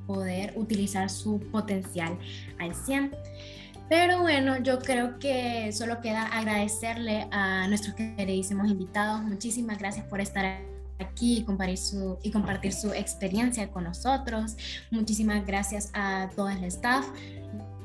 poder 0.06 0.52
utilizar 0.56 1.10
su 1.10 1.40
potencial 1.50 2.16
al 2.58 2.74
100. 2.74 3.12
Pero 3.88 4.20
bueno, 4.20 4.58
yo 4.58 4.80
creo 4.80 5.18
que 5.18 5.72
solo 5.72 6.00
queda 6.00 6.26
agradecerle 6.26 7.28
a 7.30 7.68
nuestros 7.68 7.94
queridísimos 7.94 8.68
invitados. 8.68 9.22
Muchísimas 9.22 9.78
gracias 9.78 10.04
por 10.06 10.20
estar 10.20 10.60
aquí 10.98 11.38
y 11.38 11.44
compartir, 11.44 11.78
su, 11.78 12.18
y 12.22 12.30
compartir 12.30 12.72
su 12.72 12.92
experiencia 12.92 13.68
con 13.70 13.84
nosotros. 13.84 14.56
Muchísimas 14.90 15.46
gracias 15.46 15.90
a 15.94 16.28
todo 16.34 16.48
el 16.48 16.64
staff 16.64 17.06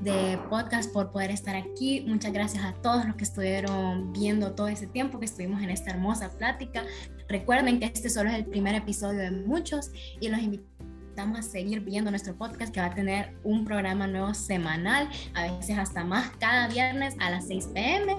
de 0.02 0.40
podcast 0.50 0.92
por 0.92 1.12
poder 1.12 1.30
estar 1.30 1.56
aquí. 1.56 2.04
Muchas 2.08 2.34
gracias 2.34 2.64
a 2.64 2.74
todos 2.82 3.06
los 3.06 3.16
que 3.16 3.24
estuvieron 3.24 4.12
viendo 4.12 4.54
todo 4.54 4.68
ese 4.68 4.88
tiempo 4.88 5.20
que 5.20 5.26
estuvimos 5.26 5.62
en 5.62 5.70
esta 5.70 5.92
hermosa 5.92 6.30
plática. 6.30 6.84
Recuerden 7.30 7.80
que 7.80 7.86
este 7.86 8.10
solo 8.10 8.30
es 8.30 8.36
el 8.36 8.46
primer 8.46 8.74
episodio 8.74 9.20
de 9.20 9.32
muchos 9.32 9.92
y 10.20 10.30
los 10.30 10.40
invitamos 10.40 10.81
a 11.18 11.42
seguir 11.42 11.82
viendo 11.82 12.10
nuestro 12.10 12.36
podcast 12.36 12.74
que 12.74 12.80
va 12.80 12.88
a 12.88 12.96
tener 12.96 13.36
un 13.44 13.66
programa 13.66 14.08
nuevo 14.08 14.34
semanal, 14.34 15.10
a 15.34 15.44
veces 15.44 15.78
hasta 15.78 16.04
más 16.04 16.32
cada 16.40 16.68
viernes 16.68 17.16
a 17.20 17.30
las 17.30 17.48
6 17.48 17.70
pm. 17.74 18.16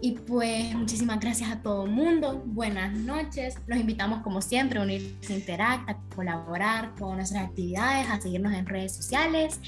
Y 0.00 0.12
pues 0.12 0.74
muchísimas 0.74 1.18
gracias 1.20 1.50
a 1.50 1.60
todo 1.60 1.84
el 1.84 1.90
mundo. 1.90 2.42
Buenas 2.46 2.92
noches. 2.92 3.56
Los 3.66 3.78
invitamos 3.78 4.22
como 4.22 4.40
siempre 4.40 4.78
a 4.78 4.82
unirse 4.82 5.32
a 5.32 5.36
Interact, 5.36 5.90
a 5.90 5.96
colaborar 6.14 6.94
con 6.94 7.16
nuestras 7.16 7.44
actividades, 7.44 8.08
a 8.08 8.20
seguirnos 8.20 8.54
en 8.54 8.66
redes 8.66 8.94
sociales. 8.94 9.60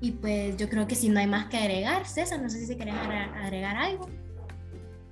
Y 0.00 0.12
pues 0.12 0.56
yo 0.56 0.68
creo 0.68 0.86
que 0.86 0.94
si 0.94 1.08
no 1.08 1.20
hay 1.20 1.26
más 1.26 1.46
que 1.46 1.56
agregar, 1.56 2.06
César, 2.06 2.40
no 2.42 2.50
sé 2.50 2.66
si 2.66 2.76
querés 2.76 2.94
agregar 2.94 3.76
algo. 3.76 4.08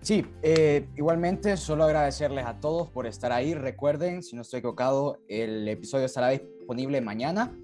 Sí, 0.04 0.26
eh, 0.42 0.86
igualmente 0.96 1.56
solo 1.56 1.84
agradecerles 1.84 2.44
a 2.44 2.60
todos 2.60 2.90
por 2.90 3.06
estar 3.06 3.32
ahí. 3.32 3.54
Recuerden, 3.54 4.22
si 4.22 4.36
no 4.36 4.42
estoy 4.42 4.58
equivocado, 4.58 5.18
el 5.28 5.66
episodio 5.66 6.04
estará 6.04 6.28
disponible 6.28 7.00
mañana 7.00 7.56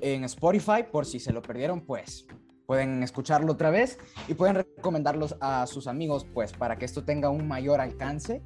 en 0.00 0.22
Spotify 0.22 0.84
por 0.88 1.04
si 1.04 1.18
se 1.18 1.32
lo 1.32 1.42
perdieron, 1.42 1.80
pues 1.80 2.28
pueden 2.64 3.02
escucharlo 3.02 3.54
otra 3.54 3.70
vez 3.70 3.98
y 4.28 4.34
pueden 4.34 4.54
recomendarlos 4.54 5.34
a 5.40 5.66
sus 5.66 5.88
amigos, 5.88 6.24
pues, 6.32 6.52
para 6.52 6.78
que 6.78 6.84
esto 6.84 7.02
tenga 7.02 7.28
un 7.28 7.48
mayor 7.48 7.80
alcance 7.80 8.40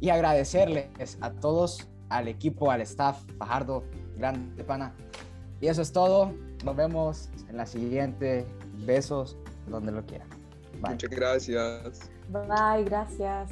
y 0.00 0.08
agradecerles 0.08 1.16
a 1.20 1.30
todos, 1.30 1.88
al 2.08 2.26
equipo, 2.26 2.72
al 2.72 2.80
staff, 2.80 3.22
Fajardo, 3.38 3.84
grande 4.16 4.64
pana. 4.64 4.96
Y 5.60 5.68
eso 5.68 5.80
es 5.80 5.92
todo. 5.92 6.34
Nos 6.64 6.74
vemos 6.74 7.30
en 7.48 7.56
la 7.56 7.66
siguiente. 7.66 8.48
Besos, 8.84 9.36
donde 9.68 9.92
lo 9.92 10.04
quieran. 10.04 10.28
Muchas 10.80 11.10
gracias. 11.10 12.10
Bye, 12.30 12.84
gracias. 12.84 13.50